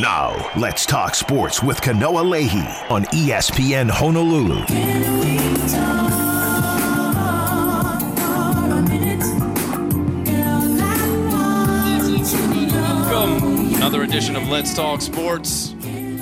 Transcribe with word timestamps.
Now, 0.00 0.52
let's 0.56 0.86
talk 0.86 1.16
sports 1.16 1.60
with 1.60 1.80
Kanoa 1.80 2.22
Leahey 2.22 2.88
on 2.88 3.02
ESPN 3.06 3.90
Honolulu. 3.90 4.64
Welcome. 13.10 13.74
Another 13.74 14.02
edition 14.04 14.36
of 14.36 14.48
Let's 14.48 14.72
Talk 14.72 15.00
Sports. 15.00 15.70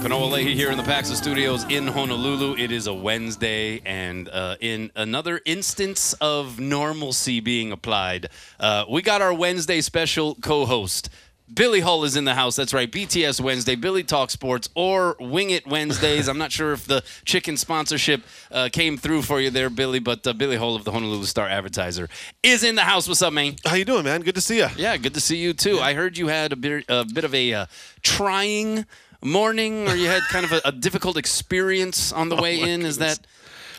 Kanoa 0.06 0.30
Leahey 0.30 0.54
here 0.54 0.70
in 0.70 0.78
the 0.78 0.84
Paxa 0.84 1.14
Studios 1.16 1.64
in 1.64 1.86
Honolulu. 1.86 2.56
It 2.56 2.70
is 2.70 2.86
a 2.86 2.94
Wednesday, 2.94 3.82
and 3.84 4.28
uh, 4.28 4.56
in 4.60 4.90
another 4.94 5.40
instance 5.44 6.14
of 6.14 6.60
normalcy 6.60 7.40
being 7.40 7.72
applied, 7.72 8.30
uh, 8.58 8.84
we 8.88 9.02
got 9.02 9.20
our 9.20 9.34
Wednesday 9.34 9.80
special 9.80 10.36
co-host. 10.36 11.10
Billy 11.52 11.80
Hull 11.80 12.04
is 12.04 12.16
in 12.16 12.24
the 12.24 12.34
house. 12.34 12.56
That's 12.56 12.74
right. 12.74 12.90
BTS 12.90 13.40
Wednesday, 13.40 13.76
Billy 13.76 14.02
Talk 14.02 14.30
Sports, 14.30 14.68
or 14.74 15.16
Wing 15.20 15.50
It 15.50 15.66
Wednesdays. 15.66 16.28
I'm 16.28 16.38
not 16.38 16.50
sure 16.50 16.72
if 16.72 16.86
the 16.86 17.04
chicken 17.24 17.56
sponsorship 17.56 18.22
uh, 18.50 18.68
came 18.72 18.96
through 18.96 19.22
for 19.22 19.40
you 19.40 19.50
there, 19.50 19.70
Billy, 19.70 20.00
but 20.00 20.26
uh, 20.26 20.32
Billy 20.32 20.56
Hull 20.56 20.74
of 20.74 20.84
the 20.84 20.90
Honolulu 20.90 21.24
Star 21.24 21.48
Advertiser 21.48 22.08
is 22.42 22.64
in 22.64 22.74
the 22.74 22.82
house. 22.82 23.06
What's 23.06 23.22
up, 23.22 23.32
man? 23.32 23.54
How 23.64 23.76
you 23.76 23.84
doing, 23.84 24.04
man? 24.04 24.22
Good 24.22 24.34
to 24.34 24.40
see 24.40 24.58
you. 24.58 24.68
Yeah, 24.76 24.96
good 24.96 25.14
to 25.14 25.20
see 25.20 25.36
you 25.36 25.52
too. 25.52 25.78
I 25.78 25.94
heard 25.94 26.18
you 26.18 26.26
had 26.28 26.52
a 26.52 26.56
bit, 26.56 26.84
a 26.88 27.04
bit 27.04 27.24
of 27.24 27.34
a 27.34 27.54
uh, 27.54 27.66
trying 28.02 28.84
morning, 29.22 29.88
or 29.88 29.94
you 29.94 30.08
had 30.08 30.22
kind 30.24 30.44
of 30.44 30.52
a, 30.52 30.60
a 30.64 30.72
difficult 30.72 31.16
experience 31.16 32.12
on 32.12 32.28
the 32.28 32.36
way 32.42 32.60
in. 32.60 32.82
Is 32.82 32.98
that? 32.98 33.20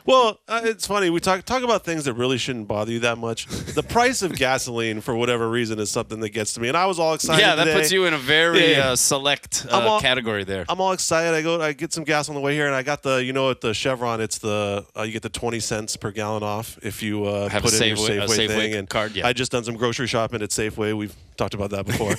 Well, 0.07 0.39
uh, 0.47 0.61
it's 0.63 0.87
funny. 0.87 1.09
We 1.09 1.19
talk 1.19 1.43
talk 1.43 1.63
about 1.63 1.83
things 1.83 2.05
that 2.05 2.13
really 2.13 2.37
shouldn't 2.37 2.67
bother 2.69 2.93
you 2.93 2.99
that 3.01 3.17
much. 3.17 3.45
The 3.47 3.83
price 3.87 4.21
of 4.21 4.33
gasoline, 4.37 5.01
for 5.01 5.13
whatever 5.13 5.49
reason, 5.49 5.79
is 5.79 5.91
something 5.91 6.21
that 6.21 6.29
gets 6.29 6.53
to 6.53 6.61
me, 6.61 6.69
and 6.69 6.77
I 6.77 6.85
was 6.85 6.97
all 6.97 7.13
excited. 7.13 7.41
Yeah, 7.41 7.55
that 7.55 7.65
today. 7.65 7.77
puts 7.77 7.91
you 7.91 8.05
in 8.05 8.13
a 8.13 8.17
very 8.17 8.71
Yeah, 8.71 8.91
uh, 8.91 8.95
select 8.95 9.65
uh, 9.69 9.81
all- 9.81 9.99
category 9.99 10.45
there. 10.45 10.65
I'm 10.69 10.79
all 10.79 10.93
excited. 10.93 11.35
I 11.35 11.41
go, 11.41 11.61
I 11.61 11.73
get 11.73 11.91
some 11.91 12.05
gas 12.05 12.29
on 12.29 12.35
the 12.35 12.41
way 12.41 12.55
here, 12.55 12.67
and 12.67 12.73
I 12.75 12.83
got 12.83 13.03
the, 13.03 13.17
you 13.21 13.33
know, 13.33 13.51
at 13.51 13.59
the 13.59 13.73
Chevron, 13.73 14.21
it's 14.21 14.37
the 14.37 14.85
uh, 14.97 15.01
you 15.01 15.11
get 15.11 15.23
the 15.23 15.29
20 15.29 15.59
cents 15.59 15.97
per 15.97 16.11
gallon 16.11 16.41
off 16.41 16.79
if 16.81 17.03
you 17.03 17.25
uh, 17.25 17.49
put 17.49 17.73
in 17.73 17.87
your 17.89 17.97
Safeway- 17.97 18.23
a 18.23 18.27
Safeway, 18.27 18.37
Safeway 18.37 18.47
thing. 18.47 18.73
And 18.75 18.89
card, 18.89 19.13
yeah. 19.13 19.27
I 19.27 19.33
just 19.33 19.51
done 19.51 19.65
some 19.65 19.75
grocery 19.75 20.07
shopping 20.07 20.41
at 20.41 20.51
Safeway. 20.51 20.95
We've 20.95 21.13
talked 21.37 21.53
about 21.53 21.69
that 21.71 21.85
before, 21.85 22.15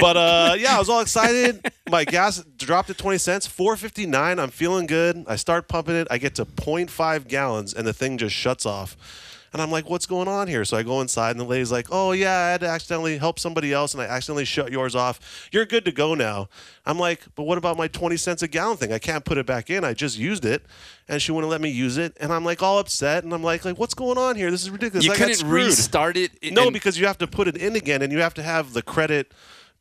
but 0.00 0.16
uh, 0.16 0.54
yeah, 0.58 0.76
I 0.76 0.78
was 0.78 0.88
all 0.88 1.00
excited. 1.00 1.70
My 1.90 2.04
gas 2.04 2.42
dropped 2.56 2.88
to 2.88 2.94
20 2.94 3.18
cents, 3.18 3.48
4.59. 3.48 4.38
I'm 4.40 4.50
feeling 4.50 4.86
good. 4.86 5.24
I 5.28 5.36
start 5.36 5.68
pumping 5.68 5.96
it. 5.96 6.08
I 6.10 6.18
get 6.18 6.34
to 6.36 6.44
0.5 6.44 7.28
gallons, 7.28 7.74
and 7.74 7.86
the 7.86 7.92
thing 7.92 8.18
just 8.18 8.34
shuts 8.34 8.64
off. 8.64 8.96
And 9.52 9.60
I'm 9.60 9.70
like, 9.70 9.88
what's 9.90 10.06
going 10.06 10.28
on 10.28 10.48
here? 10.48 10.64
So 10.64 10.76
I 10.76 10.82
go 10.82 11.00
inside, 11.00 11.32
and 11.32 11.40
the 11.40 11.44
lady's 11.44 11.70
like, 11.70 11.88
oh, 11.90 12.12
yeah, 12.12 12.36
I 12.36 12.50
had 12.52 12.60
to 12.62 12.68
accidentally 12.68 13.18
help 13.18 13.38
somebody 13.38 13.72
else, 13.72 13.92
and 13.92 14.02
I 14.02 14.06
accidentally 14.06 14.46
shut 14.46 14.72
yours 14.72 14.94
off. 14.94 15.48
You're 15.52 15.66
good 15.66 15.84
to 15.84 15.92
go 15.92 16.14
now. 16.14 16.48
I'm 16.86 16.98
like, 16.98 17.22
but 17.34 17.44
what 17.44 17.58
about 17.58 17.76
my 17.76 17.88
20 17.88 18.16
cents 18.16 18.42
a 18.42 18.48
gallon 18.48 18.76
thing? 18.78 18.92
I 18.92 18.98
can't 18.98 19.24
put 19.24 19.38
it 19.38 19.44
back 19.44 19.68
in. 19.68 19.84
I 19.84 19.92
just 19.92 20.18
used 20.18 20.44
it. 20.44 20.64
And 21.08 21.20
she 21.20 21.32
wouldn't 21.32 21.50
let 21.50 21.60
me 21.60 21.68
use 21.68 21.98
it. 21.98 22.16
And 22.20 22.32
I'm 22.32 22.44
like, 22.44 22.62
all 22.62 22.78
upset. 22.78 23.24
And 23.24 23.34
I'm 23.34 23.42
like, 23.42 23.64
like 23.64 23.78
what's 23.78 23.94
going 23.94 24.16
on 24.16 24.36
here? 24.36 24.50
This 24.50 24.62
is 24.62 24.70
ridiculous. 24.70 25.04
you 25.04 25.12
I 25.12 25.16
couldn't 25.16 25.48
restart 25.48 26.16
it. 26.16 26.32
No, 26.52 26.70
because 26.70 26.98
you 26.98 27.06
have 27.06 27.18
to 27.18 27.26
put 27.26 27.48
it 27.48 27.56
in 27.56 27.76
again, 27.76 28.02
and 28.02 28.12
you 28.12 28.20
have 28.20 28.34
to 28.34 28.42
have 28.42 28.72
the 28.72 28.82
credit 28.82 29.32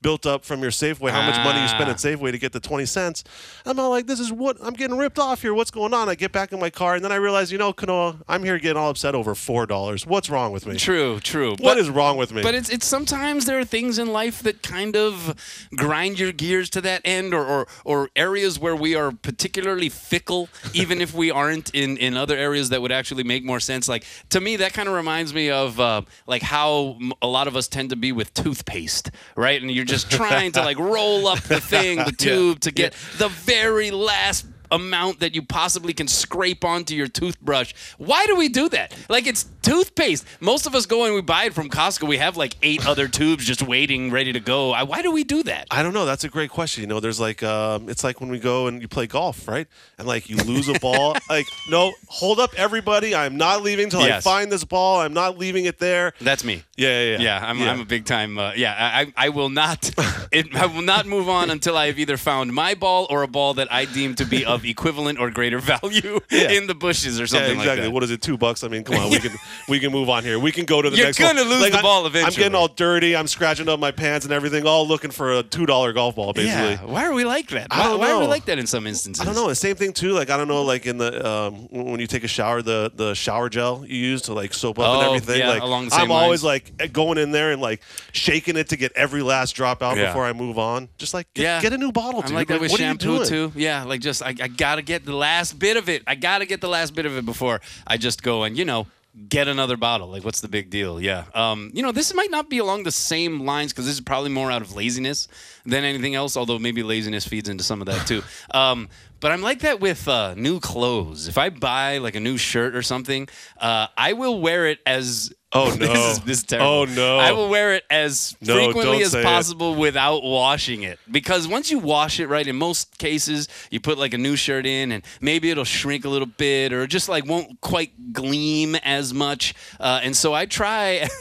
built 0.02 0.26
up 0.26 0.44
from 0.46 0.62
your 0.62 0.72
Safeway, 0.72 1.12
how 1.12 1.22
much 1.22 1.36
money 1.44 1.62
you 1.62 1.68
spend 1.68 1.86
Ah. 1.88 1.92
at 1.92 1.98
Safeway 1.98 2.32
to 2.32 2.38
get 2.40 2.52
the 2.52 2.60
20 2.60 2.86
cents. 2.86 3.24
I'm 3.66 3.80
all 3.80 3.90
like, 3.92 4.08
this 4.08 4.20
is 4.20 4.32
what 4.32 4.58
I'm 4.62 4.74
getting 4.74 4.98
ripped 4.98 5.20
off 5.20 5.42
here. 5.42 5.54
What's 5.54 5.72
going 5.72 5.94
on? 5.94 6.10
I 6.10 6.16
get 6.16 6.32
back 6.32 6.52
in 6.52 6.60
my 6.60 6.70
car, 6.70 6.96
and 6.96 7.04
then 7.06 7.12
I 7.12 7.16
realize, 7.16 7.52
you 7.52 7.58
know, 7.58 7.72
Kanoa, 7.74 8.22
I'm 8.28 8.44
here 8.44 8.58
getting 8.58 8.78
all 8.78 8.90
upset 8.90 9.14
over 9.16 9.34
$4. 9.36 10.06
What's 10.08 10.30
wrong 10.30 10.52
with 10.52 10.66
me? 10.66 10.78
true, 10.78 11.20
true. 11.20 11.52
What 11.52 11.62
But- 11.62 11.78
is 11.78 11.90
wrong 11.90 12.18
with 12.18 12.34
me? 12.34 12.42
But 12.42 12.56
it's 12.56 12.70
it's 12.70 12.88
sometimes 12.88 13.46
there 13.46 13.60
are 13.60 13.66
things 13.66 14.00
in 14.00 14.12
life 14.12 14.42
that 14.44 14.64
kind 14.64 14.96
of 14.96 15.36
grind 15.76 16.20
your 16.20 16.32
gears 16.32 16.70
to 16.72 16.82
that 16.82 17.02
end, 17.06 17.34
or 17.34 17.46
or, 17.46 17.68
or 17.86 18.10
areas 18.16 18.58
where 18.60 18.76
we 18.76 18.96
are 18.96 19.12
particularly 19.12 19.90
fickle, 19.90 20.50
even 20.74 21.02
if 21.02 21.14
we 21.14 21.30
aren't 21.30 21.70
in 21.76 21.98
in 21.98 22.18
other 22.18 22.36
areas 22.38 22.70
that 22.70 22.82
would 22.82 22.92
actually 22.92 23.24
make 23.24 23.44
more 23.44 23.60
sense. 23.60 23.88
Like 23.88 24.04
to 24.30 24.40
me, 24.42 24.56
that 24.58 24.74
kind 24.74 24.88
of 24.88 24.96
reminds 24.96 25.34
me 25.34 25.50
of 25.52 25.80
uh, 25.80 26.02
like 26.28 26.42
how 26.42 26.98
a 27.22 27.28
lot 27.28 27.48
of 27.48 27.56
us 27.56 27.68
tend 27.68 27.90
to 27.92 27.96
be 27.96 28.12
with 28.12 28.34
toothpaste, 28.34 29.12
right? 29.36 29.62
And 29.62 29.70
you're 29.72 29.86
just 29.92 30.10
trying 30.10 30.52
to 30.54 30.62
like 30.62 30.80
roll 30.80 31.28
up 31.28 31.40
the 31.42 31.60
thing, 31.60 31.98
the 31.98 32.12
tube, 32.18 32.62
to 32.62 32.72
get 32.72 32.94
the 33.18 33.28
very 33.30 33.92
last 33.92 34.46
amount 34.72 35.20
that 35.20 35.36
you 35.36 35.42
possibly 35.42 35.94
can 35.94 36.08
scrape 36.08 36.64
onto 36.64 36.96
your 36.96 37.08
toothbrush. 37.08 37.74
Why 37.98 38.26
do 38.26 38.36
we 38.36 38.50
do 38.50 38.70
that? 38.70 38.96
Like 39.10 39.28
it's 39.28 39.46
toothpaste. 39.62 40.26
Most 40.40 40.66
of 40.66 40.76
us 40.76 40.86
go 40.86 41.06
and 41.06 41.14
we 41.14 41.22
buy 41.22 41.46
it 41.46 41.54
from 41.54 41.70
Costco. 41.70 42.08
We 42.08 42.18
have 42.18 42.38
like 42.38 42.56
eight 42.62 42.86
other 42.88 43.08
tubes 43.08 43.46
just 43.46 43.62
waiting, 43.62 44.12
ready 44.12 44.34
to 44.34 44.40
go. 44.40 44.72
I, 44.72 44.84
why 44.84 45.02
do 45.02 45.12
we 45.12 45.24
do 45.24 45.44
that? 45.44 45.68
I 45.72 45.84
don't 45.84 45.94
know. 45.94 46.06
That's 46.06 46.24
a 46.24 46.30
great 46.30 46.50
question. 46.50 46.82
You 46.82 46.88
know, 46.88 47.00
there's 47.00 47.20
like, 47.20 47.44
um, 47.44 47.90
it's 47.90 48.04
like 48.04 48.22
when 48.22 48.30
we 48.30 48.40
go 48.40 48.68
and 48.68 48.82
you 48.82 48.88
play 48.88 49.08
golf, 49.08 49.48
right? 49.48 49.68
And 49.98 50.08
like 50.08 50.30
you 50.30 50.38
lose 50.38 50.68
a 50.68 50.80
ball. 50.80 51.16
like, 51.30 51.46
no, 51.70 51.94
hold 52.08 52.40
up, 52.40 52.54
everybody. 52.58 53.14
I'm 53.16 53.38
not 53.38 53.62
leaving 53.62 53.90
till 53.90 54.02
I 54.02 54.20
find 54.20 54.52
this 54.52 54.64
ball. 54.64 55.02
I'm 55.02 55.14
not 55.14 55.38
leaving 55.38 55.66
it 55.66 55.80
there. 55.80 56.14
That's 56.20 56.44
me. 56.44 56.64
Yeah, 56.76 56.90
yeah, 56.90 57.12
yeah. 57.12 57.22
Yeah, 57.22 57.46
I'm, 57.46 57.62
I'm 57.62 57.82
a 57.82 57.86
big 57.86 58.06
time. 58.06 58.38
Uh, 58.38 58.54
yeah, 58.56 58.76
I, 58.78 59.02
I 59.02 59.14
I 59.26 59.30
will 59.30 59.50
not. 59.50 59.92
It, 60.32 60.56
I 60.56 60.66
will 60.66 60.82
not 60.82 61.06
move 61.06 61.28
on 61.28 61.50
until 61.50 61.76
I 61.76 61.88
have 61.88 62.00
either 62.00 62.16
found 62.16 62.54
my 62.54 62.74
ball 62.74 63.06
or 63.10 63.22
a 63.22 63.28
ball 63.28 63.56
that 63.56 63.70
I 63.70 63.84
deem 63.84 64.16
to 64.16 64.24
be 64.26 64.46
of 64.46 64.61
equivalent 64.64 65.20
or 65.20 65.30
greater 65.32 65.60
value 65.74 66.20
Yeah. 66.30 66.52
in 66.52 66.68
the 66.68 66.76
bushes 66.76 67.20
or 67.20 67.24
Yeah, 67.24 67.28
something 67.28 67.52
exactly. 67.52 67.68
like 67.68 67.82
that. 67.86 67.92
What 67.92 68.04
is 68.04 68.12
it? 68.12 68.22
Two 68.22 68.38
bucks? 68.38 68.64
I 68.64 68.68
mean, 68.68 68.84
come 68.84 68.98
on. 68.98 69.10
We 69.10 69.20
can 69.26 69.32
we 69.68 69.80
can 69.80 69.92
move 69.92 70.10
on 70.10 70.24
here. 70.24 70.40
We 70.40 70.52
can 70.52 70.66
go 70.66 70.82
to 70.82 70.90
the 70.90 70.98
You're 70.98 71.08
next. 71.08 71.20
gonna 71.20 71.42
one. 71.42 71.50
lose 71.50 71.70
the 71.70 71.76
I'm- 71.78 71.82
ball 71.84 72.06
eventually. 72.06 72.34
I'm 72.36 72.38
getting 72.52 72.56
all 72.56 72.68
dirty. 72.68 73.16
I'm 73.16 73.28
scratching 73.28 73.68
up 73.70 73.80
my 73.80 73.92
pants 73.92 74.26
and 74.26 74.34
everything, 74.34 74.66
all 74.66 74.88
looking 74.88 75.12
for 75.12 75.34
a 75.34 75.44
two 75.44 75.66
dollar 75.66 75.94
golf 75.94 76.16
ball, 76.16 76.34
basically. 76.34 76.72
yeah. 76.72 76.84
Why 76.86 77.06
are 77.06 77.14
we 77.14 77.26
like 77.26 77.50
that? 77.50 77.68
I 77.72 77.90
Why, 77.90 77.96
why 77.96 78.12
are 78.12 78.20
we 78.20 78.28
like 78.28 78.46
that 78.46 78.60
in 78.60 78.68
some 78.68 78.88
instances? 78.88 79.22
I 79.22 79.26
don't 79.26 79.36
know. 79.36 79.48
The 79.48 79.56
same 79.56 79.76
thing 79.76 79.94
too. 79.94 80.12
Like 80.14 80.30
I 80.30 80.38
don't 80.38 80.48
know. 80.48 80.64
Like 80.64 80.86
in 80.86 80.98
the 80.98 81.28
um, 81.28 81.68
when 81.72 82.00
you 82.00 82.08
take 82.08 82.24
a 82.24 82.28
shower, 82.28 82.62
the 82.62 82.92
the 82.94 83.14
shower 83.14 83.50
gel 83.50 83.84
you 83.88 83.98
use 83.98 84.22
to 84.24 84.34
like 84.34 84.54
soap 84.54 84.80
up 84.80 84.86
and 84.86 85.08
Oh, 85.08 85.14
everything. 85.14 85.40
yeah, 85.40 85.50
like 85.50 85.62
along 85.62 85.86
the 85.86 85.92
same 85.92 86.02
I'm 86.02 86.12
always 86.12 86.44
like 86.44 86.92
going 86.94 87.18
in 87.18 87.32
there 87.32 87.52
and 87.52 87.62
like 87.62 87.82
shaking 88.12 88.58
it 88.58 88.70
to 88.70 88.76
get 88.78 88.92
every 88.96 89.22
last 89.22 89.54
drop 89.54 89.82
out 89.82 89.98
Yeah. 89.98 90.08
before 90.08 90.26
I 90.26 90.34
move 90.34 90.58
on. 90.60 90.90
Just 90.98 91.14
like 91.14 91.28
get, 91.34 91.44
Yeah. 91.44 91.62
get 91.62 91.74
a 91.74 91.78
new 91.78 91.92
bottle. 91.92 92.22
I'm 92.22 92.28
dude. 92.28 92.36
like 92.36 92.48
that 92.50 92.62
with 92.62 92.72
shampoo 92.72 93.10
are 93.10 93.12
you 93.24 93.26
doing? 93.26 93.52
too. 93.52 93.60
Yeah, 93.60 93.84
like 93.84 94.02
just 94.02 94.22
I, 94.24 94.30
I 94.30 94.48
gotta 94.58 94.82
get 94.82 95.06
the 95.06 95.16
last 95.16 95.60
bit 95.60 95.78
of 95.78 95.90
it. 95.90 96.04
I 96.08 96.16
gotta 96.16 96.46
get 96.46 96.62
the 96.62 96.70
last 96.70 96.94
bit 96.96 97.06
of 97.06 97.18
it 97.18 97.26
before 97.26 97.62
I 97.86 97.98
just 97.98 98.24
go 98.24 98.44
and 98.44 98.58
you 98.58 98.66
know 98.66 98.88
get 99.28 99.48
another 99.48 99.78
bottle. 99.78 100.10
Like 100.10 100.24
what's 100.24 100.42
the 100.42 100.48
big 100.48 100.70
deal? 100.70 101.02
Yeah. 101.02 101.26
Um, 101.34 101.72
you 101.74 101.82
know 101.82 101.92
this 101.92 102.14
might 102.14 102.32
not 102.32 102.50
be 102.50 102.60
along 102.60 102.84
the 102.84 102.92
same 102.92 103.42
lines 103.42 103.74
because 103.74 103.86
this 103.86 103.96
is 103.96 104.02
probably 104.02 104.30
more 104.30 104.52
out 104.52 104.62
of 104.62 104.76
laziness 104.76 105.28
than 105.66 105.84
anything 105.84 106.16
else. 106.16 106.38
Although 106.38 106.60
maybe 106.60 106.84
laziness 106.84 107.28
feeds 107.28 107.50
into 107.50 107.64
some 107.64 107.82
of 107.82 107.88
that 107.88 108.08
too. 108.08 108.24
um, 108.52 108.90
but 109.20 109.32
I'm 109.32 109.42
like 109.42 109.60
that 109.60 109.80
with 109.80 110.08
uh, 110.08 110.34
new 110.36 110.60
clothes. 110.60 111.28
If 111.28 111.38
I 111.38 111.50
buy 111.50 112.00
like 112.00 112.16
a 112.16 112.20
new 112.20 112.38
shirt 112.38 112.76
or 112.76 112.82
something, 112.82 113.28
uh, 113.60 113.88
I 113.96 114.14
will 114.14 114.42
wear 114.42 114.66
it 114.68 114.80
as 114.86 115.34
Oh, 115.54 115.70
this 115.76 115.80
no. 115.80 115.94
is, 115.94 116.20
this 116.22 116.38
is 116.40 116.44
terrible. 116.44 116.70
Oh, 116.72 116.86
no. 116.86 117.18
I 117.20 117.32
will 117.34 117.50
wear 117.50 117.74
it 117.76 117.84
as 117.90 118.36
No, 118.42 118.56
frequently 118.56 119.02
as 119.04 119.12
say 119.12 119.20
it. 119.20 119.24
possible 119.24 119.76
without 119.76 120.24
washing 120.24 120.84
it 120.84 121.00
because 121.10 121.48
once 121.48 121.70
you 121.70 121.80
wash 121.80 122.20
it 122.20 122.28
right 122.28 122.48
in 122.48 122.56
most 122.56 122.98
cases 122.98 123.48
you 123.70 123.80
put 123.80 123.98
like 123.98 124.14
a 124.14 124.18
new 124.18 124.36
shirt 124.36 124.66
in 124.66 124.92
and 124.92 125.04
maybe 125.20 125.50
it'll 125.50 125.64
shrink 125.66 126.06
a 126.06 126.10
little 126.10 126.28
bit 126.28 126.72
or 126.72 126.88
just 126.88 127.10
like 127.10 127.26
won't 127.26 127.60
quite 127.62 128.14
gleam 128.14 128.76
as 128.76 129.14
much 129.14 129.54
uh, 129.80 130.00
and 130.04 130.16
so 130.16 130.34
i 130.34 130.46
try 130.46 131.08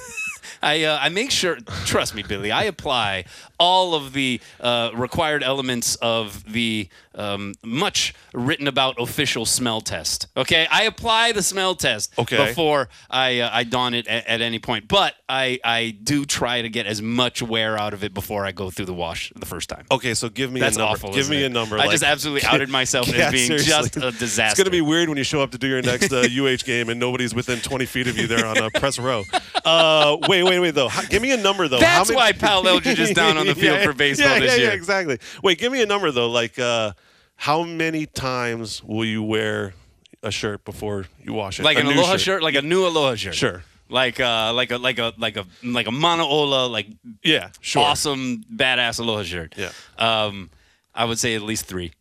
I, 0.62 0.84
uh, 0.84 0.98
I 1.00 1.08
make 1.08 1.30
sure, 1.30 1.56
trust 1.86 2.14
me, 2.14 2.22
Billy, 2.22 2.50
I 2.52 2.64
apply 2.64 3.24
all 3.60 3.94
of 3.94 4.12
the 4.12 4.40
uh, 4.60 4.90
required 4.94 5.44
elements 5.44 5.94
of 5.96 6.50
the 6.52 6.88
um, 7.14 7.54
much 7.64 8.14
written 8.32 8.66
about 8.66 9.00
official 9.00 9.44
smell 9.44 9.80
test. 9.80 10.26
Okay, 10.36 10.66
I 10.70 10.84
apply 10.84 11.32
the 11.32 11.42
smell 11.42 11.74
test 11.74 12.12
Okay. 12.18 12.36
before 12.46 12.88
I 13.10 13.40
uh, 13.40 13.50
I 13.52 13.64
don 13.64 13.94
it 13.94 14.06
at, 14.08 14.26
at 14.26 14.40
any 14.40 14.58
point, 14.58 14.88
but 14.88 15.14
I 15.28 15.60
I 15.64 15.90
do 16.02 16.24
try 16.24 16.62
to 16.62 16.68
get 16.68 16.86
as 16.86 17.02
much 17.02 17.42
wear 17.42 17.76
out 17.78 17.92
of 17.94 18.02
it 18.02 18.14
before 18.14 18.46
I 18.46 18.52
go 18.52 18.70
through 18.70 18.86
the 18.86 18.94
wash 18.94 19.32
the 19.36 19.44
first 19.46 19.68
time. 19.68 19.84
Okay, 19.90 20.14
so 20.14 20.28
give 20.30 20.50
me 20.52 20.60
That's 20.60 20.76
a 20.76 20.78
number. 20.80 20.92
awful. 20.92 21.12
give 21.12 21.28
me 21.28 21.42
it? 21.42 21.46
a 21.46 21.48
number. 21.50 21.76
I 21.76 21.80
like- 21.82 21.90
just 21.90 22.04
absolutely 22.04 22.48
outed 22.48 22.68
myself 22.70 23.08
Yeah, 23.14 23.26
as 23.26 23.32
being 23.32 23.46
seriously. 23.46 23.70
just 23.70 23.96
a 23.96 24.10
disaster. 24.12 24.52
It's 24.52 24.58
gonna 24.58 24.70
be 24.70 24.80
weird 24.80 25.08
when 25.08 25.18
you 25.18 25.24
show 25.24 25.42
up 25.42 25.50
to 25.50 25.58
do 25.58 25.66
your 25.68 25.82
next 25.82 26.10
uh, 26.12 26.24
UH 26.30 26.64
game 26.64 26.88
and 26.88 26.98
nobody's 26.98 27.34
within 27.34 27.58
20 27.58 27.84
feet 27.86 28.06
of 28.06 28.16
you 28.16 28.26
there 28.26 28.46
on 28.46 28.56
a 28.56 28.70
press 28.70 28.98
row. 28.98 29.24
Uh, 29.64 30.16
wait, 30.28 30.42
wait, 30.44 30.58
wait 30.60 30.70
though. 30.74 30.88
How, 30.88 31.02
give 31.02 31.20
me 31.20 31.32
a 31.32 31.36
number 31.36 31.68
though. 31.68 31.78
That's 31.80 32.08
many- 32.08 32.16
why 32.16 32.32
Pal 32.32 32.66
Eldridge 32.66 32.98
is 32.98 33.10
down 33.10 33.36
on 33.36 33.46
the 33.54 33.60
field 33.60 33.78
Yeah, 33.78 33.84
for 33.84 33.92
baseball 33.92 34.28
yeah, 34.30 34.38
this 34.40 34.52
yeah, 34.52 34.56
year. 34.58 34.68
Yeah, 34.68 34.74
exactly. 34.74 35.18
Wait, 35.42 35.58
give 35.58 35.70
me 35.72 35.82
a 35.82 35.86
number 35.86 36.10
though. 36.10 36.28
Like, 36.30 36.58
uh, 36.58 36.92
how 37.36 37.62
many 37.62 38.06
times 38.06 38.82
will 38.84 39.04
you 39.04 39.22
wear 39.22 39.74
a 40.22 40.30
shirt 40.30 40.64
before 40.64 41.06
you 41.24 41.32
wash 41.32 41.58
it? 41.60 41.62
like 41.62 41.76
A 41.78 41.80
an 41.80 41.86
aloha 41.86 42.16
shirt. 42.16 42.42
like 42.42 42.54
a 42.54 42.62
new 42.62 42.86
aloha 42.86 43.14
shirt. 43.14 43.34
Sure. 43.34 43.62
Like 43.88 44.20
uh, 44.20 44.52
like 44.54 44.70
a 44.70 44.76
like 44.78 44.98
a 44.98 45.12
like 45.18 45.36
a 45.36 45.44
like 45.64 45.86
a 45.88 45.90
mono 45.90 46.66
like 46.68 46.86
Yeah, 47.24 47.50
sure. 47.60 47.82
awesome 47.82 48.44
badass 48.54 49.00
aloha 49.00 49.22
shirt. 49.24 49.54
Yeah. 49.56 49.72
Um, 49.98 50.50
I 50.94 51.04
would 51.06 51.18
say 51.18 51.34
at 51.34 51.42
least 51.42 51.66
three. 51.66 51.92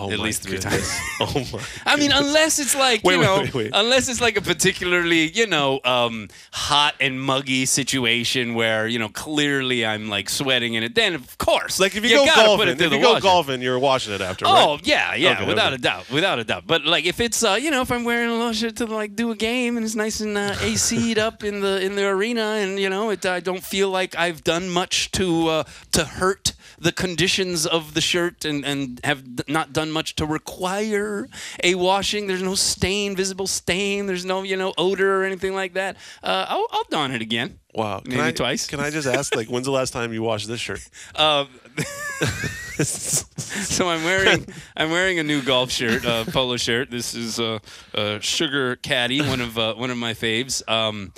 Oh 0.00 0.10
at 0.12 0.18
least 0.20 0.42
three 0.42 0.58
goodness. 0.58 0.88
times. 0.88 1.00
Oh 1.20 1.56
my. 1.56 1.62
I 1.92 1.96
mean, 1.96 2.12
unless 2.12 2.58
it's 2.60 2.76
like 2.76 3.02
Wait, 3.02 3.16
you 3.16 3.22
know, 3.22 3.38
wait, 3.40 3.54
wait. 3.54 3.70
unless 3.74 4.08
it's 4.08 4.20
like 4.20 4.36
a 4.36 4.40
particularly 4.40 5.28
you 5.30 5.46
know 5.46 5.80
um, 5.84 6.28
hot 6.52 6.94
and 7.00 7.20
muggy 7.20 7.66
situation 7.66 8.54
where 8.54 8.86
you 8.86 8.98
know 8.98 9.08
clearly 9.08 9.84
I'm 9.84 10.08
like 10.08 10.28
sweating 10.30 10.74
in 10.74 10.82
it. 10.84 10.94
Then 10.94 11.14
of 11.14 11.36
course, 11.38 11.80
Like 11.80 11.96
if 11.96 12.04
you, 12.04 12.10
you 12.20 12.26
go 12.26 12.34
golfing, 12.36 12.68
if 12.68 12.80
you 12.80 12.90
go 13.00 13.12
washer. 13.14 13.22
golfing, 13.22 13.62
you're 13.62 13.78
washing 13.78 14.14
it 14.14 14.20
after. 14.20 14.44
Oh 14.46 14.74
right? 14.76 14.86
yeah, 14.86 15.14
yeah, 15.14 15.32
Okay, 15.32 15.46
without 15.46 15.72
okay. 15.72 15.74
a 15.74 15.78
doubt, 15.78 16.10
without 16.10 16.38
a 16.38 16.44
doubt. 16.44 16.64
But 16.66 16.84
like 16.84 17.04
if 17.06 17.18
it's 17.20 17.42
uh, 17.42 17.58
you 17.60 17.70
know 17.70 17.82
if 17.82 17.90
I'm 17.90 18.04
wearing 18.04 18.28
a 18.28 18.34
little 18.34 18.52
shirt 18.52 18.76
to 18.76 18.86
like 18.86 19.16
do 19.16 19.30
a 19.32 19.36
game 19.36 19.76
and 19.76 19.84
it's 19.84 19.96
nice 19.96 20.20
and 20.20 20.36
uh, 20.38 20.54
AC'd 20.62 21.18
up 21.18 21.42
in 21.42 21.60
the 21.60 21.80
in 21.84 21.96
the 21.96 22.06
arena 22.06 22.42
and 22.62 22.78
you 22.78 22.88
know 22.88 23.10
it 23.10 23.26
I 23.26 23.40
don't 23.40 23.62
feel 23.64 23.90
like 23.90 24.16
I've 24.16 24.44
done 24.44 24.68
much 24.70 25.10
to 25.12 25.48
uh, 25.48 25.64
to 25.92 26.04
hurt 26.04 26.52
the 26.80 26.92
conditions 26.92 27.66
of 27.66 27.94
the 27.94 28.00
shirt 28.00 28.44
and 28.44 28.64
and 28.64 29.00
have 29.04 29.48
not 29.48 29.72
done 29.72 29.90
much 29.90 30.14
to 30.16 30.26
require 30.26 31.28
a 31.62 31.74
washing. 31.74 32.26
There's 32.26 32.42
no 32.42 32.54
stain, 32.54 33.16
visible 33.16 33.46
stain. 33.46 34.06
There's 34.06 34.24
no 34.24 34.42
you 34.42 34.56
know 34.56 34.72
odor 34.78 35.20
or 35.20 35.24
anything 35.24 35.54
like 35.54 35.74
that. 35.74 35.96
Uh, 36.22 36.46
I'll, 36.48 36.66
I'll 36.70 36.86
don 36.90 37.12
it 37.12 37.22
again. 37.22 37.58
Wow. 37.74 38.00
Can 38.00 38.10
Maybe 38.10 38.22
I, 38.22 38.32
twice. 38.32 38.66
Can 38.66 38.80
I 38.80 38.90
just 38.90 39.06
ask, 39.06 39.36
like, 39.36 39.48
when's 39.48 39.66
the 39.66 39.72
last 39.72 39.92
time 39.92 40.12
you 40.12 40.22
washed 40.22 40.48
this 40.48 40.60
shirt? 40.60 40.80
Uh, 41.14 41.46
so 42.82 43.88
I'm 43.88 44.04
wearing 44.04 44.46
I'm 44.76 44.90
wearing 44.90 45.18
a 45.18 45.22
new 45.22 45.42
golf 45.42 45.70
shirt, 45.70 46.04
uh, 46.04 46.24
polo 46.24 46.56
shirt. 46.56 46.90
This 46.90 47.14
is 47.14 47.38
uh, 47.40 47.58
uh, 47.94 48.18
Sugar 48.20 48.76
Caddy, 48.76 49.20
one 49.20 49.40
of 49.40 49.58
uh, 49.58 49.74
one 49.74 49.90
of 49.90 49.96
my 49.96 50.14
faves. 50.14 50.68
Um, 50.68 51.12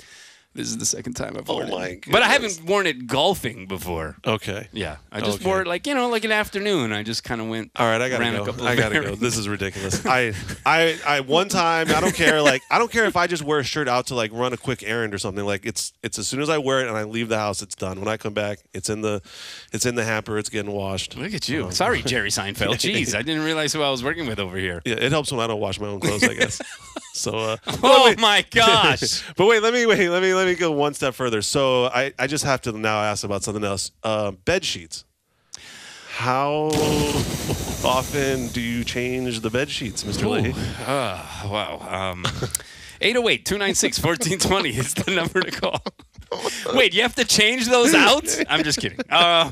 this 0.53 0.67
is 0.67 0.77
the 0.77 0.85
second 0.85 1.13
time 1.13 1.37
I've 1.37 1.49
oh 1.49 1.55
worn 1.55 1.69
Oh 1.71 1.77
my 1.77 1.85
it, 1.87 2.05
but 2.11 2.21
I 2.21 2.27
haven't 2.27 2.61
worn 2.65 2.85
it 2.87 3.07
golfing 3.07 3.67
before. 3.67 4.17
Okay. 4.25 4.67
Yeah, 4.73 4.97
I 5.11 5.19
just 5.21 5.37
Okay. 5.39 5.45
wore 5.45 5.61
it 5.61 5.67
like 5.67 5.87
you 5.87 5.95
know, 5.95 6.09
like 6.09 6.25
an 6.25 6.31
afternoon. 6.31 6.91
I 6.91 7.03
just 7.03 7.23
kind 7.23 7.39
of 7.39 7.47
went. 7.47 7.71
All 7.77 7.85
right, 7.85 8.01
I 8.01 8.09
gotta 8.09 8.21
ran 8.21 8.35
a 8.35 8.39
go. 8.39 8.45
couple 8.45 8.67
I 8.67 8.75
gotta 8.75 8.95
go. 8.95 9.01
errands. 9.01 9.19
This 9.21 9.37
is 9.37 9.47
ridiculous. 9.47 10.05
I, 10.05 10.33
I, 10.65 10.99
I. 11.07 11.19
One 11.21 11.47
time, 11.49 11.87
I 11.89 12.01
don't 12.01 12.13
care. 12.15 12.41
Like, 12.41 12.61
I 12.69 12.77
don't 12.79 12.91
care 12.91 13.05
if 13.05 13.15
I 13.15 13.27
just 13.27 13.43
wear 13.43 13.59
a 13.59 13.63
shirt 13.63 13.87
out 13.87 14.07
to 14.07 14.15
like 14.15 14.31
run 14.33 14.51
a 14.53 14.57
quick 14.57 14.83
errand 14.83 15.13
or 15.13 15.17
something. 15.17 15.45
Like, 15.45 15.65
it's, 15.65 15.93
it's 16.03 16.19
as 16.19 16.27
soon 16.27 16.41
as 16.41 16.49
I 16.49 16.57
wear 16.57 16.81
it 16.81 16.87
and 16.87 16.97
I 16.97 17.03
leave 17.03 17.29
the 17.29 17.37
house, 17.37 17.61
it's 17.61 17.75
done. 17.75 17.99
When 17.99 18.07
I 18.09 18.17
come 18.17 18.33
back, 18.33 18.59
it's 18.73 18.89
in 18.89 19.01
the, 19.01 19.21
it's 19.71 19.85
in 19.85 19.95
the 19.95 20.03
hamper. 20.03 20.37
It's 20.37 20.49
getting 20.49 20.71
washed. 20.71 21.15
Look 21.15 21.33
at 21.33 21.47
you. 21.47 21.65
Um, 21.65 21.71
Sorry, 21.71 22.01
Jerry 22.05 22.29
Seinfeld. 22.29 22.75
Jeez, 22.75 23.15
I 23.15 23.21
didn't 23.21 23.43
realize 23.43 23.71
who 23.73 23.81
I 23.81 23.89
was 23.89 24.03
working 24.03 24.27
with 24.27 24.39
over 24.39 24.57
here. 24.57 24.81
Yeah, 24.85 24.95
it 24.95 25.11
helps 25.11 25.31
when 25.31 25.39
I 25.39 25.47
don't 25.47 25.59
wash 25.61 25.79
my 25.79 25.87
own 25.87 25.99
clothes, 26.01 26.23
I 26.23 26.33
guess. 26.33 26.61
so, 27.13 27.31
uh, 27.37 27.57
Oh 27.83 28.05
wait. 28.05 28.19
my 28.19 28.45
gosh. 28.51 29.23
but 29.35 29.45
wait, 29.47 29.61
let 29.61 29.73
me 29.73 29.85
wait. 29.85 30.09
Let 30.09 30.21
me 30.21 30.33
let 30.33 30.45
me 30.47 30.55
go 30.55 30.71
one 30.71 30.93
step 30.93 31.13
further. 31.13 31.41
So 31.41 31.85
I, 31.85 32.13
I 32.17 32.27
just 32.27 32.43
have 32.45 32.61
to 32.61 32.71
now 32.71 33.01
ask 33.01 33.23
about 33.23 33.43
something 33.43 33.63
else. 33.63 33.91
Uh, 34.03 34.31
bed 34.31 34.63
sheets. 34.65 35.05
How 36.13 36.69
often 37.83 38.47
do 38.49 38.61
you 38.61 38.83
change 38.83 39.39
the 39.39 39.49
bed 39.49 39.69
sheets, 39.69 40.03
Mr. 40.03 40.29
Lee? 40.29 40.53
Ah, 40.85 41.47
wow. 41.49 42.11
Um, 42.11 42.25
808 43.01 43.45
296 43.45 44.03
1420 44.03 44.69
is 44.77 44.93
the 44.93 45.11
number 45.11 45.41
to 45.41 45.51
call. 45.51 45.81
Wait, 46.73 46.93
you 46.93 47.01
have 47.01 47.15
to 47.15 47.25
change 47.25 47.67
those 47.67 47.93
out? 47.93 48.27
I'm 48.49 48.63
just 48.63 48.79
kidding. 48.79 48.99
Uh, 49.09 49.51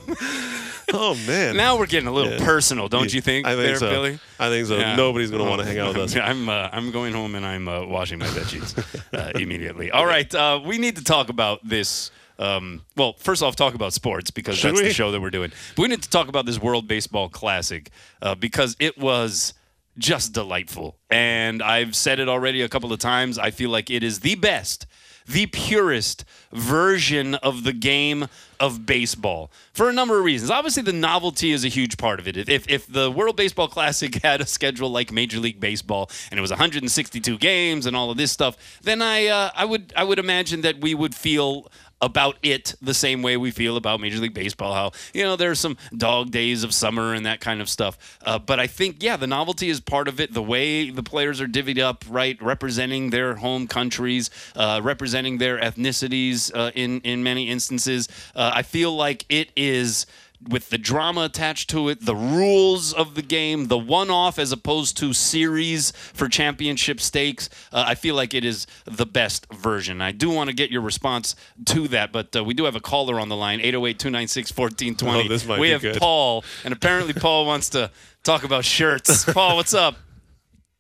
Oh 0.92 1.14
man. 1.28 1.56
now 1.56 1.78
we're 1.78 1.86
getting 1.86 2.08
a 2.08 2.12
little 2.12 2.32
Yeah. 2.34 2.44
personal, 2.44 2.88
don't 2.88 3.14
you 3.14 3.22
think, 3.22 3.46
I 3.46 3.52
think 3.52 3.62
there, 3.64 3.76
so. 3.78 3.90
Billy? 3.92 4.20
I 4.40 4.50
think 4.50 4.66
so. 4.66 4.78
Yeah. 4.78 4.96
Nobody's 4.96 5.30
gonna 5.30 5.44
want 5.44 5.62
to 5.62 5.68
hang 5.68 5.78
out 5.78 5.90
with 5.96 5.98
us. 5.98 6.16
I'm 6.30 6.50
uh, 6.50 6.70
I'm 6.72 6.90
going 6.92 7.14
home 7.14 7.36
and 7.36 7.46
I'm 7.46 7.68
uh, 7.68 7.86
washing 7.86 8.18
my 8.18 8.26
sheets 8.26 8.74
uh, 9.14 9.32
immediately. 9.36 9.92
All 9.92 10.06
right, 10.08 10.34
uh, 10.34 10.60
we 10.66 10.80
need 10.80 10.96
to 10.96 11.04
talk 11.04 11.30
about 11.30 11.60
this. 11.68 12.10
Um, 12.40 12.82
well, 12.96 13.14
first 13.20 13.44
off, 13.44 13.56
talk 13.56 13.76
about 13.76 13.94
sports 13.94 14.32
because 14.32 14.58
Should 14.58 14.72
that's 14.72 14.82
we? 14.82 14.88
the 14.88 14.94
show 14.94 15.12
that 15.12 15.22
we're 15.22 15.30
doing. 15.30 15.52
But 15.76 15.82
we 15.84 15.88
need 15.90 16.02
to 16.02 16.10
talk 16.10 16.28
about 16.28 16.48
this 16.48 16.58
World 16.60 16.88
Baseball 16.88 17.30
Classic 17.30 17.92
uh, 18.24 18.34
because 18.34 18.76
it 18.80 18.98
was 18.98 19.54
just 19.98 20.32
delightful. 20.34 20.98
And 21.12 21.62
I've 21.62 21.96
said 21.96 22.20
it 22.20 22.30
already 22.30 22.62
a 22.64 22.70
couple 22.70 22.92
of 22.94 23.00
times. 23.00 23.38
I 23.38 23.52
feel 23.52 23.70
like 23.70 23.90
it 23.92 24.02
is 24.04 24.22
the 24.22 24.36
best, 24.36 24.88
the 25.30 25.46
purest 25.48 26.26
version 26.52 27.36
of 27.36 27.64
the 27.64 27.74
game 27.74 28.28
of 28.60 28.86
baseball 28.86 29.52
for 29.74 29.90
a 29.90 29.94
number 29.94 30.18
of 30.18 30.26
reasons. 30.26 30.52
Obviously, 30.52 30.84
the 30.84 30.92
novelty 30.92 31.52
is 31.52 31.64
a 31.64 31.68
huge 31.68 31.98
part 31.98 32.20
of 32.20 32.28
it. 32.28 32.50
If, 32.50 32.68
if 32.70 32.88
the 32.88 33.10
World 33.10 33.36
Baseball 33.36 33.68
Classic 33.68 34.14
had 34.24 34.42
a 34.42 34.46
schedule 34.46 34.90
like 34.90 35.12
Major 35.12 35.40
League 35.40 35.60
Baseball 35.60 36.10
and 36.32 36.38
it 36.38 36.42
was 36.42 36.52
162 36.52 37.38
games 37.38 37.86
and 37.86 37.96
all 37.96 38.12
of 38.12 38.18
this 38.18 38.32
stuff, 38.32 38.58
then 38.82 39.02
I 39.02 39.28
uh, 39.28 39.52
I 39.56 39.66
would 39.66 39.94
I 39.96 40.04
would 40.04 40.20
imagine 40.20 40.62
that 40.62 40.82
we 40.82 40.94
would 40.94 41.14
feel 41.14 41.72
about 42.02 42.38
it 42.44 42.76
the 42.82 42.94
same 42.94 43.22
way 43.22 43.38
we 43.38 43.52
feel 43.52 43.78
about 43.78 44.00
Major 44.00 44.20
League 44.20 44.34
Baseball. 44.34 44.74
How 44.74 44.92
you 45.14 45.24
know 45.24 45.36
there's 45.36 45.60
some 45.60 45.78
dog 45.96 46.32
days 46.32 46.64
of 46.64 46.74
summer 46.74 47.14
and 47.14 47.26
that 47.26 47.40
kind 47.42 47.62
of 47.62 47.70
stuff. 47.70 48.18
Uh, 48.26 48.40
but 48.40 48.60
I 48.60 48.68
think 48.68 49.04
yeah, 49.04 49.18
the 49.18 49.28
novelty 49.28 49.70
is 49.70 49.80
part 49.80 50.08
of 50.08 50.20
it. 50.20 50.34
The 50.34 50.44
way 50.44 50.90
the 50.90 51.04
players 51.04 51.42
are 51.42 51.48
divvied 51.48 51.80
up, 51.80 52.04
right, 52.10 52.42
representing 52.42 53.10
their 53.10 53.36
home 53.36 53.68
countries, 53.68 54.30
uh, 54.56 54.82
representing 54.84 55.38
their 55.38 55.60
ethnicities 55.60 56.52
uh, 56.56 56.72
in 56.76 57.02
in 57.02 57.24
many 57.24 57.50
instances. 57.50 58.08
Uh, 58.36 58.52
I 58.54 58.62
feel 58.64 58.96
like 58.96 59.26
it 59.30 59.52
is 59.56 60.06
with 60.48 60.70
the 60.70 60.78
drama 60.78 61.26
attached 61.26 61.70
to 61.72 61.90
it, 61.90 62.06
the 62.06 62.16
rules 62.16 62.94
of 62.94 63.16
the 63.16 63.22
game, 63.22 63.68
the 63.68 63.78
one 63.78 64.10
off 64.10 64.40
as 64.40 64.52
opposed 64.52 64.96
to 64.98 65.12
series 65.14 65.92
for 65.92 66.30
championship 66.30 67.02
stakes. 67.02 67.50
Uh, 67.74 67.84
I 67.88 67.96
feel 67.96 68.16
like 68.16 68.34
it 68.34 68.46
is 68.46 68.66
the 68.86 69.06
best 69.06 69.52
version. 69.54 70.02
I 70.02 70.12
do 70.12 70.30
want 70.30 70.50
to 70.50 70.56
get 70.56 70.72
your 70.72 70.82
response 70.82 71.36
to 71.66 71.88
that, 71.90 72.12
but 72.12 72.34
uh, 72.36 72.44
we 72.44 72.54
do 72.54 72.64
have 72.66 72.76
a 72.76 72.80
caller 72.80 73.20
on 73.20 73.28
the 73.30 73.36
line 73.36 73.60
808 73.60 74.00
296 74.00 74.58
1420. 74.58 75.26
Oh, 75.26 75.28
this 75.30 75.46
might 75.46 75.60
We 75.60 75.68
be 75.68 75.72
have 75.74 75.82
good. 75.82 75.98
Paul, 75.98 76.44
and 76.64 76.74
apparently 76.74 77.14
Paul 77.20 77.46
wants 77.46 77.70
to 77.72 77.92
talk 78.24 78.44
about 78.44 78.64
shirts. 78.64 79.26
Paul, 79.34 79.58
what's 79.58 79.74
up? 79.74 79.98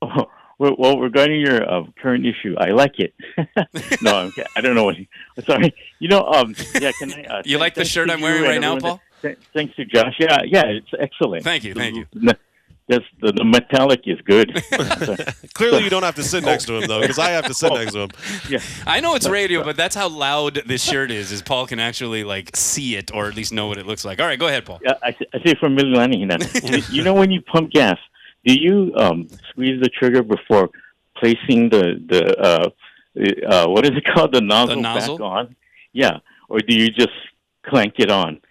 Oh, 0.01 0.29
well, 0.57 0.75
well, 0.77 0.99
regarding 0.99 1.41
your 1.41 1.69
uh, 1.69 1.83
current 2.01 2.25
issue, 2.25 2.55
I 2.57 2.71
like 2.71 2.99
it. 2.99 3.13
no, 4.01 4.15
I'm, 4.15 4.33
I 4.55 4.61
don't 4.61 4.75
know 4.75 4.85
what. 4.85 4.95
Sorry, 5.45 5.73
you 5.99 6.07
know, 6.09 6.25
um, 6.25 6.55
yeah. 6.79 6.91
Can 6.99 7.13
I? 7.13 7.23
Uh, 7.23 7.41
You 7.45 7.57
like 7.57 7.75
the 7.75 7.85
shirt 7.85 8.09
I'm 8.09 8.21
wearing 8.21 8.43
right 8.43 8.59
now, 8.59 8.75
everyone 8.75 8.99
Paul? 8.99 9.01
That- 9.21 9.35
th- 9.35 9.37
Thanks 9.53 9.75
to 9.75 9.85
Josh. 9.85 10.15
Yeah, 10.19 10.41
yeah, 10.45 10.63
it's 10.65 10.89
excellent. 10.99 11.43
Thank 11.43 11.63
you, 11.63 11.73
thank 11.73 11.95
you. 11.95 12.05
The, 12.13 12.37
that's, 12.87 13.05
the, 13.21 13.31
the 13.31 13.45
metallic 13.45 14.01
is 14.05 14.19
good. 14.21 14.51
Clearly, 15.53 15.83
you 15.83 15.91
don't 15.91 16.01
have 16.01 16.15
to 16.15 16.23
sit 16.23 16.43
next 16.43 16.65
to 16.65 16.73
him 16.77 16.87
though, 16.87 17.01
because 17.01 17.19
I 17.19 17.29
have 17.29 17.45
to 17.45 17.53
sit 17.53 17.71
next 17.71 17.93
to 17.93 17.99
him. 17.99 18.09
yeah, 18.49 18.59
I 18.87 18.99
know 18.99 19.13
it's 19.13 19.29
radio, 19.29 19.63
but 19.63 19.77
that's 19.77 19.95
how 19.95 20.09
loud 20.09 20.55
this 20.65 20.83
shirt 20.83 21.11
is. 21.11 21.31
Is 21.31 21.43
Paul 21.43 21.67
can 21.67 21.79
actually 21.79 22.23
like 22.23 22.55
see 22.55 22.95
it 22.95 23.13
or 23.13 23.27
at 23.27 23.35
least 23.35 23.53
know 23.53 23.67
what 23.67 23.77
it 23.77 23.85
looks 23.85 24.03
like. 24.03 24.19
All 24.19 24.25
right, 24.25 24.39
go 24.39 24.47
ahead, 24.47 24.65
Paul. 24.65 24.79
Yeah, 24.83 24.93
I, 25.03 25.11
say- 25.11 25.27
I 25.35 25.43
say 25.45 25.53
from 25.59 25.77
Mililani. 25.77 26.89
you 26.91 27.03
know 27.03 27.13
when 27.13 27.29
you 27.29 27.41
pump 27.43 27.69
gas, 27.71 27.99
do 28.43 28.55
you 28.59 28.91
um, 28.97 29.27
squeeze 29.51 29.79
the 29.81 29.89
trigger 29.89 30.23
before 30.23 30.69
placing 31.15 31.69
the 31.69 32.01
the 32.07 32.39
uh, 32.39 32.69
uh, 33.47 33.67
what 33.67 33.85
is 33.85 33.91
it 33.91 34.05
called 34.05 34.33
the 34.33 34.41
nozzle, 34.41 34.75
the 34.77 34.81
nozzle? 34.81 35.17
back 35.19 35.25
on? 35.25 35.55
Yeah, 35.93 36.17
or 36.47 36.59
do 36.59 36.73
you 36.75 36.89
just 36.89 37.09
clank 37.67 37.95
it 37.99 38.09
on? 38.09 38.41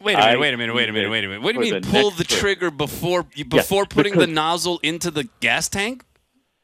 Wait 0.00 0.14
a 0.14 0.18
minute, 0.18 0.28
I 0.30 0.36
wait 0.38 0.54
a 0.54 0.56
minute, 0.56 0.74
wait 0.74 0.88
a 0.88 0.92
minute, 0.92 1.10
wait 1.10 1.24
a 1.24 1.28
minute. 1.28 1.42
What 1.42 1.54
do 1.56 1.64
you 1.66 1.72
mean 1.72 1.82
the 1.82 1.88
pull 1.88 2.10
next 2.10 2.18
the 2.18 2.24
trip. 2.24 2.40
trigger 2.40 2.70
before 2.70 3.26
you- 3.34 3.44
before 3.44 3.84
putting 3.84 4.16
the 4.16 4.28
nozzle 4.28 4.78
into 4.84 5.10
the 5.10 5.28
gas 5.40 5.68
tank? 5.68 6.04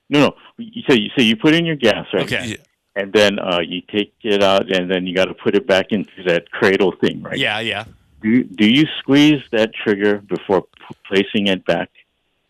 No, 0.08 0.20
no. 0.20 0.36
You- 0.58 0.82
So 0.86 0.92
you 0.94 1.10
so 1.16 1.22
you 1.22 1.34
put 1.36 1.52
in 1.52 1.66
your 1.66 1.74
gas, 1.76 2.06
right? 2.12 2.22
Okay. 2.24 2.46
Yeah. 2.46 2.56
And 2.96 3.12
then 3.12 3.40
uh, 3.40 3.58
you 3.60 3.80
take 3.90 4.14
it 4.22 4.40
out, 4.40 4.70
and 4.70 4.88
then 4.88 5.04
you 5.08 5.16
got 5.16 5.24
to 5.24 5.34
put 5.34 5.56
it 5.56 5.66
back 5.66 5.86
into 5.90 6.22
that 6.26 6.48
cradle 6.52 6.92
thing, 7.00 7.22
right? 7.22 7.36
Yeah, 7.36 7.58
yeah. 7.58 7.86
Do 8.22 8.44
Do 8.44 8.66
you 8.68 8.86
squeeze 9.00 9.42
that 9.50 9.74
trigger 9.74 10.18
before 10.18 10.62
p- 10.62 10.94
placing 11.08 11.48
it 11.48 11.64
back? 11.66 11.90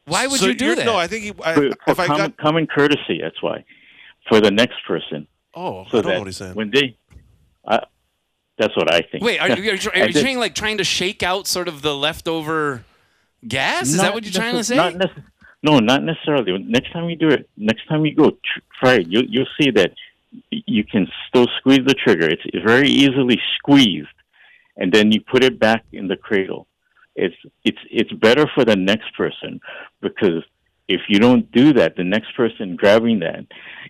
Why 0.05 0.27
would 0.27 0.39
So 0.39 0.49
you 0.49 0.55
do 0.55 0.75
that? 0.75 0.85
No, 0.85 0.97
I 0.97 1.07
think 1.07 1.25
he, 1.25 1.33
I, 1.43 1.55
For, 1.55 1.61
for 1.71 1.91
if 1.93 1.99
I 2.01 2.07
common, 2.09 2.27
got. 2.27 2.37
common 2.37 2.67
courtesy, 2.67 3.21
that's 3.23 3.41
why. 3.43 3.65
For 4.29 4.39
the 4.43 4.51
next 4.51 4.85
person, 4.87 5.27
Oh, 5.55 5.87
so 5.91 5.99
I 5.99 6.03
don't 6.03 6.13
know 6.13 6.19
what 6.19 6.27
he's 6.27 6.37
saying. 6.37 6.55
when 6.55 6.71
they, 6.71 6.95
that's 8.59 8.77
what 8.77 8.93
I 8.93 9.03
think. 9.03 9.25
Wait, 9.25 9.41
are 9.41 9.49
you, 9.49 9.55
are 9.73 9.75
you, 9.75 9.91
are 9.91 10.07
you 10.07 10.13
saying 10.13 10.39
like 10.39 10.55
trying 10.55 10.79
to 10.79 10.85
shake 10.85 11.23
out 11.23 11.47
sort 11.47 11.69
of 11.69 11.83
the 11.83 11.95
leftover 11.95 12.85
gas? 13.47 13.89
Is 13.89 13.99
that 13.99 14.15
what 14.15 14.25
you're 14.25 14.33
trying 14.33 14.57
to 14.57 14.65
say? 14.65 14.77
Not 14.77 14.95
necess- 14.95 15.25
no, 15.63 15.79
not 15.79 16.03
necessarily. 16.03 16.59
Next 16.59 16.93
time 16.93 17.09
you 17.09 17.17
do 17.17 17.29
it, 17.29 17.49
next 17.57 17.89
time 17.89 18.05
you 18.05 18.15
go, 18.15 18.37
try 18.79 18.97
it. 18.97 19.07
You, 19.09 19.23
you'll 19.27 19.47
see 19.59 19.71
that 19.71 19.93
you 20.51 20.85
can 20.85 21.09
still 21.29 21.47
squeeze 21.59 21.81
the 21.87 21.95
trigger. 21.95 22.29
It's, 22.29 22.43
it's 22.47 22.65
very 22.65 22.89
easily 22.89 23.41
squeezed, 23.57 24.09
and 24.77 24.93
then 24.93 25.11
you 25.11 25.23
put 25.23 25.43
it 25.43 25.59
back 25.59 25.85
in 25.93 26.09
the 26.09 26.17
cradle. 26.17 26.67
It's 27.17 27.37
it's 27.65 27.79
it's 27.91 28.13
better 28.13 28.47
for 28.55 28.65
the 28.65 28.77
next 28.77 29.17
person 29.17 29.61
because 30.03 30.43
if 30.89 31.01
you 31.09 31.19
don't 31.19 31.51
do 31.53 31.73
that, 31.75 31.97
the 31.97 32.05
next 32.05 32.37
person 32.37 32.77
grabbing 32.77 33.21
that, 33.21 33.47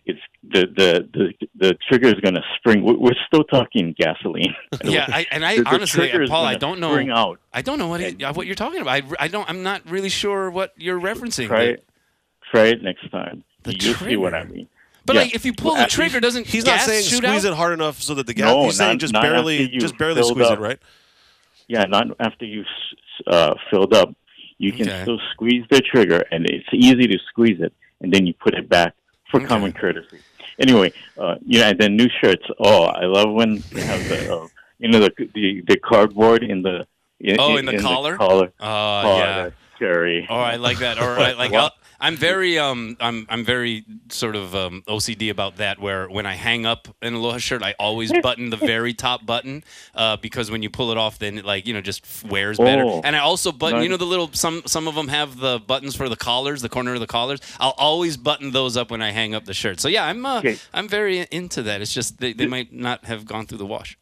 it's 0.06 0.20
the 0.42 0.66
the 0.76 1.08
the, 1.12 1.46
the 1.56 1.74
trigger 1.88 2.08
is 2.08 2.14
going 2.20 2.34
to 2.34 2.42
spring. 2.56 2.84
We're, 2.84 2.96
we're 2.98 3.16
still 3.26 3.44
talking 3.44 3.94
gasoline. 3.98 4.54
yeah, 4.84 5.06
I, 5.08 5.26
and 5.30 5.44
I 5.44 5.56
The- 5.56 5.62
the 5.64 5.68
honestly, 5.70 6.08
trigger 6.08 6.22
is 6.22 6.30
Paul, 6.30 6.44
I 6.44 6.56
don't 6.56 6.78
know. 6.80 6.92
spring 6.92 7.10
out. 7.10 7.40
I 7.52 7.62
don't 7.62 7.78
know 7.78 7.88
what 7.88 8.00
it, 8.00 8.22
what 8.36 8.46
you're 8.46 8.54
talking 8.54 8.80
about. 8.80 9.02
I, 9.02 9.02
I 9.18 9.28
don't. 9.28 9.48
I'm 9.48 9.62
not 9.62 9.82
really 9.90 10.08
sure 10.08 10.50
what 10.50 10.72
you're 10.76 11.00
referencing. 11.00 11.46
Try 11.48 11.62
it. 11.64 11.84
Try 12.50 12.66
it 12.66 12.82
next 12.82 13.10
time. 13.10 13.42
The 13.64 13.74
You'll 13.78 13.94
see 13.94 14.16
what 14.16 14.34
I 14.34 14.44
mean. 14.44 14.68
But 15.06 15.16
Yeah. 15.16 15.22
like, 15.22 15.34
if 15.34 15.44
you 15.44 15.52
pull 15.52 15.72
Well, 15.74 15.84
the 15.84 15.90
trigger, 15.90 16.20
doesn't 16.20 16.46
He's 16.46 16.64
gas 16.64 16.80
not 16.80 16.88
saying 16.88 17.04
shoot 17.04 17.16
squeeze 17.24 17.44
out? 17.44 17.52
it 17.52 17.56
hard 17.56 17.72
enough 17.74 18.00
so 18.00 18.14
that 18.14 18.26
the 18.26 18.34
gas. 18.34 18.46
No, 18.46 18.64
he's 18.66 18.76
saying 18.76 18.98
just 19.00 19.12
barely, 19.12 19.68
just 19.68 19.98
barely 19.98 20.22
squeeze 20.22 20.46
up. 20.46 20.58
it, 20.58 20.62
right? 20.62 20.78
Yeah, 21.66 21.84
not 21.84 22.06
after 22.20 22.44
you've 22.44 22.66
uh, 23.26 23.54
filled 23.70 23.94
up. 23.94 24.14
You 24.64 24.72
can 24.72 24.88
Okay. 24.88 25.02
still 25.02 25.20
squeeze 25.32 25.64
the 25.70 25.80
trigger, 25.92 26.20
and 26.32 26.40
it's 26.54 26.66
easy 26.72 27.06
to 27.14 27.18
squeeze 27.30 27.60
it, 27.60 27.72
and 28.00 28.12
then 28.12 28.26
you 28.26 28.34
put 28.46 28.54
it 28.60 28.66
back 28.68 28.94
for 29.30 29.38
Okay. 29.38 29.48
common 29.52 29.72
courtesy. 29.72 30.20
Anyway, 30.64 30.88
uh, 31.22 31.34
you 31.50 31.58
know, 31.60 31.68
and 31.70 31.78
then 31.78 31.96
new 31.96 32.08
shirts. 32.20 32.46
Oh, 32.58 32.84
I 32.84 33.04
love 33.04 33.30
when 33.32 33.64
they 33.74 33.84
have 33.92 34.06
the, 34.10 34.18
uh, 34.34 34.46
you 34.78 34.88
know, 34.90 35.00
the 35.00 35.12
the, 35.34 35.62
the 35.70 35.76
cardboard 35.90 36.42
in 36.42 36.62
the 36.62 36.86
in, 37.20 37.36
Oh, 37.40 37.56
in 37.56 37.66
the 37.66 37.78
collar? 37.78 38.16
collar. 38.16 38.48
Uh, 38.60 39.02
oh, 39.08 39.18
yeah. 39.18 39.42
that's 39.44 39.56
scary. 39.76 40.26
Oh, 40.28 40.34
I 40.52 40.56
like 40.56 40.78
that. 40.78 40.98
Or 40.98 41.18
I 41.18 41.32
like 41.42 41.52
I'm 42.04 42.16
very 42.16 42.58
um 42.58 42.98
I'm 43.00 43.26
I'm 43.30 43.44
very 43.44 43.86
sort 44.10 44.36
of 44.36 44.54
um, 44.54 44.82
OCD 44.86 45.30
about 45.30 45.56
that. 45.56 45.78
Where 45.78 46.06
when 46.06 46.26
I 46.26 46.34
hang 46.34 46.66
up 46.66 46.86
an 47.00 47.14
aloha 47.14 47.38
shirt, 47.38 47.62
I 47.62 47.74
always 47.78 48.12
button 48.22 48.50
the 48.50 48.58
very 48.58 48.92
top 48.92 49.24
button 49.24 49.64
uh, 49.94 50.18
because 50.18 50.50
when 50.50 50.62
you 50.62 50.68
pull 50.68 50.90
it 50.90 50.98
off, 50.98 51.18
then 51.18 51.38
it 51.38 51.46
like 51.46 51.66
you 51.66 51.72
know 51.72 51.80
just 51.80 52.04
wears 52.28 52.58
better. 52.58 52.84
Oh. 52.84 53.00
And 53.02 53.16
I 53.16 53.20
also 53.20 53.52
button. 53.52 53.82
You 53.82 53.88
know 53.88 53.96
the 53.96 54.04
little 54.04 54.30
some 54.32 54.62
some 54.66 54.86
of 54.86 54.94
them 54.94 55.08
have 55.08 55.38
the 55.38 55.58
buttons 55.58 55.96
for 55.96 56.10
the 56.10 56.16
collars, 56.16 56.60
the 56.60 56.68
corner 56.68 56.92
of 56.92 57.00
the 57.00 57.06
collars. 57.06 57.40
I'll 57.58 57.74
always 57.78 58.18
button 58.18 58.50
those 58.50 58.76
up 58.76 58.90
when 58.90 59.00
I 59.00 59.10
hang 59.10 59.34
up 59.34 59.46
the 59.46 59.54
shirt. 59.54 59.80
So 59.80 59.88
yeah, 59.88 60.04
I'm 60.04 60.26
uh, 60.26 60.40
Okay. 60.40 60.58
I'm 60.74 60.88
very 60.88 61.26
into 61.30 61.62
that. 61.62 61.80
It's 61.80 61.94
just 61.94 62.18
they, 62.18 62.34
they 62.34 62.46
might 62.46 62.70
not 62.70 63.06
have 63.06 63.24
gone 63.24 63.46
through 63.46 63.58
the 63.58 63.66
wash. 63.66 63.96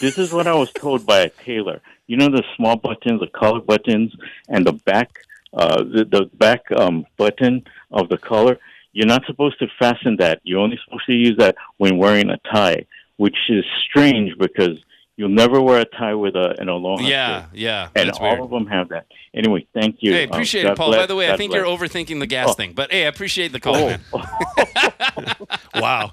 This 0.00 0.18
is 0.18 0.32
what 0.32 0.46
I 0.46 0.54
was 0.54 0.72
told 0.72 1.04
by 1.04 1.20
a 1.20 1.28
tailor. 1.28 1.82
You 2.06 2.16
know 2.16 2.28
the 2.28 2.44
small 2.56 2.76
buttons, 2.76 3.20
the 3.20 3.26
collar 3.26 3.60
buttons, 3.60 4.14
and 4.48 4.64
the 4.64 4.72
back, 4.72 5.18
uh, 5.52 5.82
the, 5.82 6.04
the 6.10 6.30
back 6.34 6.60
um, 6.76 7.04
button 7.16 7.64
of 7.90 8.08
the 8.08 8.18
collar. 8.18 8.58
You're 8.92 9.06
not 9.06 9.22
supposed 9.26 9.58
to 9.60 9.68
fasten 9.78 10.16
that. 10.18 10.40
You're 10.44 10.58
only 10.60 10.78
supposed 10.84 11.06
to 11.06 11.12
use 11.12 11.36
that 11.38 11.54
when 11.76 11.96
wearing 11.98 12.28
a 12.30 12.38
tie, 12.52 12.86
which 13.18 13.36
is 13.48 13.64
strange 13.88 14.36
because 14.38 14.78
you'll 15.16 15.28
never 15.28 15.60
wear 15.60 15.80
a 15.80 15.84
tie 15.84 16.14
with 16.14 16.34
a, 16.34 16.56
an 16.60 16.68
aloha. 16.68 17.02
Yeah, 17.04 17.42
shirt. 17.42 17.50
yeah. 17.54 17.88
and 17.94 18.08
that's 18.08 18.18
all 18.18 18.30
weird. 18.30 18.40
of 18.40 18.50
them 18.50 18.66
have 18.66 18.88
that. 18.88 19.06
Anyway, 19.32 19.64
thank 19.74 19.98
you. 20.00 20.12
Hey, 20.12 20.24
Um, 20.24 20.30
appreciate 20.32 20.62
God 20.64 20.72
it, 20.72 20.76
Paul. 20.78 20.88
bless, 20.88 21.02
By 21.02 21.06
the 21.06 21.14
way, 21.14 21.30
I 21.30 21.36
think 21.36 21.52
bless. 21.52 21.60
you're 21.64 21.78
overthinking 21.78 22.18
the 22.18 22.26
gas 22.26 22.48
Oh. 22.50 22.52
thing. 22.54 22.72
But 22.72 22.90
hey, 22.90 23.04
I 23.04 23.08
appreciate 23.08 23.52
the 23.52 23.60
call, 23.60 23.76
Oh, 23.76 23.86
man. 23.88 24.00
Wow. 25.76 26.10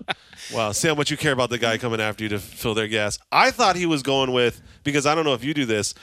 Wow. 0.53 0.72
Sam, 0.72 0.91
what 0.91 0.98
much 1.00 1.12
you 1.12 1.17
care 1.17 1.32
about 1.32 1.50
the 1.50 1.58
guy 1.58 1.77
coming 1.77 2.00
after 2.00 2.24
you 2.24 2.29
to 2.29 2.39
fill 2.39 2.74
their 2.74 2.88
gas. 2.88 3.17
I 3.32 3.51
thought 3.51 3.75
he 3.75 3.86
was 3.86 4.03
going 4.03 4.32
with, 4.32 4.62
because 4.84 5.06
I 5.06 5.15
don't 5.15 5.25
know 5.25 5.34
if 5.34 5.44
you 5.44 5.53
do 5.53 5.65
this. 5.65 5.94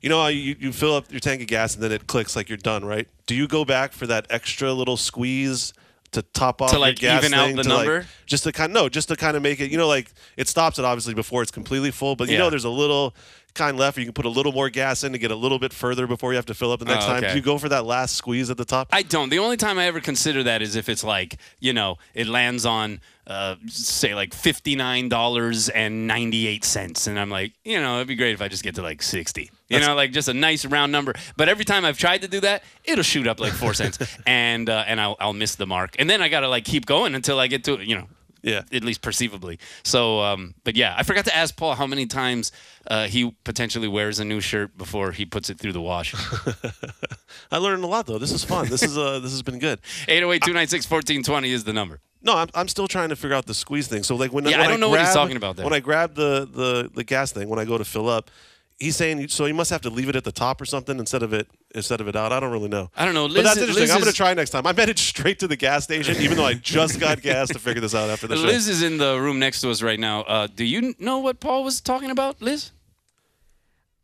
You 0.00 0.08
know 0.08 0.20
how 0.20 0.28
you, 0.28 0.54
you 0.58 0.72
fill 0.72 0.94
up 0.94 1.10
your 1.10 1.20
tank 1.20 1.40
of 1.40 1.48
gas 1.48 1.74
and 1.74 1.82
then 1.82 1.92
it 1.92 2.06
clicks 2.06 2.36
like 2.36 2.48
you're 2.48 2.56
done, 2.58 2.84
right? 2.84 3.08
Do 3.26 3.34
you 3.34 3.48
go 3.48 3.64
back 3.64 3.92
for 3.92 4.06
that 4.06 4.26
extra 4.30 4.72
little 4.72 4.96
squeeze 4.96 5.72
to 6.12 6.22
top 6.22 6.62
off 6.62 6.70
To, 6.70 6.76
your 6.76 6.80
like, 6.80 6.96
gas 6.96 7.24
even 7.24 7.34
out 7.38 7.54
the 7.56 7.62
to, 7.64 7.68
like- 7.68 7.78
number? 7.86 8.06
just 8.24 8.44
to 8.44 8.52
kind 8.52 8.72
no, 8.72 8.88
just 8.88 9.08
to 9.08 9.16
kind 9.16 9.36
of 9.36 9.42
make 9.42 9.60
it, 9.60 9.70
you 9.70 9.76
know, 9.76 9.88
like 9.88 10.10
it 10.36 10.48
stops 10.48 10.78
it 10.78 10.84
obviously 10.84 11.14
before 11.14 11.42
it's 11.42 11.50
completely 11.50 11.90
full, 11.90 12.16
but 12.16 12.28
you 12.28 12.34
Yeah. 12.34 12.40
know 12.40 12.50
there's 12.50 12.64
a 12.64 12.70
little 12.70 13.14
kind 13.54 13.76
left 13.76 13.96
where 13.96 14.02
you 14.02 14.06
can 14.06 14.14
put 14.14 14.24
a 14.24 14.28
little 14.28 14.52
more 14.52 14.70
gas 14.70 15.02
in 15.04 15.12
to 15.12 15.18
get 15.18 15.30
a 15.30 15.34
little 15.36 15.58
bit 15.58 15.72
further 15.72 16.06
before 16.06 16.32
you 16.32 16.36
have 16.36 16.46
to 16.46 16.54
fill 16.54 16.70
up 16.72 16.78
the 16.80 16.86
next 16.86 17.04
Oh, 17.06 17.08
time. 17.08 17.22
Do 17.22 17.34
you 17.34 17.40
go 17.40 17.58
for 17.58 17.68
that 17.70 17.84
last 17.84 18.14
squeeze 18.16 18.50
at 18.50 18.56
the 18.56 18.64
top? 18.64 18.88
I 18.92 19.02
don't. 19.02 19.28
The 19.30 19.38
only 19.40 19.56
time 19.56 19.78
I 19.78 19.86
ever 19.86 20.00
consider 20.00 20.42
that 20.44 20.62
is 20.62 20.76
if 20.76 20.88
it's 20.88 21.02
like, 21.02 21.36
you 21.58 21.72
know, 21.72 21.96
it 22.14 22.28
lands 22.28 22.64
on, 22.64 23.00
uh, 23.26 23.56
say, 23.66 24.14
like 24.14 24.30
$59.98. 24.34 27.06
And 27.08 27.18
I'm 27.18 27.30
like, 27.30 27.52
you 27.64 27.80
know, 27.80 27.96
it'd 27.96 28.08
be 28.08 28.14
great 28.16 28.32
if 28.32 28.40
I 28.42 28.48
just 28.48 28.62
get 28.62 28.74
to 28.76 28.82
like 28.82 29.02
60. 29.02 29.42
You 29.42 29.48
That's- 29.70 29.86
know, 29.88 29.94
like 29.94 30.12
just 30.12 30.28
a 30.28 30.34
nice 30.34 30.64
round 30.64 30.92
number. 30.92 31.14
But 31.36 31.48
every 31.48 31.64
time 31.64 31.84
I've 31.84 31.98
tried 31.98 32.22
to 32.22 32.28
do 32.28 32.40
that, 32.40 32.62
it'll 32.84 33.04
shoot 33.04 33.26
up 33.26 33.40
like 33.40 33.52
four 33.52 33.74
cents, 33.74 33.98
and 34.26 34.68
uh, 34.70 34.84
and 34.86 35.00
I'll, 35.00 35.16
I'll 35.20 35.32
miss 35.34 35.56
the 35.56 35.66
mark. 35.66 35.96
And 35.98 36.08
then 36.08 36.22
I 36.22 36.28
gotta 36.28 36.48
like 36.48 36.64
keep 36.64 36.86
going 36.86 37.14
until 37.14 37.38
I 37.38 37.48
get 37.48 37.64
to 37.64 37.78
you 37.84 37.96
know 37.96 38.06
yeah. 38.42 38.62
at 38.72 38.84
least 38.84 39.02
perceivably. 39.02 39.58
So, 39.84 40.20
um, 40.20 40.54
but 40.64 40.76
yeah, 40.76 40.94
I 40.96 41.02
forgot 41.02 41.24
to 41.26 41.36
ask 41.36 41.56
Paul 41.56 41.74
how 41.74 41.86
many 41.86 42.06
times 42.06 42.52
uh, 42.88 43.06
he 43.06 43.34
potentially 43.44 43.88
wears 43.88 44.18
a 44.18 44.24
new 44.24 44.40
shirt 44.40 44.76
before 44.76 45.12
he 45.12 45.24
puts 45.26 45.50
it 45.50 45.58
through 45.58 45.72
the 45.72 45.80
wash. 45.80 46.14
I 47.50 47.58
learned 47.58 47.84
a 47.84 47.86
lot 47.86 48.06
though. 48.06 48.18
This 48.18 48.32
is 48.32 48.44
fun. 48.44 48.68
This 48.68 48.82
is 48.82 48.96
uh 48.96 49.18
this 49.20 49.32
has 49.32 49.42
been 49.42 49.58
good. 49.58 49.80
808 50.08 50.42
296 50.42 50.90
1420 50.90 51.50
is 51.52 51.64
the 51.64 51.72
number. 51.72 52.00
No, 52.20 52.36
I'm, 52.36 52.48
I'm 52.54 52.68
still 52.68 52.88
trying 52.88 53.10
to 53.10 53.16
figure 53.16 53.36
out 53.36 53.46
the 53.46 53.54
squeeze 53.54 53.86
thing. 53.86 54.02
So 54.02 54.16
like 54.16 54.32
when 54.32 54.44
Yeah, 54.44 54.58
when 54.58 54.66
I 54.66 54.68
don't 54.68 54.80
know 54.80 54.88
what 54.88 55.00
he's 55.00 55.12
talking 55.12 55.36
about 55.36 55.56
there. 55.56 55.64
When 55.64 55.72
I 55.72 55.80
grab 55.80 56.14
the, 56.14 56.48
the 56.50 56.90
the 56.92 57.04
gas 57.04 57.32
thing 57.32 57.48
when 57.48 57.58
I 57.58 57.64
go 57.64 57.78
to 57.78 57.84
fill 57.84 58.08
up, 58.08 58.30
he's 58.78 58.96
saying 58.96 59.28
so 59.28 59.46
you 59.46 59.54
must 59.54 59.70
have 59.70 59.80
to 59.82 59.90
leave 59.90 60.08
it 60.08 60.16
at 60.16 60.24
the 60.24 60.32
top 60.32 60.60
or 60.60 60.64
something 60.64 60.98
instead 60.98 61.22
of 61.22 61.32
it 61.32 61.48
instead 61.74 62.00
of 62.00 62.08
it 62.08 62.16
out. 62.16 62.32
I 62.32 62.40
don't 62.40 62.52
really 62.52 62.68
know. 62.68 62.90
I 62.96 63.04
don't 63.04 63.14
know. 63.14 63.26
Liz, 63.26 63.34
but 63.36 63.42
that's 63.44 63.56
interesting. 63.58 63.82
Liz 63.82 63.90
I'm 63.90 64.00
going 64.00 64.10
to 64.10 64.16
try 64.16 64.32
next 64.34 64.50
time. 64.50 64.66
I 64.66 64.72
met 64.72 64.88
it 64.88 64.98
straight 64.98 65.38
to 65.40 65.48
the 65.48 65.56
gas 65.56 65.84
station, 65.84 66.16
even 66.20 66.36
though 66.36 66.44
I 66.46 66.54
just 66.54 66.98
got 67.00 67.20
gas 67.22 67.48
to 67.48 67.58
figure 67.58 67.80
this 67.80 67.94
out 67.94 68.08
after 68.10 68.26
the 68.26 68.36
show. 68.36 68.42
Liz 68.42 68.68
is 68.68 68.82
in 68.82 68.98
the 68.98 69.18
room 69.20 69.38
next 69.38 69.60
to 69.62 69.70
us 69.70 69.82
right 69.82 69.98
now. 69.98 70.22
Uh, 70.22 70.46
do 70.46 70.64
you 70.64 70.94
know 70.98 71.18
what 71.18 71.40
Paul 71.40 71.64
was 71.64 71.80
talking 71.80 72.10
about, 72.10 72.40
Liz? 72.40 72.72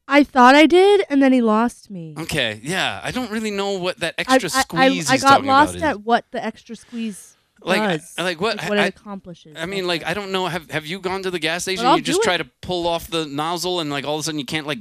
I 0.07 0.23
thought 0.23 0.55
I 0.55 0.67
did, 0.67 1.05
and 1.09 1.23
then 1.23 1.33
he 1.33 1.41
lost 1.41 1.91
me. 1.91 2.15
Okay, 2.19 2.61
yeah. 2.63 3.01
I 3.03 3.11
don't 3.11 3.31
really 3.31 3.51
know 3.51 3.79
what 3.79 4.01
that 4.01 4.15
I, 4.19 4.23
extra 4.35 4.51
I- 4.53 4.59
I- 4.59 4.63
squeeze 4.63 5.09
I, 5.09 5.13
he's 5.15 5.23
got 5.23 5.29
talking 5.31 5.47
lost 5.47 5.77
about 5.77 5.77
is. 5.77 5.83
at 5.97 6.01
what 6.05 6.25
the 6.31 6.45
extra 6.45 6.77
squeeze 6.77 7.34
Like, 7.67 8.01
does. 8.01 8.15
like 8.19 8.41
what- 8.41 8.61
what 8.69 8.79
I- 8.79 8.87
it 8.87 8.89
accomplishes. 9.01 9.57
I 9.59 9.65
mean, 9.67 9.87
like. 9.87 10.05
I 10.05 10.13
don't 10.15 10.33
know. 10.33 10.47
Have 10.47 10.71
Have 10.71 10.87
you 10.87 11.01
gone 11.01 11.23
to 11.23 11.31
the 11.31 11.39
gas 11.39 11.63
station? 11.63 11.87
I'll 11.87 11.95
and 11.95 12.01
you 12.01 12.05
just 12.05 12.21
do 12.21 12.25
try 12.25 12.35
it. 12.35 12.39
to 12.39 12.45
pull 12.61 12.87
off 12.87 13.09
the 13.09 13.25
nozzle, 13.27 13.81
and 13.81 13.89
like 13.91 14.05
all 14.05 14.17
of 14.17 14.21
a 14.21 14.23
sudden 14.25 14.39
you 14.39 14.45
can't 14.45 14.67
like 14.67 14.79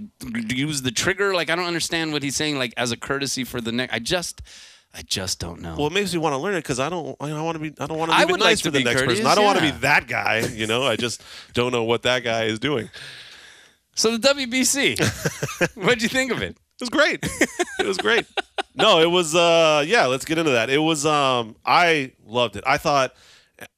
use 0.49 0.81
the 0.81 0.91
trigger. 0.91 1.33
Like, 1.33 1.49
I 1.49 1.55
don't 1.55 1.65
understand 1.65 2.11
what 2.13 2.23
he's 2.23 2.35
saying. 2.35 2.57
Like, 2.57 2.73
as 2.75 2.91
a 2.91 2.97
courtesy 2.97 3.43
for 3.45 3.61
the 3.61 3.71
next, 3.71 3.93
I 3.93 3.99
just, 3.99 4.41
I 4.93 5.01
just 5.03 5.39
don't 5.39 5.61
know. 5.61 5.75
well, 5.77 5.87
it 5.87 5.93
makes 5.93 6.11
me 6.13 6.19
want 6.19 6.33
to 6.33 6.37
learn 6.37 6.55
it 6.55 6.59
because 6.59 6.79
I 6.81 6.89
don't. 6.89 7.15
I 7.21 7.41
want 7.41 7.55
to 7.55 7.59
be. 7.59 7.73
I 7.79 7.85
don't 7.87 7.97
want 7.97 8.11
to 8.11 8.17
I 8.17 8.25
be 8.25 8.33
would 8.33 8.41
nice 8.41 8.57
like 8.57 8.63
to 8.63 8.71
the 8.71 8.79
be 8.79 8.83
next 8.83 8.95
person. 8.95 9.07
courteous, 9.07 9.25
I 9.27 9.35
don't 9.35 9.45
want 9.45 9.59
to 9.59 9.65
yeah. 9.65 9.71
be 9.71 9.77
that 9.79 10.07
guy. 10.07 10.39
You 10.39 10.67
know, 10.67 10.83
I 10.83 10.97
just 10.97 11.23
don't 11.53 11.71
know 11.71 11.83
what 11.83 12.01
that 12.03 12.23
guy 12.25 12.43
is 12.45 12.59
doing. 12.59 12.89
so 13.95 14.17
the 14.17 14.27
WBC, 14.27 14.99
what'd 15.83 16.01
you 16.03 16.09
think 16.09 16.31
of 16.31 16.41
it? 16.41 16.57
It 16.57 16.81
was 16.81 16.89
great. 16.89 17.19
it 17.79 17.85
was 17.85 17.97
great. 17.97 18.25
No, 18.75 19.00
it 19.00 19.10
was 19.10 19.36
uh 19.36 19.84
yeah, 19.86 20.06
let's 20.06 20.25
get 20.25 20.38
into 20.38 20.51
that. 20.51 20.70
It 20.70 20.80
was 20.80 21.06
um 21.06 21.56
I 21.65 22.13
loved 22.25 22.56
it. 22.56 22.63
I 22.65 22.77
thought 22.77 23.13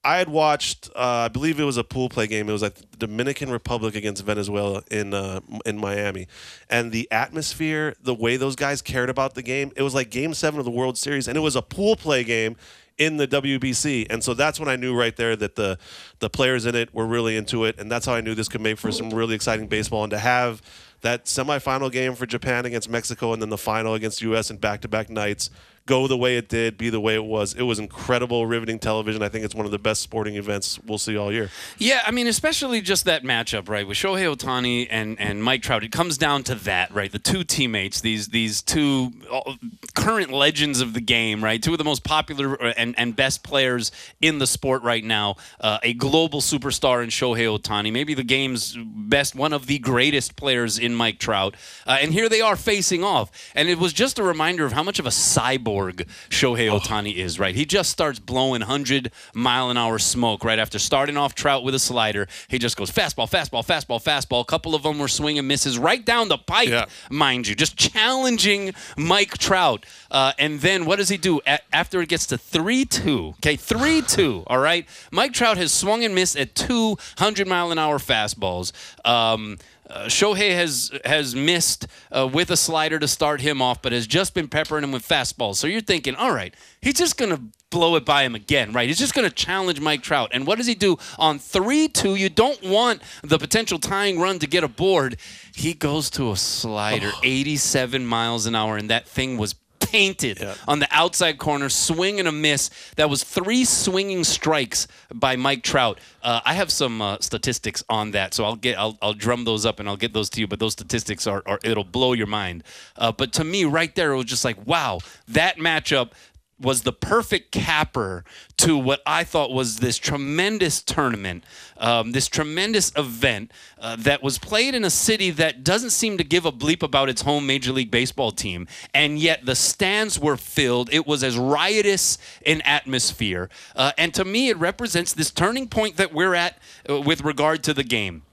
I 0.04 0.18
had 0.18 0.30
watched 0.30 0.90
uh, 0.96 1.26
I 1.26 1.28
believe 1.28 1.60
it 1.60 1.64
was 1.64 1.78
a 1.78 1.84
pool 1.84 2.10
play 2.10 2.28
game. 2.28 2.50
It 2.50 2.54
was 2.54 2.62
like 2.62 2.76
the 2.76 2.98
Dominican 2.98 3.52
Republic 3.52 3.96
against 3.96 4.24
Venezuela 4.24 4.84
in 4.90 5.14
uh, 5.14 5.42
in 5.66 5.78
Miami. 5.78 6.28
And 6.70 6.92
the 6.92 7.10
atmosphere, 7.12 7.96
the 8.02 8.14
way 8.14 8.38
those 8.38 8.56
guys 8.56 8.82
cared 8.82 9.10
about 9.10 9.36
the 9.36 9.44
game, 9.44 9.72
it 9.76 9.82
was 9.82 9.94
like 9.94 10.10
game 10.10 10.34
7 10.34 10.58
of 10.60 10.66
the 10.66 10.72
World 10.72 10.98
Series 10.98 11.28
and 11.28 11.38
it 11.38 11.42
was 11.42 11.56
a 11.56 11.62
pool 11.62 11.96
play 11.96 12.24
game 12.24 12.56
in 12.98 13.18
the 13.18 13.28
WBC. 13.28 14.08
And 14.10 14.24
so 14.24 14.34
that's 14.34 14.60
when 14.60 14.70
I 14.70 14.78
knew 14.78 14.98
right 14.98 15.16
there 15.16 15.36
that 15.36 15.56
the 15.56 15.78
the 16.20 16.30
players 16.30 16.66
in 16.66 16.76
it 16.76 16.94
were 16.94 17.06
really 17.06 17.36
into 17.36 17.66
it 17.66 17.78
and 17.78 17.92
that's 17.92 18.06
how 18.06 18.14
I 18.14 18.22
knew 18.22 18.34
this 18.34 18.48
could 18.48 18.62
make 18.62 18.78
for 18.78 18.92
some 18.92 19.10
really 19.10 19.36
exciting 19.36 19.68
baseball 19.68 20.04
and 20.04 20.12
to 20.12 20.20
have 20.20 20.62
that 21.06 21.26
semifinal 21.26 21.92
game 21.92 22.16
for 22.16 22.26
Japan 22.26 22.66
against 22.66 22.90
Mexico 22.90 23.32
and 23.32 23.40
then 23.40 23.50
the 23.50 23.60
final 23.60 23.94
against 23.94 24.24
US 24.24 24.50
in 24.50 24.58
back-to-back 24.58 25.08
nights 25.08 25.52
go 25.88 26.08
the 26.08 26.18
way 26.18 26.38
it 26.38 26.50
did, 26.50 26.78
be 26.78 26.90
the 26.90 27.00
way 27.00 27.14
it 27.14 27.24
was. 27.24 27.54
It 27.54 27.62
was 27.62 27.78
incredible, 27.78 28.48
riveting 28.48 28.80
television. 28.80 29.22
I 29.22 29.30
think 29.30 29.46
it's 29.46 29.54
one 29.54 29.66
of 29.66 29.72
the 29.72 29.78
best 29.78 30.02
sporting 30.02 30.36
events 30.36 30.80
we'll 30.86 30.98
see 30.98 31.16
all 31.16 31.32
year. 31.32 31.52
Yeah, 31.78 32.02
I 32.06 32.12
mean, 32.12 32.26
especially 32.26 32.82
just 32.82 33.06
that 33.06 33.24
matchup, 33.24 33.70
right, 33.70 33.88
with 33.88 33.98
Shohei 33.98 34.36
Ohtani 34.36 34.88
and, 34.90 35.20
and 35.20 35.44
Mike 35.44 35.62
Trout. 35.62 35.84
It 35.84 35.92
comes 35.92 36.18
down 36.18 36.44
to 36.44 36.56
that, 36.56 36.92
right? 36.92 37.12
The 37.12 37.20
two 37.20 37.44
teammates, 37.44 38.02
these 38.02 38.30
these 38.30 38.62
two 38.64 39.12
uh, 39.32 39.54
current 39.94 40.32
legends 40.32 40.82
of 40.82 40.94
the 40.94 41.02
game, 41.02 41.44
right? 41.44 41.62
Two 41.62 41.74
of 41.74 41.78
the 41.78 41.84
most 41.84 42.04
popular 42.04 42.62
uh, 42.62 42.74
and, 42.78 42.98
and 42.98 43.16
best 43.16 43.44
players 43.44 43.92
in 44.22 44.40
the 44.40 44.48
sport 44.48 44.82
right 44.82 45.04
now. 45.04 45.36
Uh, 45.60 45.78
a 45.84 45.94
global 45.94 46.42
superstar 46.42 47.04
in 47.04 47.10
Shohei 47.10 47.46
Ohtani, 47.46 47.94
maybe 47.94 48.16
the 48.16 48.24
game's 48.24 48.76
best, 48.76 49.36
one 49.36 49.54
of 49.54 49.68
the 49.68 49.78
greatest 49.78 50.36
players 50.36 50.80
in 50.80 50.96
Mike 50.96 51.20
Trout. 51.20 51.56
Uh, 51.86 51.98
and 52.02 52.12
here 52.12 52.28
they 52.28 52.42
are 52.42 52.56
facing 52.56 53.04
off. 53.04 53.52
And 53.54 53.70
it 53.70 53.78
was 53.78 53.94
just 53.94 54.18
a 54.18 54.24
reminder 54.24 54.66
of 54.66 54.72
how 54.72 54.82
much 54.82 54.98
of 54.98 55.06
a 55.06 55.10
cyborg 55.10 55.75
Shohei 55.80 56.70
Ohtani 56.70 57.16
is, 57.16 57.40
right? 57.40 57.54
He 57.56 57.66
just 57.66 57.90
starts 57.90 58.20
blowing 58.20 58.62
100 58.62 59.12
mile 59.34 59.70
an 59.70 59.78
hour 59.78 60.00
smoke 60.00 60.44
right 60.44 60.60
after 60.60 60.80
starting 60.80 61.18
off 61.18 61.36
Trout 61.36 61.64
with 61.64 61.76
a 61.76 61.80
slider. 61.80 62.28
He 62.48 62.58
just 62.60 62.78
goes 62.78 62.90
fastball, 62.92 63.30
fastball, 63.30 63.66
fastball, 63.66 64.02
fastball. 64.04 64.42
A 64.42 64.46
couple 64.46 64.76
of 64.76 64.84
them 64.84 65.00
were 65.00 65.08
swing 65.08 65.38
and 65.38 65.48
misses 65.48 65.78
right 65.78 66.04
down 66.06 66.28
the 66.30 66.38
pipe, 66.38 66.70
Yeah. 66.70 66.86
mind 67.10 67.48
you, 67.48 67.56
just 67.56 67.78
challenging 67.78 68.74
Mike 68.98 69.38
Trout. 69.38 69.86
Uh, 70.12 70.32
and 70.40 70.62
then 70.62 70.86
what 70.86 70.98
does 70.98 71.10
he 71.10 71.18
do 71.18 71.42
A- 71.46 71.60
after 71.76 72.02
it 72.02 72.10
gets 72.10 72.26
to 72.28 72.38
3 72.38 72.86
2? 72.86 73.36
Okay, 73.40 73.56
3 73.56 74.02
2, 74.02 74.44
all 74.48 74.60
right? 74.60 74.88
Mike 75.12 75.34
Trout 75.34 75.58
has 75.58 75.72
swung 75.72 76.04
and 76.04 76.16
missed 76.16 76.38
at 76.38 76.56
200 76.56 77.48
mile 77.48 77.72
an 77.72 77.80
hour 77.80 77.98
fastballs. 78.00 78.72
Um, 79.06 79.58
uh, 79.90 80.06
Shohei 80.06 80.54
has 80.56 80.92
has 81.06 81.36
missed 81.36 81.88
uh, 82.12 82.28
with 82.32 82.50
a 82.50 82.58
slider 82.58 83.00
to 83.00 83.08
start 83.08 83.42
him 83.42 83.62
off, 83.62 83.82
but 83.82 83.92
has 83.92 84.08
just 84.08 84.34
been 84.34 84.48
peppering 84.48 84.84
him 84.84 84.92
with 84.92 85.08
fastballs. 85.08 85.56
So 85.56 85.68
you're 85.68 85.82
thinking, 85.82 86.16
all 86.16 86.32
right, 86.32 86.54
he's 86.82 86.96
just 86.96 87.18
gonna 87.18 87.42
blow 87.70 87.96
it 87.96 88.06
by 88.06 88.24
him 88.24 88.36
again, 88.36 88.72
right? 88.72 88.88
He's 88.88 88.98
just 88.98 89.14
gonna 89.14 89.30
challenge 89.30 89.80
Mike 89.80 90.02
Trout. 90.02 90.32
And 90.34 90.48
what 90.48 90.58
does 90.58 90.68
he 90.68 90.76
do 90.76 90.98
on 91.20 91.40
three 91.40 91.88
two? 91.88 92.16
You 92.16 92.30
don't 92.30 92.62
want 92.64 93.02
the 93.24 93.38
potential 93.38 93.80
tying 93.80 94.20
run 94.20 94.40
to 94.40 94.48
get 94.48 94.64
aboard. 94.64 95.18
He 95.56 95.74
goes 95.74 96.10
to 96.12 96.32
a 96.32 96.36
slider, 96.36 97.12
87 97.24 98.06
miles 98.06 98.46
an 98.46 98.56
hour, 98.56 98.78
and 98.78 98.90
that 98.90 99.08
thing 99.08 99.38
was 99.38 99.56
painted 99.88 100.46
on 100.68 100.80
the 100.80 100.88
outside 100.92 101.38
corner, 101.38 101.70
swing 101.70 102.20
and 102.20 102.28
a 102.28 102.32
miss. 102.32 102.70
That 102.96 103.10
was 103.10 103.24
three 103.24 103.66
swinging 103.66 104.24
strikes 104.24 104.88
by 105.14 105.36
Mike 105.36 105.64
Trout. 105.64 106.00
Uh, 106.22 106.42
I 106.46 106.54
have 106.54 106.72
some 106.72 107.02
uh, 107.02 107.18
statistics 107.20 107.84
on 107.90 108.12
that, 108.12 108.34
so 108.34 108.46
I'll 108.46 108.56
get 108.56 108.78
I'll, 108.78 108.98
I'll 109.02 109.14
drum 109.14 109.46
those 109.46 109.66
up 109.66 109.80
and 109.80 109.88
I'll 109.88 109.98
get 109.98 110.14
those 110.14 110.30
to 110.32 110.40
you. 110.40 110.48
But 110.48 110.60
those 110.60 110.74
statistics 110.74 111.28
are, 111.28 111.44
are 111.46 111.60
it'll 111.64 111.84
blow 111.84 112.14
your 112.14 112.28
mind. 112.28 112.64
Uh, 112.98 113.12
but 113.12 113.34
to 113.34 113.44
me, 113.44 113.66
right 113.66 113.94
there, 113.96 114.14
it 114.14 114.18
was 114.18 114.26
just 114.26 114.46
like, 114.46 114.66
wow, 114.66 115.00
that 115.28 115.58
matchup 115.58 116.12
was 116.60 116.84
the 116.84 116.94
perfect 116.94 117.52
capper 117.52 118.24
to 118.58 118.78
what 118.78 119.02
I 119.06 119.24
thought 119.24 119.52
was 119.52 119.78
this 119.78 119.98
tremendous 119.98 120.82
tournament, 120.82 121.44
um, 121.78 122.14
this 122.14 122.28
tremendous 122.28 122.92
event 122.96 123.52
uh, 123.78 123.98
that 123.98 124.24
was 124.24 124.38
played 124.38 124.74
in 124.74 124.86
a 124.86 124.90
city 124.90 125.32
that 125.32 125.64
doesn't 125.64 125.90
seem 125.90 126.18
to 126.18 126.24
give 126.24 126.46
a 126.46 126.52
bleep 126.52 126.82
about 126.82 127.10
its 127.10 127.24
home 127.24 127.46
Major 127.46 127.74
League 127.74 127.92
Baseball 127.92 128.32
team, 128.32 128.68
and 128.94 129.20
yet 129.20 129.46
the 129.46 129.56
stands 129.56 130.18
were 130.18 130.38
filled. 130.38 130.90
It 130.94 131.06
was 131.06 131.24
as 131.24 131.38
riotous 131.38 132.18
an 132.46 132.62
atmosphere, 132.62 133.50
uh, 133.76 133.92
and 133.98 134.14
to 134.14 134.24
me, 134.24 134.50
it 134.50 134.58
represents 134.58 135.12
this 135.12 135.32
turning 135.32 135.68
point 135.68 135.98
that 135.98 136.14
we're 136.14 136.36
at 136.36 136.58
uh, 136.90 137.02
with 137.02 137.22
regard 137.22 137.64
to 137.64 137.74
the 137.74 137.84
game 137.84 138.24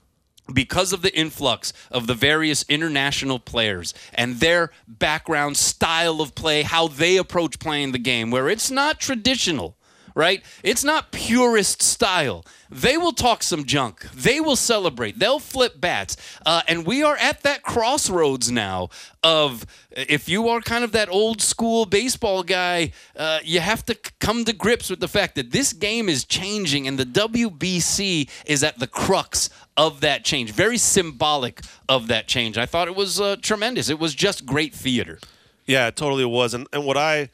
because 0.52 0.92
of 0.92 1.02
the 1.02 1.16
influx 1.16 1.72
of 1.90 2.06
the 2.06 2.14
various 2.14 2.64
international 2.68 3.38
players 3.38 3.94
and 4.14 4.36
their 4.36 4.70
background 4.86 5.56
style 5.56 6.20
of 6.20 6.34
play, 6.34 6.62
how 6.62 6.88
they 6.88 7.16
approach 7.16 7.58
playing 7.58 7.92
the 7.92 7.98
game, 7.98 8.30
where 8.30 8.48
it's 8.48 8.70
not 8.70 9.00
traditional, 9.00 9.76
right? 10.14 10.42
It's 10.62 10.84
not 10.84 11.12
purist 11.12 11.82
style. 11.82 12.44
They 12.70 12.96
will 12.96 13.12
talk 13.12 13.42
some 13.42 13.64
junk. 13.64 14.10
They 14.12 14.40
will 14.40 14.56
celebrate. 14.56 15.18
They'll 15.18 15.38
flip 15.38 15.80
bats. 15.80 16.16
Uh, 16.46 16.62
and 16.66 16.86
we 16.86 17.02
are 17.02 17.16
at 17.16 17.42
that 17.42 17.62
crossroads 17.62 18.50
now 18.50 18.88
of 19.22 19.66
if 19.90 20.28
you 20.28 20.48
are 20.48 20.60
kind 20.60 20.82
of 20.82 20.92
that 20.92 21.08
old 21.10 21.42
school 21.42 21.84
baseball 21.84 22.42
guy, 22.42 22.92
uh, 23.16 23.40
you 23.44 23.60
have 23.60 23.84
to 23.86 23.94
come 24.20 24.44
to 24.44 24.52
grips 24.52 24.88
with 24.88 25.00
the 25.00 25.08
fact 25.08 25.34
that 25.34 25.50
this 25.50 25.72
game 25.72 26.08
is 26.08 26.24
changing 26.24 26.88
and 26.88 26.98
the 26.98 27.04
WBC 27.04 28.28
is 28.46 28.64
at 28.64 28.78
the 28.78 28.86
crux 28.86 29.50
of 29.76 30.00
that 30.00 30.24
change. 30.24 30.52
Very 30.52 30.78
symbolic 30.78 31.60
of 31.88 32.08
that 32.08 32.26
change. 32.26 32.56
I 32.56 32.66
thought 32.66 32.88
it 32.88 32.96
was 32.96 33.20
uh, 33.20 33.36
tremendous. 33.42 33.88
It 33.88 33.98
was 33.98 34.14
just 34.14 34.46
great 34.46 34.74
theater. 34.74 35.18
Yeah, 35.66 35.86
it 35.88 35.96
totally 35.96 36.24
was. 36.24 36.54
And 36.54 36.66
and 36.72 36.84
what 36.84 36.96
I 36.96 37.30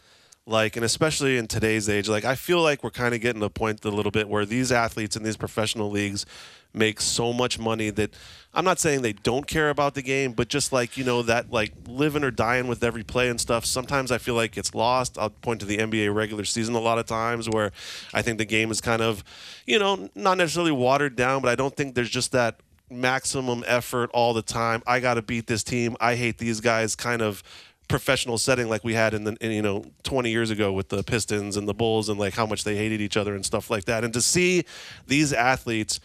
like, 0.49 0.77
and 0.77 0.85
especially 0.85 1.37
in 1.37 1.47
today's 1.47 1.89
age, 1.89 2.09
like 2.09 2.25
I 2.25 2.35
feel 2.35 2.63
like 2.63 2.83
we're 2.83 2.91
kind 2.91 3.15
of 3.15 3.21
getting 3.21 3.41
to 3.41 3.47
a 3.47 3.51
point 3.51 3.85
a 3.85 3.91
little 3.91 4.11
bit 4.11 4.29
where 4.29 4.47
these 4.47 4.73
athletes 4.73 5.15
in 5.15 5.23
these 5.23 5.37
professional 5.37 5.91
leagues 5.91 6.25
make 6.73 7.01
so 7.01 7.33
much 7.33 7.59
money 7.59 7.91
that 7.91 8.15
I'm 8.55 8.65
not 8.65 8.79
saying 8.79 9.03
they 9.03 9.13
don't 9.13 9.47
care 9.47 9.69
about 9.69 9.95
the 9.95 10.03
game, 10.03 10.33
but 10.33 10.49
just 10.49 10.73
like, 10.73 10.97
you 10.97 11.05
know, 11.05 11.23
that 11.23 11.51
like 11.51 11.73
living 11.87 12.25
or 12.25 12.31
dying 12.31 12.67
with 12.67 12.83
every 12.83 13.05
play 13.05 13.29
and 13.29 13.41
stuff, 13.41 13.65
sometimes 13.65 14.11
I 14.11 14.19
feel 14.19 14.35
like 14.35 14.57
it's 14.57 14.75
lost. 14.75 15.19
I'll 15.19 15.31
point 15.31 15.61
to 15.61 15.67
the 15.67 15.79
NBA 15.79 16.15
regular 16.15 16.45
season 16.45 16.75
a 16.75 16.81
lot 16.81 16.99
of 16.99 17.07
times 17.07 17.49
where 17.49 17.71
I 18.15 18.23
think 18.23 18.39
the 18.39 18.45
game 18.47 18.71
is 18.71 18.81
kind 18.81 19.03
of, 19.03 19.23
you 19.67 19.79
know, 19.79 20.09
not 20.15 20.39
necessarily 20.39 20.73
watered 20.73 21.15
down, 21.15 21.43
but 21.43 21.51
I 21.51 21.57
don't 21.57 21.77
think 21.77 21.95
there's 21.95 22.11
just 22.11 22.33
that 22.33 22.61
maximum 22.91 23.65
effort 23.67 24.11
all 24.15 24.33
the 24.33 24.43
time. 24.43 24.83
I 24.87 25.01
got 25.01 25.15
to 25.15 25.23
beat 25.23 25.47
this 25.47 25.63
team. 25.63 25.97
I 26.01 26.17
hate 26.17 26.39
these 26.39 26.61
guys 26.61 26.97
kind 26.97 27.23
of 27.23 27.43
professional 27.89 28.39
setting 28.39 28.69
like 28.69 28.85
we 28.85 28.95
had 28.95 29.15
in 29.15 29.25
the 29.25 29.37
in, 29.41 29.51
you 29.51 29.63
know 29.63 29.85
20 30.03 30.31
years 30.31 30.51
ago 30.51 30.73
with 30.73 30.91
the 30.91 31.03
Pistons 31.03 31.57
and 31.57 31.67
the 31.67 31.75
Bulls 31.75 32.09
and 32.09 32.19
like 32.19 32.35
how 32.35 32.47
much 32.47 32.65
they 32.65 32.77
hated 32.77 33.01
each 33.01 33.17
other 33.17 33.35
and 33.35 33.45
stuff 33.45 33.71
like 33.71 33.85
that. 33.87 34.05
And 34.05 34.13
to 34.13 34.23
see 34.23 34.65
these 35.07 35.33
athletes 35.33 36.01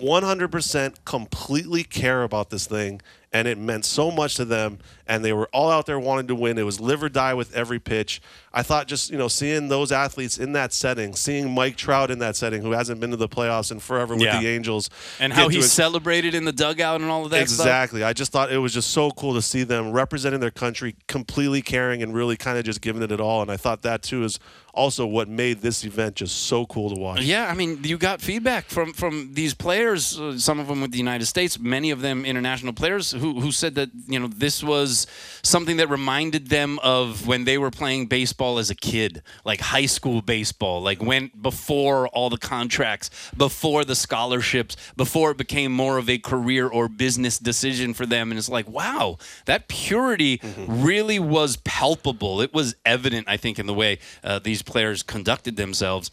100% 0.00 1.04
completely 1.04 1.82
care 1.82 2.22
about 2.22 2.50
this 2.50 2.66
thing 2.66 3.00
and 3.32 3.46
it 3.46 3.58
meant 3.58 3.84
so 3.84 4.10
much 4.10 4.36
to 4.36 4.44
them 4.44 4.78
and 5.06 5.24
they 5.24 5.32
were 5.32 5.48
all 5.52 5.70
out 5.70 5.84
there 5.86 5.98
wanting 5.98 6.26
to 6.26 6.34
win 6.34 6.56
it 6.58 6.62
was 6.62 6.80
live 6.80 7.02
or 7.02 7.08
die 7.08 7.34
with 7.34 7.54
every 7.54 7.78
pitch 7.78 8.20
i 8.54 8.62
thought 8.62 8.86
just 8.86 9.10
you 9.10 9.18
know 9.18 9.28
seeing 9.28 9.68
those 9.68 9.92
athletes 9.92 10.38
in 10.38 10.52
that 10.52 10.72
setting 10.72 11.14
seeing 11.14 11.50
mike 11.54 11.76
trout 11.76 12.10
in 12.10 12.18
that 12.20 12.36
setting 12.36 12.62
who 12.62 12.70
hasn't 12.72 12.98
been 13.00 13.10
to 13.10 13.16
the 13.16 13.28
playoffs 13.28 13.70
in 13.70 13.78
forever 13.78 14.14
with 14.14 14.22
Yeah. 14.22 14.40
the 14.40 14.48
angels 14.48 14.88
And 15.20 15.32
how 15.32 15.48
he 15.48 15.58
ex- 15.58 15.70
celebrated 15.72 16.34
in 16.34 16.44
the 16.44 16.52
dugout 16.52 17.00
and 17.02 17.10
all 17.10 17.24
of 17.24 17.30
that 17.32 17.48
stuff. 17.50 17.66
exactly 17.66 18.02
i 18.02 18.12
just 18.14 18.32
thought 18.32 18.50
it 18.50 18.58
was 18.58 18.72
just 18.72 18.90
so 18.90 19.10
cool 19.10 19.34
to 19.34 19.42
see 19.42 19.62
them 19.62 19.92
representing 19.92 20.40
their 20.40 20.50
country 20.50 20.96
completely 21.06 21.60
caring 21.62 22.02
and 22.02 22.14
really 22.14 22.36
kind 22.36 22.56
of 22.58 22.64
just 22.64 22.80
giving 22.80 23.02
it 23.02 23.12
it 23.12 23.20
all 23.20 23.42
and 23.42 23.50
i 23.50 23.56
thought 23.56 23.82
that 23.82 24.02
too 24.02 24.24
is 24.24 24.38
also 24.78 25.04
what 25.06 25.28
made 25.28 25.60
this 25.60 25.84
event 25.84 26.14
just 26.14 26.44
so 26.44 26.64
cool 26.66 26.94
to 26.94 27.00
watch 27.00 27.20
Yeah, 27.20 27.50
I 27.50 27.54
mean, 27.54 27.80
you 27.82 27.98
got 27.98 28.20
feedback 28.20 28.64
from 28.66 28.92
from 28.92 29.34
these 29.34 29.54
players. 29.54 30.18
Uh, 30.18 30.38
some 30.38 30.60
of 30.60 30.68
them 30.68 30.80
with 30.80 30.92
the 30.92 30.98
United 30.98 31.26
States, 31.26 31.58
many 31.58 31.90
of 31.90 32.00
them 32.00 32.24
international 32.24 32.72
players, 32.72 33.10
who 33.10 33.40
who 33.40 33.50
said 33.52 33.74
that 33.74 33.90
you 34.06 34.18
know 34.20 34.28
this 34.28 34.62
was 34.62 35.06
something 35.42 35.76
that 35.78 35.88
reminded 35.90 36.48
them 36.48 36.78
of 36.82 37.26
when 37.26 37.44
they 37.44 37.58
were 37.58 37.70
playing 37.70 38.06
baseball 38.06 38.58
as 38.58 38.70
a 38.70 38.74
kid, 38.74 39.22
like 39.44 39.60
high 39.60 39.86
school 39.86 40.22
baseball, 40.22 40.80
like 40.80 41.02
when 41.02 41.30
before 41.40 42.08
all 42.08 42.30
the 42.30 42.38
contracts, 42.38 43.10
before 43.36 43.84
the 43.84 43.94
scholarships, 43.96 44.76
before 44.96 45.32
it 45.32 45.36
became 45.36 45.72
more 45.72 45.98
of 45.98 46.08
a 46.08 46.18
career 46.18 46.68
or 46.68 46.88
business 46.88 47.38
decision 47.38 47.94
for 47.94 48.06
them. 48.06 48.30
And 48.30 48.38
it's 48.38 48.48
like, 48.48 48.68
wow, 48.68 49.18
that 49.46 49.68
purity 49.68 50.40
really 50.66 51.18
was 51.18 51.56
palpable. 51.58 52.40
It 52.40 52.52
was 52.52 52.74
evident, 52.84 53.28
I 53.28 53.36
think, 53.36 53.58
in 53.58 53.66
the 53.66 53.74
way 53.74 53.98
uh, 54.22 54.38
these 54.38 54.62
players 54.68 55.02
conducted 55.02 55.56
themselves. 55.56 56.10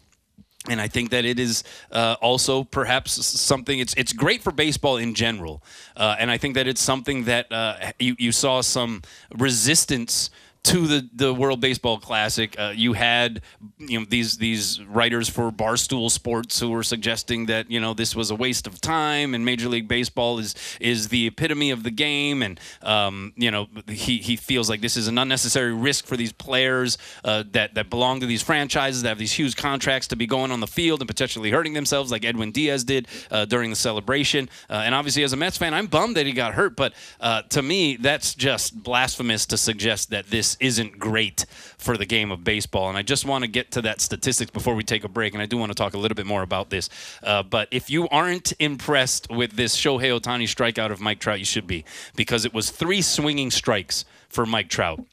And 0.67 0.81
I 0.81 0.87
think 0.87 1.11
that 1.11 1.25
it 1.25 1.39
is 1.39 1.63
uh, 1.91 2.15
also 2.21 2.63
perhaps 2.63 3.11
something. 3.23 3.77
It's 3.77 3.93
it's 3.93 4.13
great 4.13 4.41
for 4.41 4.51
baseball 4.51 4.97
in 4.97 5.13
general, 5.13 5.61
uh, 5.95 6.15
and 6.17 6.31
I 6.31 6.39
think 6.39 6.55
that 6.55 6.65
it's 6.65 6.81
something 6.81 7.25
that 7.25 7.51
uh, 7.51 7.91
you 7.99 8.15
you 8.17 8.31
saw 8.31 8.61
some 8.61 9.03
resistance 9.37 10.31
to 10.65 10.87
the, 10.87 11.09
the 11.13 11.31
World 11.31 11.61
Baseball 11.61 11.99
Classic. 11.99 12.55
Uh, 12.57 12.73
you 12.75 12.93
had 12.93 13.41
you 13.77 13.99
know 13.99 14.05
these 14.09 14.37
these 14.37 14.81
writers 14.83 15.29
for 15.29 15.51
Barstool 15.51 16.09
Sports 16.09 16.59
who 16.59 16.71
were 16.71 16.81
suggesting 16.81 17.45
that 17.45 17.69
you 17.69 17.79
know 17.79 17.93
this 17.93 18.15
was 18.15 18.31
a 18.31 18.35
waste 18.35 18.65
of 18.65 18.81
time, 18.81 19.35
and 19.35 19.45
Major 19.45 19.69
League 19.69 19.87
Baseball 19.87 20.39
is 20.39 20.55
is 20.81 21.09
the 21.09 21.27
epitome 21.27 21.69
of 21.69 21.83
the 21.83 21.91
game, 21.91 22.41
and 22.41 22.59
um, 22.81 23.33
you 23.35 23.51
know 23.51 23.67
he 23.87 24.17
he 24.17 24.35
feels 24.35 24.67
like 24.67 24.81
this 24.81 24.97
is 24.97 25.07
an 25.07 25.19
unnecessary 25.19 25.71
risk 25.71 26.07
for 26.07 26.17
these 26.17 26.31
players 26.31 26.97
uh, 27.23 27.43
that 27.51 27.75
that 27.75 27.91
belong 27.91 28.19
to 28.21 28.25
these 28.25 28.41
franchises 28.41 29.03
that 29.03 29.09
have 29.09 29.19
these 29.19 29.33
huge 29.33 29.55
contracts 29.55 30.07
to 30.07 30.15
be 30.15 30.25
going 30.25 30.51
on 30.51 30.61
the 30.61 30.67
field 30.67 30.99
and 30.99 31.07
potentially 31.07 31.51
hurting 31.51 31.73
themselves, 31.73 32.11
like 32.11 32.25
Edwin 32.25 32.51
Diaz 32.51 32.83
did 32.83 33.07
uh, 33.29 33.45
during 33.45 33.69
the 33.69 33.75
celebration. 33.75 34.49
Uh, 34.67 34.81
and 34.83 34.95
obviously, 34.95 35.23
as 35.23 35.31
a 35.31 35.37
Mets 35.37 35.57
fan, 35.57 35.75
I'm 35.75 35.85
bummed 35.85 36.17
that 36.17 36.25
he 36.25 36.31
got 36.31 36.55
hurt, 36.55 36.75
but 36.75 36.93
uh, 37.19 37.43
to 37.49 37.61
me, 37.61 37.97
that's 37.97 38.33
just 38.33 38.81
blasphemous 38.81 39.45
to 39.45 39.57
suggest 39.57 40.09
that 40.09 40.25
this 40.31 40.54
isn't 40.59 40.99
great 40.99 41.45
for 41.77 41.97
the 41.97 42.05
game 42.05 42.31
of 42.31 42.43
baseball. 42.43 42.89
And 42.89 42.97
I 42.97 43.01
just 43.01 43.25
want 43.25 43.43
to 43.43 43.47
get 43.47 43.71
to 43.71 43.81
that 43.83 44.01
statistics 44.01 44.51
before 44.51 44.75
we 44.75 44.83
take 44.83 45.03
a 45.03 45.09
break, 45.09 45.33
and 45.33 45.41
I 45.41 45.45
do 45.45 45.57
want 45.57 45.71
to 45.71 45.75
talk 45.75 45.93
a 45.93 45.97
little 45.97 46.15
bit 46.15 46.25
more 46.25 46.41
about 46.41 46.69
this. 46.69 46.89
Uh, 47.23 47.43
but 47.43 47.67
if 47.71 47.89
you 47.89 48.07
aren't 48.09 48.53
impressed 48.59 49.29
with 49.29 49.53
this 49.53 49.75
Shohei 49.75 50.19
Ohtani 50.19 50.43
strikeout 50.43 50.91
of 50.91 50.99
Mike 50.99 51.19
Trout, 51.19 51.39
you 51.39 51.45
should 51.45 51.67
be, 51.67 51.85
because 52.15 52.45
it 52.45 52.53
was 52.53 52.69
three 52.69 53.01
swinging 53.01 53.51
strikes 53.51 54.05
for 54.29 54.45
Mike 54.45 54.69
Trout. 54.69 55.03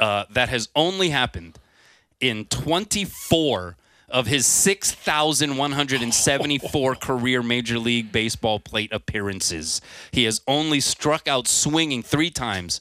Uh, 0.00 0.24
that 0.30 0.48
has 0.48 0.68
only 0.74 1.10
happened 1.10 1.58
in 2.20 2.46
24 2.46 3.76
of 4.08 4.26
his 4.26 4.46
6,174 4.46 6.94
career 7.00 7.42
Major 7.42 7.78
League 7.78 8.10
Baseball 8.12 8.60
plate 8.60 8.92
appearances. 8.92 9.80
He 10.10 10.24
has 10.24 10.40
only 10.46 10.80
struck 10.80 11.28
out 11.28 11.48
swinging 11.48 12.02
three 12.02 12.30
times, 12.30 12.80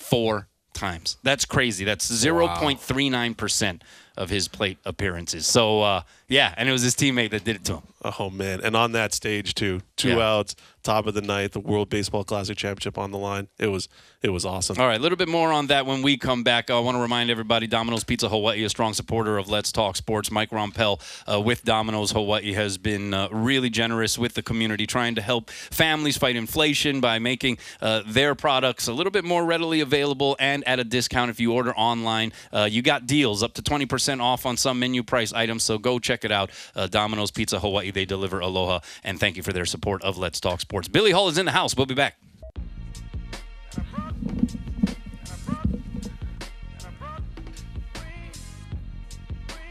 24 0.00 0.48
times. 0.72 1.16
That's 1.22 1.44
crazy. 1.44 1.84
That's 1.84 2.10
0.39% 2.10 3.82
of 4.16 4.30
his 4.30 4.48
plate 4.48 4.78
appearances. 4.84 5.46
So, 5.46 5.82
uh, 5.82 6.02
yeah, 6.28 6.54
and 6.56 6.68
it 6.68 6.72
was 6.72 6.82
his 6.82 6.94
teammate 6.94 7.30
that 7.30 7.44
did 7.44 7.56
it 7.56 7.64
to 7.66 7.74
him. 7.74 7.82
Oh 8.02 8.30
man! 8.30 8.60
And 8.62 8.74
on 8.76 8.92
that 8.92 9.12
stage 9.12 9.54
too, 9.54 9.82
two 9.96 10.10
Yeah. 10.16 10.38
outs, 10.38 10.56
top 10.82 11.06
of 11.06 11.12
the 11.12 11.20
ninth, 11.20 11.52
the 11.52 11.60
World 11.60 11.90
Baseball 11.90 12.24
Classic 12.24 12.56
championship 12.56 12.96
on 12.96 13.10
the 13.10 13.18
line. 13.18 13.48
It 13.58 13.66
was 13.66 13.88
it 14.22 14.30
was 14.30 14.46
awesome. 14.46 14.78
All 14.80 14.86
right, 14.86 14.98
a 14.98 15.02
little 15.02 15.16
bit 15.18 15.28
more 15.28 15.52
on 15.52 15.66
that 15.66 15.84
when 15.84 16.00
we 16.00 16.16
come 16.16 16.42
back. 16.42 16.70
I 16.70 16.78
want 16.78 16.96
to 16.96 17.00
remind 17.00 17.28
everybody 17.30 17.66
Domino's 17.66 18.02
Pizza 18.04 18.28
Hawaii, 18.30 18.64
a 18.64 18.70
strong 18.70 18.94
supporter 18.94 19.36
of 19.36 19.50
Let's 19.50 19.70
Talk 19.70 19.96
Sports. 19.96 20.30
Mike 20.30 20.48
Rompel 20.50 20.98
uh, 21.30 21.40
with 21.42 21.62
Domino's 21.64 22.12
Hawaii 22.12 22.54
has 22.54 22.78
been 22.78 23.12
uh, 23.12 23.28
really 23.30 23.68
generous 23.68 24.16
with 24.16 24.32
the 24.32 24.42
community, 24.42 24.86
trying 24.86 25.14
to 25.16 25.20
help 25.22 25.50
families 25.50 26.16
fight 26.16 26.36
inflation 26.36 27.00
by 27.00 27.18
making 27.18 27.58
uh, 27.82 28.02
their 28.06 28.34
products 28.34 28.88
a 28.88 28.94
little 28.94 29.10
bit 29.10 29.24
more 29.26 29.44
readily 29.44 29.80
available 29.80 30.36
and 30.40 30.66
at 30.66 30.78
a 30.78 30.84
discount 30.84 31.30
if 31.30 31.38
you 31.38 31.52
order 31.52 31.74
online. 31.76 32.32
Uh, 32.50 32.66
you 32.70 32.80
got 32.80 33.06
deals 33.06 33.42
up 33.42 33.52
to 33.54 33.62
20% 34.10 34.22
off 34.22 34.46
on 34.46 34.56
some 34.56 34.78
menu 34.78 35.02
price 35.02 35.32
items, 35.32 35.64
so 35.64 35.78
go 35.78 35.98
check 35.98 36.24
it 36.24 36.32
out. 36.32 36.50
Uh, 36.74 36.86
Domino's 36.86 37.30
Pizza 37.30 37.60
Hawaii, 37.60 37.90
they 37.90 38.04
deliver 38.04 38.40
aloha, 38.40 38.80
and 39.04 39.18
thank 39.18 39.36
you 39.36 39.42
for 39.42 39.52
their 39.52 39.66
support 39.66 40.02
of 40.02 40.18
Let's 40.18 40.40
Talk 40.40 40.60
Sports. 40.60 40.88
Billy 40.88 41.12
Hull 41.12 41.28
is 41.28 41.38
in 41.38 41.46
the 41.46 41.52
house. 41.52 41.76
We'll 41.76 41.86
be 41.86 41.94
back. 41.94 42.16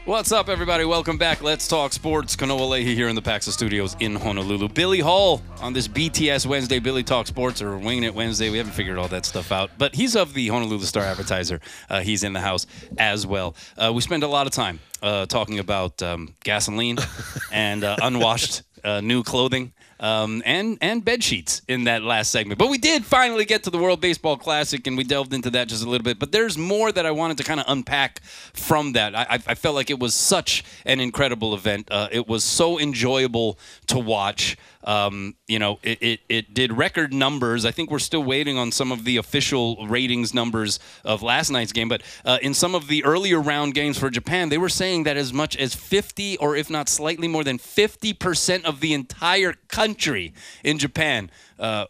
What's 0.06 0.32
up, 0.32 0.48
everybody? 0.48 0.86
Welcome 0.86 1.18
back. 1.18 1.42
Let's 1.42 1.68
talk 1.68 1.92
sports. 1.92 2.34
Kanoa 2.34 2.60
Leahey 2.70 2.94
here 2.94 3.08
in 3.08 3.14
the 3.14 3.20
Paxa 3.20 3.50
Studios 3.50 3.94
in 4.00 4.16
Honolulu. 4.16 4.70
Billy 4.70 5.00
Hull 5.00 5.42
on 5.60 5.74
this 5.74 5.86
BTS 5.88 6.46
Wednesday, 6.46 6.78
Billy 6.78 7.02
Talk 7.02 7.26
Sports 7.26 7.60
or 7.60 7.76
Winging 7.76 8.04
It 8.04 8.14
Wednesday. 8.14 8.48
We 8.48 8.56
haven't 8.56 8.72
figured 8.72 8.96
all 8.96 9.08
that 9.08 9.26
stuff 9.26 9.52
out, 9.52 9.70
but 9.76 9.94
he's 9.94 10.16
of 10.16 10.32
the 10.32 10.48
Honolulu 10.48 10.84
Star 10.86 11.04
Advertiser. 11.04 11.60
Uh, 11.90 12.00
he's 12.00 12.24
in 12.24 12.32
the 12.32 12.40
house 12.40 12.66
as 12.96 13.26
well. 13.26 13.54
Uh, 13.76 13.92
we 13.94 14.00
spend 14.00 14.22
a 14.22 14.26
lot 14.26 14.46
of 14.46 14.54
time 14.54 14.80
uh, 15.02 15.26
talking 15.26 15.58
about 15.58 16.02
um, 16.02 16.34
gasoline 16.44 16.96
and 17.52 17.84
uh, 17.84 17.96
unwashed 18.02 18.62
uh, 18.82 19.02
new 19.02 19.22
clothing 19.22 19.70
um, 20.00 20.42
and 20.44 20.78
and 20.80 21.04
bed 21.04 21.22
sheets 21.22 21.62
in 21.68 21.84
that 21.84 22.02
last 22.02 22.30
segment. 22.30 22.58
But 22.58 22.70
we 22.70 22.78
did 22.78 23.04
finally 23.04 23.44
get 23.44 23.62
to 23.64 23.70
the 23.70 23.78
World 23.78 24.00
Baseball 24.00 24.36
Classic, 24.36 24.84
and 24.86 24.96
we 24.96 25.04
delved 25.04 25.32
into 25.32 25.50
that 25.50 25.68
just 25.68 25.84
a 25.84 25.88
little 25.88 26.04
bit. 26.04 26.18
But 26.18 26.32
there's 26.32 26.58
more 26.58 26.90
that 26.90 27.06
I 27.06 27.10
wanted 27.10 27.36
to 27.38 27.44
kind 27.44 27.60
of 27.60 27.66
unpack 27.68 28.20
from 28.24 28.92
that. 28.94 29.14
I, 29.14 29.38
I 29.46 29.54
felt 29.54 29.74
like 29.74 29.90
it 29.90 30.00
was 30.00 30.14
such 30.14 30.64
an 30.84 31.00
incredible 31.00 31.54
event. 31.54 31.88
Uh, 31.90 32.08
it 32.10 32.26
was 32.26 32.42
so 32.42 32.80
enjoyable 32.80 33.58
to 33.88 33.98
watch. 33.98 34.56
Um, 34.82 35.36
you 35.46 35.58
know, 35.58 35.78
it, 35.82 36.02
it, 36.02 36.20
it, 36.28 36.54
did 36.54 36.72
record 36.72 37.12
numbers. 37.12 37.66
I 37.66 37.70
think 37.70 37.90
we're 37.90 37.98
still 37.98 38.24
waiting 38.24 38.56
on 38.56 38.72
some 38.72 38.92
of 38.92 39.04
the 39.04 39.18
official 39.18 39.86
ratings 39.86 40.32
numbers 40.32 40.80
of 41.04 41.22
last 41.22 41.50
night's 41.50 41.72
game. 41.72 41.88
But 41.88 42.02
uh, 42.24 42.38
in 42.40 42.54
some 42.54 42.74
of 42.74 42.88
the 42.88 43.04
earlier 43.04 43.40
round 43.40 43.74
games 43.74 43.98
for 43.98 44.08
Japan, 44.08 44.48
they 44.48 44.56
were 44.56 44.70
saying 44.70 45.04
that 45.04 45.18
as 45.18 45.34
much 45.34 45.54
as 45.56 45.74
50, 45.74 46.38
or 46.38 46.56
if 46.56 46.70
not 46.70 46.88
slightly 46.88 47.28
more 47.28 47.44
than 47.44 47.58
50% 47.58 48.64
of 48.64 48.80
the 48.80 48.94
entire 48.94 49.52
country 49.68 50.32
in 50.64 50.78
Japan 50.78 51.30
uh, 51.58 51.86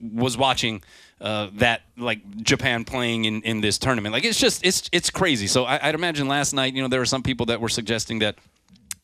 was 0.00 0.36
watching. 0.36 0.82
Uh, 1.20 1.50
that 1.52 1.82
like 1.98 2.18
Japan 2.42 2.82
playing 2.82 3.26
in, 3.26 3.42
in 3.42 3.60
this 3.60 3.76
tournament, 3.76 4.14
like 4.14 4.24
it's 4.24 4.40
just 4.40 4.64
it's 4.64 4.88
it's 4.90 5.10
crazy. 5.10 5.46
So 5.46 5.64
I, 5.64 5.88
I'd 5.88 5.94
imagine 5.94 6.28
last 6.28 6.54
night, 6.54 6.72
you 6.72 6.80
know, 6.80 6.88
there 6.88 6.98
were 6.98 7.04
some 7.04 7.22
people 7.22 7.44
that 7.46 7.60
were 7.60 7.68
suggesting 7.68 8.20
that 8.20 8.36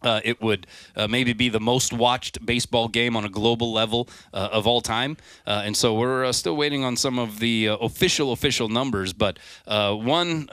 uh, 0.07 0.21
it 0.25 0.41
would 0.41 0.67
uh, 0.95 1.09
maybe 1.09 1.33
be 1.33 1.49
the 1.49 1.61
most 1.61 1.93
watched 1.93 2.45
baseball 2.47 2.87
game 2.87 3.17
on 3.17 3.25
a 3.25 3.29
global 3.29 3.73
level 3.73 4.09
uh, 4.33 4.49
of 4.53 4.67
all 4.67 4.81
time. 4.81 5.17
Uh, 5.47 5.63
and 5.65 5.77
so 5.77 5.95
we're 5.95 6.25
uh, 6.25 6.33
still 6.33 6.57
waiting 6.57 6.85
on 6.85 6.97
some 6.97 7.19
of 7.19 7.41
the 7.41 7.69
uh, 7.69 7.77
official, 7.79 8.31
official 8.31 8.69
numbers. 8.69 9.13
But 9.13 9.39
one, 9.67 10.47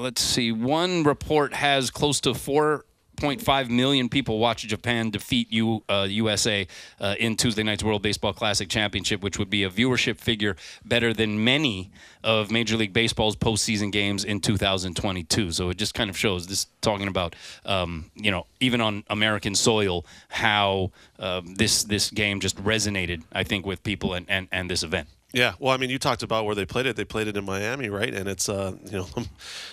let's 0.00 0.22
see, 0.22 0.52
one 0.52 1.02
report 1.02 1.54
has 1.54 1.90
close 1.90 2.20
to 2.20 2.34
four 2.34 2.84
0.5 3.16 3.70
million 3.70 4.08
people 4.08 4.38
watch 4.38 4.66
Japan 4.66 5.10
defeat 5.10 5.52
U, 5.52 5.82
uh, 5.88 6.06
USA 6.08 6.66
uh, 7.00 7.14
in 7.18 7.36
Tuesday 7.36 7.62
night's 7.62 7.84
World 7.84 8.02
Baseball 8.02 8.32
Classic 8.32 8.68
Championship, 8.68 9.22
which 9.22 9.38
would 9.38 9.50
be 9.50 9.64
a 9.64 9.70
viewership 9.70 10.18
figure 10.18 10.56
better 10.84 11.12
than 11.12 11.42
many 11.42 11.90
of 12.22 12.50
Major 12.50 12.76
League 12.76 12.92
Baseball's 12.92 13.36
postseason 13.36 13.92
games 13.92 14.24
in 14.24 14.40
2022. 14.40 15.52
So 15.52 15.70
it 15.70 15.76
just 15.76 15.94
kind 15.94 16.10
of 16.10 16.16
shows 16.16 16.46
this 16.46 16.66
talking 16.80 17.08
about, 17.08 17.36
um, 17.64 18.10
you 18.14 18.30
know, 18.30 18.46
even 18.60 18.80
on 18.80 19.04
American 19.08 19.54
soil, 19.54 20.04
how 20.28 20.90
uh, 21.18 21.42
this 21.44 21.84
this 21.84 22.10
game 22.10 22.40
just 22.40 22.56
resonated, 22.64 23.22
I 23.32 23.44
think, 23.44 23.66
with 23.66 23.82
people 23.82 24.14
and, 24.14 24.26
and, 24.28 24.48
and 24.50 24.70
this 24.70 24.82
event. 24.82 25.08
Yeah, 25.34 25.54
well, 25.58 25.74
I 25.74 25.78
mean, 25.78 25.90
you 25.90 25.98
talked 25.98 26.22
about 26.22 26.44
where 26.44 26.54
they 26.54 26.64
played 26.64 26.86
it. 26.86 26.94
They 26.94 27.04
played 27.04 27.26
it 27.26 27.36
in 27.36 27.44
Miami, 27.44 27.88
right? 27.88 28.14
And 28.14 28.28
it's, 28.28 28.48
uh, 28.48 28.76
you 28.84 28.98
know, 28.98 29.08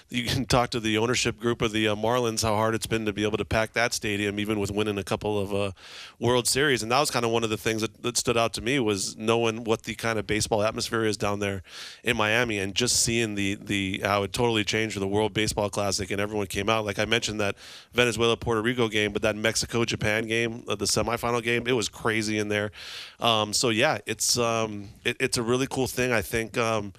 you 0.09 0.23
can 0.25 0.45
talk 0.47 0.71
to 0.71 0.79
the 0.79 0.97
ownership 0.97 1.39
group 1.39 1.61
of 1.61 1.71
the 1.71 1.87
uh, 1.87 1.95
Marlins 1.95 2.41
how 2.41 2.55
hard 2.55 2.73
it's 2.73 2.87
been 2.87 3.05
to 3.05 3.13
be 3.13 3.23
able 3.23 3.37
to 3.37 3.45
pack 3.45 3.73
that 3.73 3.93
stadium, 3.93 4.39
even 4.39 4.59
with 4.59 4.71
winning 4.71 4.97
a 4.97 5.03
couple 5.03 5.37
of 5.39 5.53
uh, 5.53 5.71
World 6.19 6.47
Series. 6.47 6.81
And 6.81 6.91
that 6.91 6.99
was 6.99 7.11
kind 7.11 7.23
of 7.23 7.29
one 7.29 7.43
of 7.43 7.51
the 7.51 7.57
things 7.57 7.83
that, 7.83 8.01
that 8.01 8.17
stood 8.17 8.37
out 8.37 8.53
to 8.53 8.61
me 8.63 8.79
was 8.79 9.15
knowing 9.17 9.63
what 9.63 9.83
the 9.83 9.93
kind 9.93 10.17
of 10.17 10.25
baseball 10.25 10.63
atmosphere 10.63 11.05
is 11.05 11.15
down 11.15 11.37
there 11.37 11.61
in 12.03 12.17
Miami, 12.17 12.57
and 12.57 12.73
just 12.73 13.03
seeing 13.03 13.35
the 13.35 13.53
the 13.53 14.01
how 14.03 14.23
it 14.23 14.33
totally 14.33 14.63
changed 14.63 14.95
for 14.95 14.99
the 14.99 15.07
World 15.07 15.31
Baseball 15.31 15.69
Classic, 15.69 16.09
and 16.09 16.19
everyone 16.19 16.47
came 16.47 16.69
out. 16.69 16.85
Like 16.85 16.97
I 16.97 17.05
mentioned 17.05 17.39
that 17.39 17.55
Venezuela 17.93 18.35
Puerto 18.35 18.63
Rico 18.63 18.87
game, 18.87 19.13
but 19.13 19.21
that 19.21 19.35
Mexico 19.35 19.85
Japan 19.85 20.25
game, 20.25 20.63
uh, 20.67 20.73
the 20.73 20.85
semifinal 20.85 21.43
game, 21.43 21.67
it 21.67 21.73
was 21.73 21.87
crazy 21.87 22.39
in 22.39 22.47
there. 22.47 22.71
Um, 23.19 23.53
so 23.53 23.69
yeah, 23.69 23.99
it's 24.07 24.39
um, 24.39 24.89
it, 25.05 25.17
it's 25.19 25.37
a 25.37 25.50
really 25.51 25.67
cool 25.67 25.87
thing. 25.87 26.11
I 26.11 26.21
think 26.21 26.57
um, 26.57 26.93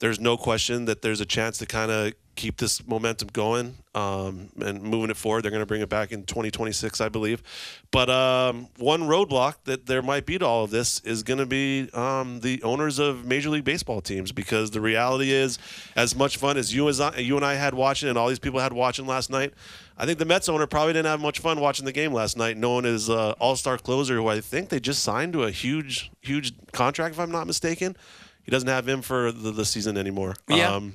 there's 0.00 0.18
no 0.18 0.36
question 0.36 0.86
that 0.86 1.02
there's 1.02 1.20
a 1.20 1.26
chance 1.26 1.58
to 1.58 1.66
kind 1.66 1.90
of 1.90 2.14
keep 2.40 2.56
this 2.56 2.86
momentum 2.86 3.28
going 3.34 3.76
um, 3.94 4.48
and 4.64 4.82
moving 4.82 5.10
it 5.10 5.16
forward. 5.18 5.42
They're 5.42 5.50
going 5.50 5.60
to 5.60 5.66
bring 5.66 5.82
it 5.82 5.90
back 5.90 6.10
in 6.10 6.24
2026, 6.24 6.98
I 6.98 7.10
believe. 7.10 7.42
But 7.90 8.08
um, 8.08 8.68
one 8.78 9.02
roadblock 9.02 9.56
that 9.64 9.84
there 9.84 10.00
might 10.00 10.24
be 10.24 10.38
to 10.38 10.46
all 10.46 10.64
of 10.64 10.70
this 10.70 11.00
is 11.00 11.22
going 11.22 11.38
to 11.38 11.44
be 11.44 11.90
um, 11.92 12.40
the 12.40 12.62
owners 12.62 12.98
of 12.98 13.26
Major 13.26 13.50
League 13.50 13.64
Baseball 13.64 14.00
teams 14.00 14.32
because 14.32 14.70
the 14.70 14.80
reality 14.80 15.32
is, 15.32 15.58
as 15.96 16.16
much 16.16 16.38
fun 16.38 16.56
as 16.56 16.74
you, 16.74 16.88
as 16.88 16.98
I, 16.98 17.18
you 17.18 17.36
and 17.36 17.44
I 17.44 17.54
had 17.54 17.74
watching 17.74 18.08
and 18.08 18.16
all 18.16 18.28
these 18.28 18.38
people 18.38 18.58
had 18.58 18.72
watching 18.72 19.06
last 19.06 19.28
night, 19.28 19.52
I 19.98 20.06
think 20.06 20.18
the 20.18 20.24
Mets 20.24 20.48
owner 20.48 20.66
probably 20.66 20.94
didn't 20.94 21.10
have 21.10 21.20
much 21.20 21.40
fun 21.40 21.60
watching 21.60 21.84
the 21.84 21.92
game 21.92 22.14
last 22.14 22.38
night, 22.38 22.56
knowing 22.56 22.84
his 22.84 23.10
uh, 23.10 23.32
all-star 23.32 23.76
closer, 23.76 24.14
who 24.14 24.28
I 24.28 24.40
think 24.40 24.70
they 24.70 24.80
just 24.80 25.02
signed 25.02 25.34
to 25.34 25.42
a 25.42 25.50
huge, 25.50 26.10
huge 26.22 26.54
contract, 26.72 27.16
if 27.16 27.20
I'm 27.20 27.30
not 27.30 27.46
mistaken. 27.46 27.94
He 28.42 28.50
doesn't 28.50 28.68
have 28.68 28.88
him 28.88 29.02
for 29.02 29.30
the, 29.30 29.50
the 29.50 29.66
season 29.66 29.98
anymore. 29.98 30.36
Yeah. 30.48 30.74
Um, 30.74 30.94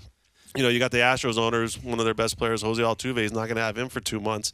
you 0.55 0.63
know, 0.63 0.69
you 0.69 0.79
got 0.79 0.91
the 0.91 0.99
Astros 0.99 1.37
owners, 1.37 1.81
one 1.81 1.99
of 1.99 2.05
their 2.05 2.13
best 2.13 2.37
players, 2.37 2.61
Jose 2.61 2.81
Altuve, 2.81 3.17
is 3.17 3.31
not 3.31 3.45
going 3.45 3.57
to 3.57 3.61
have 3.61 3.77
him 3.77 3.89
for 3.89 3.99
two 3.99 4.19
months. 4.19 4.53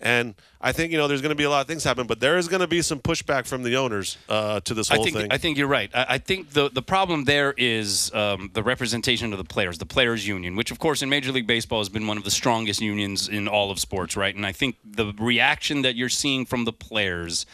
And 0.00 0.34
I 0.60 0.72
think, 0.72 0.92
you 0.92 0.98
know, 0.98 1.08
there's 1.08 1.22
going 1.22 1.30
to 1.30 1.36
be 1.36 1.44
a 1.44 1.50
lot 1.50 1.60
of 1.60 1.68
things 1.68 1.84
happen, 1.84 2.06
but 2.06 2.20
there 2.20 2.36
is 2.36 2.48
going 2.48 2.60
to 2.60 2.66
be 2.66 2.82
some 2.82 2.98
pushback 2.98 3.46
from 3.46 3.62
the 3.62 3.76
owners 3.76 4.18
uh, 4.28 4.60
to 4.60 4.74
this 4.74 4.88
whole 4.88 5.00
I 5.00 5.04
think, 5.04 5.16
thing. 5.16 5.28
I 5.30 5.38
think 5.38 5.58
you're 5.58 5.68
right. 5.68 5.90
I, 5.94 6.06
I 6.10 6.18
think 6.18 6.50
the, 6.50 6.68
the 6.68 6.82
problem 6.82 7.24
there 7.24 7.54
is 7.56 8.12
um, 8.14 8.50
the 8.52 8.62
representation 8.62 9.32
of 9.32 9.38
the 9.38 9.44
players, 9.44 9.78
the 9.78 9.86
players' 9.86 10.26
union, 10.26 10.56
which, 10.56 10.70
of 10.70 10.78
course, 10.78 11.02
in 11.02 11.08
Major 11.08 11.32
League 11.32 11.46
Baseball 11.46 11.78
has 11.78 11.88
been 11.88 12.06
one 12.06 12.16
of 12.16 12.24
the 12.24 12.30
strongest 12.30 12.80
unions 12.80 13.28
in 13.28 13.48
all 13.48 13.70
of 13.70 13.78
sports, 13.78 14.16
right? 14.16 14.34
And 14.34 14.44
I 14.44 14.52
think 14.52 14.76
the 14.84 15.12
reaction 15.18 15.82
that 15.82 15.94
you're 15.96 16.08
seeing 16.08 16.44
from 16.44 16.64
the 16.64 16.72
players 16.72 17.46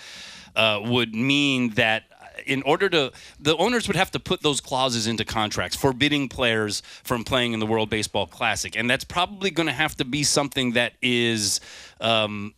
uh, 0.57 0.81
would 0.85 1.15
mean 1.15 1.71
that 1.71 2.05
in 2.47 2.63
order 2.63 2.89
to 2.89 3.13
the 3.41 3.57
owners 3.57 3.87
would 3.87 3.97
have 3.97 4.11
to 4.13 4.21
put 4.21 4.43
those 4.43 4.61
clauses 4.61 5.07
into 5.07 5.25
contracts 5.25 5.77
forbidding 5.77 6.29
players 6.29 6.83
from 7.03 7.25
playing 7.25 7.53
in 7.53 7.61
the 7.61 7.67
World 7.67 7.91
Baseball 7.91 8.27
Classic, 8.27 8.77
and 8.77 8.89
that's 8.89 9.05
probably 9.05 9.51
going 9.51 9.67
to 9.67 9.73
have 9.73 9.97
to 9.97 10.05
be 10.05 10.23
something 10.23 10.73
that 10.73 10.95
is. 11.03 11.61
Um, 12.01 12.55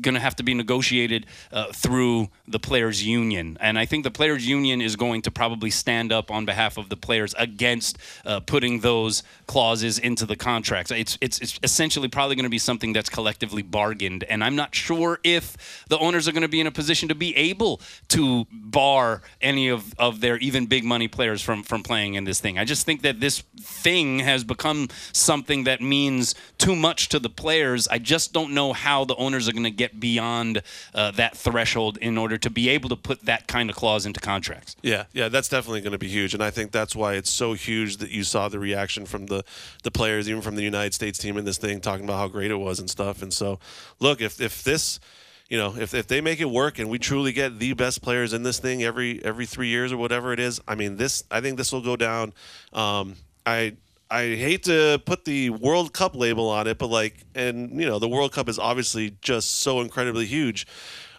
going 0.00 0.14
to 0.14 0.20
have 0.20 0.36
to 0.36 0.42
be 0.42 0.54
negotiated 0.54 1.26
uh, 1.52 1.72
through 1.72 2.28
the 2.48 2.58
players 2.58 3.04
union. 3.04 3.58
And 3.60 3.78
i 3.78 3.86
think 3.86 4.04
the 4.04 4.10
players 4.10 4.46
union 4.46 4.80
is 4.80 4.96
going 4.96 5.22
to 5.22 5.30
probably 5.30 5.70
stand 5.70 6.12
up 6.12 6.30
on 6.30 6.44
behalf 6.44 6.78
of 6.78 6.88
the 6.88 6.96
players 6.96 7.34
against 7.38 7.98
uh, 8.24 8.40
putting 8.40 8.80
those 8.80 9.22
clauses 9.46 9.98
into 9.98 10.26
the 10.26 10.36
contracts. 10.36 10.90
It's, 10.90 11.18
it's, 11.20 11.38
it's 11.40 11.58
essentially 11.62 12.08
probably 12.08 12.36
going 12.36 12.44
to 12.44 12.50
be 12.50 12.58
something 12.58 12.92
that's 12.92 13.08
collectively 13.08 13.62
bargained. 13.62 14.24
And 14.24 14.42
i'm 14.42 14.56
not 14.56 14.74
sure 14.74 15.18
if 15.24 15.84
the 15.88 15.98
owners 15.98 16.28
are 16.28 16.32
going 16.32 16.42
to 16.42 16.48
be 16.48 16.60
in 16.60 16.66
a 16.66 16.72
position 16.72 17.08
to 17.08 17.14
be 17.14 17.36
able 17.36 17.80
to 18.08 18.46
bar 18.50 19.22
any 19.40 19.68
of, 19.68 19.94
of 19.98 20.20
their 20.20 20.36
even 20.38 20.66
big 20.66 20.84
money 20.84 21.08
players 21.08 21.42
from 21.42 21.62
from 21.62 21.82
playing 21.82 22.14
in 22.14 22.24
this 22.24 22.40
thing. 22.40 22.58
I 22.58 22.64
just 22.64 22.86
think 22.86 23.02
that 23.02 23.20
this 23.20 23.42
thing 23.60 24.20
has 24.20 24.44
become 24.44 24.88
something 25.12 25.64
that 25.64 25.80
means 25.80 26.34
too 26.58 26.76
much 26.76 27.08
to 27.10 27.18
the 27.18 27.28
players. 27.28 27.88
I 27.88 27.98
just 27.98 28.32
don't 28.32 28.52
know 28.52 28.72
how 28.72 29.04
the 29.04 29.16
owners 29.16 29.48
are 29.48 29.52
going 29.52 29.64
to 29.70 29.76
get 29.76 30.00
beyond 30.00 30.62
uh, 30.94 31.10
that 31.12 31.36
threshold 31.36 31.98
in 31.98 32.18
order 32.18 32.38
to 32.38 32.50
be 32.50 32.68
able 32.68 32.88
to 32.88 32.96
put 32.96 33.24
that 33.26 33.46
kind 33.46 33.70
of 33.70 33.76
clause 33.76 34.06
into 34.06 34.20
contracts. 34.20 34.76
Yeah, 34.82 35.04
yeah, 35.12 35.28
that's 35.28 35.48
definitely 35.48 35.80
going 35.80 35.92
to 35.92 35.98
be 35.98 36.08
huge, 36.08 36.34
and 36.34 36.42
I 36.42 36.50
think 36.50 36.72
that's 36.72 36.96
why 36.96 37.14
it's 37.14 37.30
so 37.30 37.54
huge 37.54 37.98
that 37.98 38.10
you 38.10 38.24
saw 38.24 38.48
the 38.48 38.58
reaction 38.58 39.06
from 39.06 39.26
the 39.26 39.44
the 39.82 39.90
players, 39.90 40.28
even 40.28 40.42
from 40.42 40.56
the 40.56 40.62
United 40.62 40.94
States 40.94 41.18
team 41.18 41.36
in 41.36 41.44
this 41.44 41.58
thing, 41.58 41.80
talking 41.80 42.04
about 42.04 42.18
how 42.18 42.28
great 42.28 42.50
it 42.50 42.56
was 42.56 42.78
and 42.80 42.88
stuff. 42.90 43.22
And 43.22 43.32
so, 43.32 43.58
look, 44.00 44.20
if 44.20 44.40
if 44.40 44.62
this 44.64 45.00
you 45.48 45.58
know, 45.58 45.76
if, 45.76 45.94
if 45.94 46.08
they 46.08 46.20
make 46.20 46.40
it 46.40 46.50
work 46.50 46.78
and 46.78 46.90
we 46.90 46.98
truly 46.98 47.32
get 47.32 47.58
the 47.58 47.72
best 47.74 48.02
players 48.02 48.32
in 48.32 48.42
this 48.42 48.58
thing 48.58 48.82
every 48.82 49.24
every 49.24 49.46
three 49.46 49.68
years 49.68 49.92
or 49.92 49.96
whatever 49.96 50.32
it 50.32 50.40
is, 50.40 50.60
I 50.66 50.74
mean, 50.74 50.96
this 50.96 51.22
I 51.30 51.40
think 51.40 51.56
this 51.56 51.72
will 51.72 51.82
go 51.82 51.96
down. 51.96 52.32
Um, 52.72 53.16
I 53.44 53.76
I 54.10 54.20
hate 54.36 54.62
to 54.64 55.02
put 55.04 55.24
the 55.24 55.50
World 55.50 55.92
Cup 55.92 56.14
label 56.14 56.48
on 56.48 56.66
it, 56.66 56.78
but 56.78 56.88
like, 56.88 57.24
and 57.34 57.80
you 57.80 57.86
know, 57.86 57.98
the 57.98 58.08
World 58.08 58.32
Cup 58.32 58.48
is 58.48 58.58
obviously 58.58 59.16
just 59.20 59.56
so 59.56 59.80
incredibly 59.80 60.26
huge. 60.26 60.66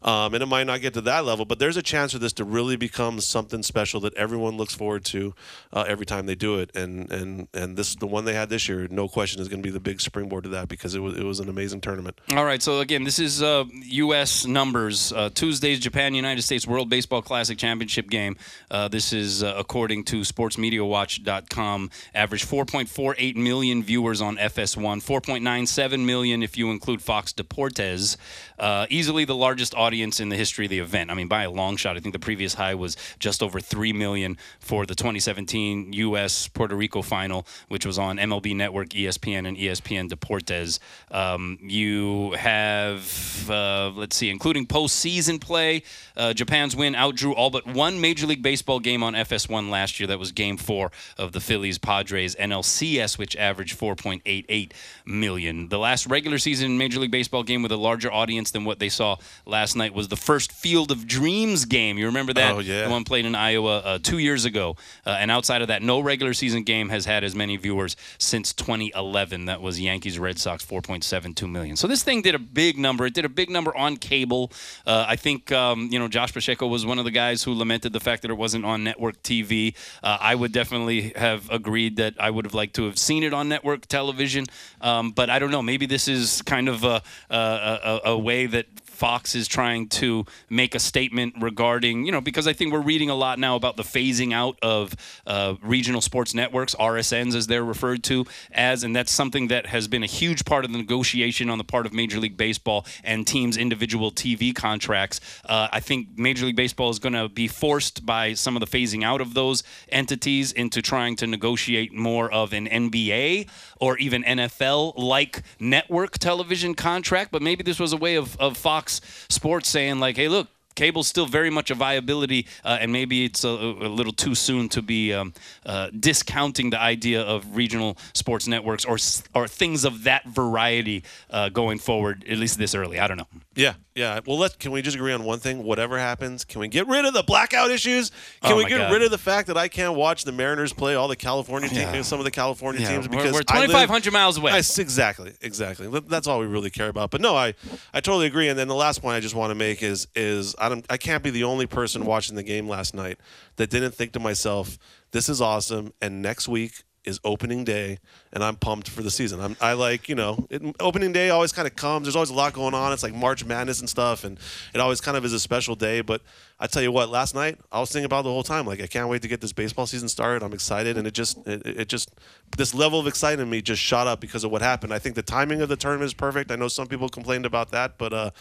Um, 0.07 0.33
and 0.33 0.41
it 0.41 0.45
might 0.45 0.63
not 0.63 0.79
get 0.79 0.93
to 0.93 1.01
that 1.01 1.25
level, 1.25 1.43
but 1.43 1.59
there's 1.59 1.75
a 1.75 1.81
chance 1.81 2.13
for 2.13 2.17
this 2.19 2.31
to 2.33 2.45
really 2.45 2.77
become 2.77 3.19
something 3.19 3.61
special 3.61 3.99
that 3.99 4.13
everyone 4.13 4.55
looks 4.55 4.73
forward 4.73 5.03
to 5.05 5.35
uh, 5.73 5.83
every 5.85 6.05
time 6.05 6.27
they 6.27 6.35
do 6.35 6.59
it. 6.59 6.73
And 6.73 7.11
and 7.11 7.49
and 7.53 7.75
this 7.75 7.93
the 7.95 8.07
one 8.07 8.23
they 8.23 8.33
had 8.33 8.47
this 8.47 8.69
year, 8.69 8.87
no 8.89 9.09
question, 9.09 9.41
is 9.41 9.49
going 9.49 9.61
to 9.61 9.67
be 9.67 9.69
the 9.69 9.81
big 9.81 9.99
springboard 9.99 10.45
to 10.45 10.49
that 10.51 10.69
because 10.69 10.95
it 10.95 10.99
was 10.99 11.17
it 11.17 11.23
was 11.23 11.41
an 11.41 11.49
amazing 11.49 11.81
tournament. 11.81 12.21
All 12.31 12.45
right, 12.45 12.63
so 12.63 12.79
again, 12.79 13.03
this 13.03 13.19
is 13.19 13.43
uh, 13.43 13.65
U.S. 13.71 14.45
numbers. 14.45 15.11
Uh, 15.11 15.29
Tuesday's 15.29 15.81
Japan 15.81 16.15
United 16.15 16.41
States 16.41 16.65
World 16.65 16.89
Baseball 16.89 17.21
Classic 17.21 17.57
Championship 17.57 18.09
game. 18.09 18.37
Uh, 18.71 18.87
this 18.87 19.11
is 19.11 19.43
uh, 19.43 19.55
according 19.57 20.05
to 20.05 20.21
SportsMediaWatch.com. 20.21 21.89
Average 22.15 22.45
4.48 22.45 23.35
million 23.35 23.83
viewers 23.83 24.21
on 24.21 24.37
FS1, 24.37 25.03
4.97 25.03 26.05
million 26.05 26.43
if 26.43 26.57
you 26.57 26.71
include 26.71 27.01
Fox 27.01 27.33
Deportes. 27.33 28.15
Uh, 28.57 28.87
easily 28.89 29.25
the 29.25 29.35
largest 29.35 29.75
audience 29.75 29.96
audience 29.97 30.19
in 30.19 30.29
the 30.29 30.35
history 30.35 30.65
of 30.65 30.69
the 30.69 30.77
event. 30.77 31.09
I 31.09 31.15
mean, 31.15 31.27
by 31.27 31.41
a 31.41 31.49
long 31.49 31.75
shot. 31.75 31.97
I 31.97 31.99
think 31.99 32.13
the 32.13 32.19
previous 32.19 32.53
high 32.53 32.75
was 32.75 32.95
just 33.17 33.41
over 33.41 33.59
three 33.59 33.93
million 33.93 34.37
for 34.59 34.85
the 34.85 34.93
2017 34.93 35.91
U.S. 35.93 36.47
Puerto 36.47 36.75
Rico 36.75 37.01
final, 37.01 37.47
which 37.67 37.83
was 37.83 37.97
on 37.97 38.17
MLB 38.17 38.55
Network, 38.55 38.89
ESPN, 38.89 39.47
and 39.47 39.57
ESPN 39.57 40.07
Deportes. 40.07 40.77
Um, 41.09 41.57
you 41.63 42.33
have, 42.33 43.49
uh, 43.49 43.89
let's 43.95 44.15
see, 44.15 44.29
including 44.29 44.67
postseason 44.67 45.41
play. 45.41 45.81
Uh, 46.15 46.31
Japan's 46.31 46.75
win 46.75 46.93
outdrew 46.93 47.33
all 47.33 47.49
but 47.49 47.65
one 47.65 47.99
Major 47.99 48.27
League 48.27 48.43
Baseball 48.43 48.79
game 48.79 49.01
on 49.01 49.15
FS1 49.15 49.71
last 49.71 49.99
year. 49.99 50.05
That 50.05 50.19
was 50.19 50.31
Game 50.31 50.57
Four 50.57 50.91
of 51.17 51.31
the 51.31 51.39
Phillies 51.39 51.79
Padres 51.79 52.35
NLCS, 52.35 53.17
which 53.17 53.35
averaged 53.35 53.79
4.88 53.79 54.73
million. 55.07 55.69
The 55.69 55.79
last 55.79 56.05
regular 56.05 56.37
season 56.37 56.77
Major 56.77 56.99
League 56.99 57.09
Baseball 57.09 57.41
game 57.41 57.63
with 57.63 57.71
a 57.71 57.77
larger 57.77 58.11
audience 58.11 58.51
than 58.51 58.63
what 58.63 58.77
they 58.77 58.89
saw 58.89 59.17
last 59.47 59.75
night 59.77 59.93
was 59.93 60.07
the 60.07 60.15
first 60.15 60.51
Field 60.51 60.91
of 60.91 61.07
Dreams 61.07 61.65
game. 61.65 61.97
You 61.97 62.07
remember 62.07 62.33
that? 62.33 62.53
Oh, 62.53 62.59
yeah. 62.59 62.85
The 62.85 62.89
one 62.89 63.03
played 63.03 63.25
in 63.25 63.35
Iowa 63.35 63.77
uh, 63.79 63.99
two 64.01 64.17
years 64.17 64.45
ago. 64.45 64.75
Uh, 65.05 65.11
and 65.11 65.31
outside 65.31 65.61
of 65.61 65.69
that, 65.69 65.81
no 65.81 65.99
regular 65.99 66.33
season 66.33 66.63
game 66.63 66.89
has 66.89 67.05
had 67.05 67.23
as 67.23 67.35
many 67.35 67.57
viewers 67.57 67.95
since 68.17 68.53
2011. 68.53 69.45
That 69.45 69.61
was 69.61 69.79
Yankees 69.79 70.19
Red 70.19 70.39
Sox 70.39 70.65
4.72 70.65 71.49
million. 71.49 71.75
So 71.75 71.87
this 71.87 72.03
thing 72.03 72.21
did 72.21 72.35
a 72.35 72.39
big 72.39 72.77
number. 72.77 73.05
It 73.05 73.13
did 73.13 73.25
a 73.25 73.29
big 73.29 73.49
number 73.49 73.75
on 73.75 73.97
cable. 73.97 74.51
Uh, 74.85 75.05
I 75.07 75.15
think 75.15 75.51
um, 75.51 75.89
you 75.91 75.99
know 75.99 76.07
Josh 76.07 76.33
Pacheco 76.33 76.67
was 76.67 76.85
one 76.85 76.99
of 76.99 77.05
the 77.05 77.11
guys 77.11 77.43
who 77.43 77.53
lamented 77.53 77.93
the 77.93 77.99
fact 77.99 78.21
that 78.23 78.31
it 78.31 78.37
wasn't 78.37 78.65
on 78.65 78.83
network 78.83 79.21
TV. 79.23 79.75
Uh, 80.03 80.17
I 80.19 80.35
would 80.35 80.51
definitely 80.51 81.13
have 81.15 81.49
agreed 81.49 81.97
that 81.97 82.15
I 82.19 82.29
would 82.29 82.45
have 82.45 82.53
liked 82.53 82.75
to 82.75 82.85
have 82.85 82.97
seen 82.97 83.23
it 83.23 83.33
on 83.33 83.49
network 83.49 83.85
television. 83.87 84.45
Um, 84.81 85.11
but 85.11 85.29
I 85.29 85.39
don't 85.39 85.51
know. 85.51 85.61
Maybe 85.61 85.85
this 85.85 86.07
is 86.07 86.41
kind 86.41 86.69
of 86.69 86.83
a, 86.83 87.01
a, 87.29 87.37
a, 87.37 88.01
a 88.11 88.17
way 88.17 88.45
that 88.47 88.65
Fox 88.97 89.35
is 89.35 89.47
trying 89.47 89.87
to 89.87 90.25
make 90.49 90.73
a 90.73 90.79
statement 90.79 91.35
regarding, 91.39 92.05
you 92.07 92.11
know, 92.11 92.19
because 92.19 92.47
I 92.47 92.53
think 92.53 92.73
we're 92.73 92.81
reading 92.81 93.11
a 93.11 93.15
lot 93.15 93.37
now 93.37 93.55
about 93.55 93.77
the 93.77 93.83
phasing 93.83 94.33
out 94.33 94.57
of 94.63 94.95
uh, 95.27 95.53
regional 95.61 96.01
sports 96.01 96.33
networks, 96.33 96.73
RSNs 96.73 97.35
as 97.35 97.45
they're 97.45 97.63
referred 97.63 98.03
to 98.05 98.25
as, 98.51 98.83
and 98.83 98.95
that's 98.95 99.11
something 99.11 99.49
that 99.49 99.67
has 99.67 99.87
been 99.87 100.01
a 100.01 100.07
huge 100.07 100.45
part 100.45 100.65
of 100.65 100.71
the 100.71 100.79
negotiation 100.79 101.51
on 101.51 101.59
the 101.59 101.63
part 101.63 101.85
of 101.85 101.93
Major 101.93 102.19
League 102.19 102.37
Baseball 102.37 102.87
and 103.03 103.27
teams' 103.27 103.55
individual 103.55 104.11
TV 104.11 104.53
contracts. 104.53 105.19
Uh, 105.45 105.67
I 105.71 105.79
think 105.79 106.17
Major 106.17 106.47
League 106.47 106.55
Baseball 106.55 106.89
is 106.89 106.97
going 106.97 107.13
to 107.13 107.29
be 107.29 107.47
forced 107.47 108.03
by 108.03 108.33
some 108.33 108.55
of 108.55 108.61
the 108.61 108.67
phasing 108.67 109.03
out 109.03 109.21
of 109.21 109.35
those 109.35 109.61
entities 109.89 110.51
into 110.51 110.81
trying 110.81 111.15
to 111.17 111.27
negotiate 111.27 111.93
more 111.93 112.31
of 112.31 112.51
an 112.51 112.67
NBA 112.67 113.47
or 113.79 113.95
even 113.99 114.23
NFL 114.23 114.97
like 114.97 115.43
network 115.59 116.17
television 116.17 116.73
contract. 116.73 117.31
But 117.31 117.43
maybe 117.43 117.61
this 117.61 117.79
was 117.79 117.93
a 117.93 117.97
way 117.97 118.15
of, 118.15 118.35
of 118.39 118.57
Fox 118.57 118.86
Sports 119.29 119.69
saying, 119.69 119.99
like, 119.99 120.17
hey, 120.17 120.27
look, 120.27 120.47
cable's 120.77 121.07
still 121.07 121.25
very 121.25 121.49
much 121.49 121.71
a 121.71 121.75
viability, 121.75 122.45
uh, 122.63 122.77
and 122.79 122.91
maybe 122.91 123.25
it's 123.25 123.43
a, 123.43 123.49
a 123.49 123.89
little 123.89 124.13
too 124.13 124.35
soon 124.35 124.69
to 124.69 124.81
be 124.81 125.11
um, 125.11 125.33
uh, 125.65 125.89
discounting 125.99 126.69
the 126.69 126.79
idea 126.79 127.21
of 127.21 127.55
regional 127.55 127.97
sports 128.13 128.47
networks 128.47 128.85
or 128.85 128.97
or 129.33 129.47
things 129.47 129.83
of 129.83 130.03
that 130.03 130.23
variety 130.25 131.03
uh, 131.31 131.49
going 131.49 131.79
forward. 131.79 132.23
At 132.29 132.37
least 132.37 132.57
this 132.57 132.75
early, 132.75 132.99
I 132.99 133.07
don't 133.07 133.17
know. 133.17 133.27
Yeah, 133.55 133.73
yeah. 133.97 134.19
Well, 134.25 134.37
let 134.37 134.59
can 134.59 134.71
we 134.71 134.81
just 134.81 134.95
agree 134.95 135.11
on 135.11 135.23
one 135.23 135.39
thing? 135.39 135.63
Whatever 135.63 135.97
happens, 135.97 136.45
can 136.45 136.61
we 136.61 136.67
get 136.67 136.87
rid 136.87 137.03
of 137.05 137.13
the 137.13 137.23
blackout 137.23 137.71
issues? 137.71 138.11
Can 138.43 138.53
Oh 138.53 138.55
we 138.57 138.63
my 138.63 138.69
get 138.69 138.77
God. 138.77 138.93
rid 138.93 139.01
of 139.01 139.11
the 139.11 139.17
fact 139.17 139.47
that 139.47 139.57
I 139.57 139.67
can't 139.67 139.95
watch 139.95 140.23
the 140.23 140.31
Mariners 140.31 140.71
play 140.71 140.95
all 140.95 141.07
the 141.07 141.15
California 141.15 141.69
Yeah. 141.71 141.91
teams, 141.91 142.07
some 142.07 142.19
of 142.19 142.25
the 142.25 142.31
California 142.31 142.81
Yeah, 142.81 142.91
teams 142.91 143.09
we're- 143.09 143.17
because 143.17 143.33
we're 143.33 143.41
I 143.49 143.59
live- 143.61 143.67
2,500 143.71 144.13
miles 144.13 144.37
away. 144.37 144.51
I 144.53 144.59
s- 144.59 144.77
exactly, 144.79 145.33
exactly. 145.41 145.89
Th- 145.89 146.03
That's 146.07 146.27
all 146.27 146.39
we 146.39 146.45
really 146.45 146.69
care 146.69 146.87
about. 146.89 147.11
But 147.11 147.21
no, 147.21 147.35
I, 147.35 147.55
I 147.93 147.99
totally 147.99 148.27
agree. 148.27 148.47
And 148.47 148.57
then 148.57 148.67
the 148.67 148.75
last 148.75 149.01
point 149.01 149.15
I 149.15 149.19
just 149.19 149.35
want 149.35 149.51
to 149.51 149.55
make 149.55 149.81
is 149.83 150.07
is 150.15 150.55
I 150.59 150.69
don't 150.69 150.85
I 150.89 150.97
can't 150.97 151.23
be 151.23 151.29
the 151.31 151.43
only 151.43 151.65
person 151.65 152.05
watching 152.05 152.35
the 152.35 152.43
game 152.43 152.69
last 152.69 152.93
night 152.93 153.17
that 153.57 153.69
didn't 153.69 153.91
think 153.95 154.11
to 154.13 154.19
myself, 154.19 154.77
this 155.11 155.27
is 155.29 155.41
awesome. 155.41 155.91
And 156.01 156.21
next 156.21 156.47
week 156.47 156.83
is 157.07 157.19
opening 157.23 157.63
day, 157.63 157.99
and 158.33 158.43
I'm 158.43 158.57
pumped 158.57 158.89
for 158.89 159.01
the 159.01 159.09
season. 159.09 159.39
I'm 159.39 159.55
I 159.61 159.73
like 159.73 160.09
you 160.09 160.15
know 160.15 160.45
it, 160.49 160.61
opening 160.79 161.13
day 161.13 161.29
always 161.29 161.51
kind 161.51 161.67
of 161.67 161.75
comes. 161.75 162.05
There's 162.05 162.15
always 162.15 162.29
a 162.29 162.35
lot 162.35 162.53
going 162.53 162.73
on. 162.73 162.91
It's 162.93 163.01
like 163.01 163.15
March 163.15 163.45
Madness 163.45 163.79
and 163.79 163.89
stuff, 163.89 164.23
and 164.23 164.37
it 164.73 164.81
always 164.81 165.01
kind 165.01 165.17
of 165.17 165.25
is 165.25 165.33
a 165.33 165.39
special 165.39 165.75
day. 165.75 166.01
But 166.01 166.21
I 166.59 166.67
tell 166.67 166.81
you 166.81 166.91
what, 166.91 167.09
last 167.09 167.35
night 167.35 167.59
I 167.71 167.79
was 167.79 167.91
thinking 167.91 168.05
about 168.05 168.23
the 168.23 168.31
whole 168.31 168.43
time. 168.43 168.65
Like 168.65 168.81
I 168.81 168.87
can't 168.87 169.09
wait 169.09 169.21
to 169.21 169.27
get 169.27 169.41
this 169.41 169.53
baseball 169.53 169.85
season 169.85 170.09
started. 170.09 170.43
I'm 170.43 170.53
excited, 170.53 170.97
and 170.97 171.05
it 171.05 171.13
just 171.13 171.37
it, 171.47 171.65
it 171.65 171.87
just 171.87 172.11
this 172.57 172.73
level 172.73 172.99
of 172.99 173.07
excitement 173.07 173.47
in 173.47 173.49
me 173.49 173.61
just 173.61 173.81
shot 173.81 174.07
up 174.07 174.19
because 174.19 174.43
of 174.43 174.51
what 174.51 174.61
happened. 174.61 174.93
I 174.93 174.99
think 174.99 175.15
the 175.15 175.21
timing 175.21 175.61
of 175.61 175.69
the 175.69 175.75
tournament 175.75 176.07
is 176.07 176.13
perfect. 176.13 176.51
I 176.51 176.55
know 176.55 176.67
some 176.67 176.87
people 176.87 177.09
complained 177.09 177.45
about 177.45 177.71
that, 177.71 177.97
but 177.97 178.13
uh, 178.13 178.31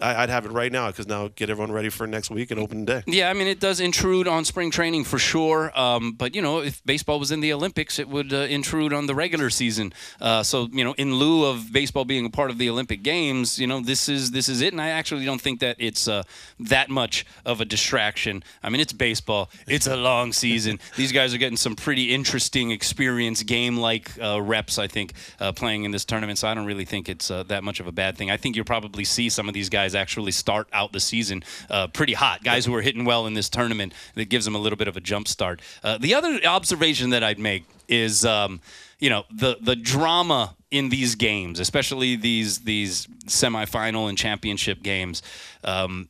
I, 0.00 0.22
I'd 0.22 0.30
have 0.30 0.46
it 0.46 0.52
right 0.52 0.72
now 0.72 0.88
because 0.88 1.06
now 1.06 1.28
get 1.28 1.50
everyone 1.50 1.72
ready 1.72 1.88
for 1.88 2.06
next 2.06 2.30
week 2.30 2.50
and 2.50 2.60
opening 2.60 2.84
day. 2.84 3.02
Yeah, 3.06 3.28
I 3.28 3.32
mean, 3.32 3.46
it 3.46 3.60
does 3.60 3.80
intrude 3.80 4.28
on 4.28 4.44
spring 4.44 4.70
training 4.70 5.04
for 5.04 5.18
sure. 5.18 5.76
Um, 5.78 6.12
but, 6.12 6.34
you 6.34 6.42
know, 6.42 6.60
if 6.60 6.84
baseball 6.84 7.18
was 7.18 7.30
in 7.30 7.40
the 7.40 7.52
Olympics, 7.52 7.98
it 7.98 8.08
would 8.08 8.32
uh, 8.32 8.38
intrude 8.38 8.92
on 8.92 9.06
the 9.06 9.14
regular 9.14 9.50
season. 9.50 9.92
Uh, 10.20 10.42
so, 10.42 10.68
you 10.72 10.84
know, 10.84 10.94
in 10.94 11.14
lieu 11.14 11.44
of 11.44 11.72
baseball 11.72 12.04
being 12.04 12.26
a 12.26 12.30
part 12.30 12.50
of 12.50 12.58
the 12.58 12.70
Olympic 12.70 13.02
Games, 13.02 13.58
you 13.58 13.66
know, 13.66 13.80
this 13.80 14.08
is 14.08 14.30
this 14.30 14.48
is 14.48 14.60
it. 14.60 14.72
And 14.72 14.80
I 14.80 14.88
actually 14.88 15.24
don't 15.24 15.40
think 15.40 15.60
that 15.60 15.76
it's 15.78 16.08
uh, 16.08 16.22
that 16.58 16.88
much 16.88 17.26
of 17.44 17.60
a 17.60 17.65
distraction. 17.68 18.42
I 18.62 18.70
mean, 18.70 18.80
it's 18.80 18.92
baseball, 18.92 19.50
it's 19.66 19.86
a 19.86 19.96
long 19.96 20.32
season. 20.32 20.78
These 20.96 21.12
guys 21.12 21.34
are 21.34 21.38
getting 21.38 21.56
some 21.56 21.76
pretty 21.76 22.14
interesting 22.14 22.70
experience, 22.70 23.42
game 23.42 23.76
like 23.76 24.10
uh, 24.20 24.40
reps, 24.40 24.78
I 24.78 24.86
think, 24.86 25.12
uh, 25.40 25.52
playing 25.52 25.84
in 25.84 25.90
this 25.90 26.04
tournament. 26.04 26.38
So 26.38 26.48
I 26.48 26.54
don't 26.54 26.66
really 26.66 26.84
think 26.84 27.08
it's 27.08 27.30
uh, 27.30 27.42
that 27.44 27.64
much 27.64 27.80
of 27.80 27.86
a 27.86 27.92
bad 27.92 28.16
thing. 28.16 28.30
I 28.30 28.36
think 28.36 28.56
you'll 28.56 28.64
probably 28.64 29.04
see 29.04 29.28
some 29.28 29.48
of 29.48 29.54
these 29.54 29.68
guys 29.68 29.94
actually 29.94 30.32
start 30.32 30.68
out 30.72 30.92
the 30.92 31.00
season 31.00 31.42
uh, 31.70 31.88
pretty 31.88 32.14
hot. 32.14 32.42
Guys 32.44 32.64
who 32.64 32.74
are 32.74 32.82
hitting 32.82 33.04
well 33.04 33.26
in 33.26 33.34
this 33.34 33.48
tournament 33.48 33.92
that 34.14 34.28
gives 34.28 34.44
them 34.44 34.54
a 34.54 34.58
little 34.58 34.76
bit 34.76 34.88
of 34.88 34.96
a 34.96 35.00
jump 35.00 35.28
start. 35.28 35.60
Uh, 35.82 35.98
the 35.98 36.14
other 36.14 36.40
observation 36.44 37.10
that 37.10 37.22
I'd 37.22 37.38
make 37.38 37.64
is, 37.88 38.24
um, 38.24 38.60
you 38.98 39.10
know, 39.10 39.24
the 39.30 39.58
the 39.60 39.76
drama 39.76 40.56
in 40.70 40.88
these 40.88 41.14
games, 41.14 41.60
especially 41.60 42.16
these 42.16 42.60
these 42.60 43.06
semifinal 43.26 44.08
and 44.08 44.18
championship 44.18 44.82
games. 44.82 45.22
Um, 45.64 46.08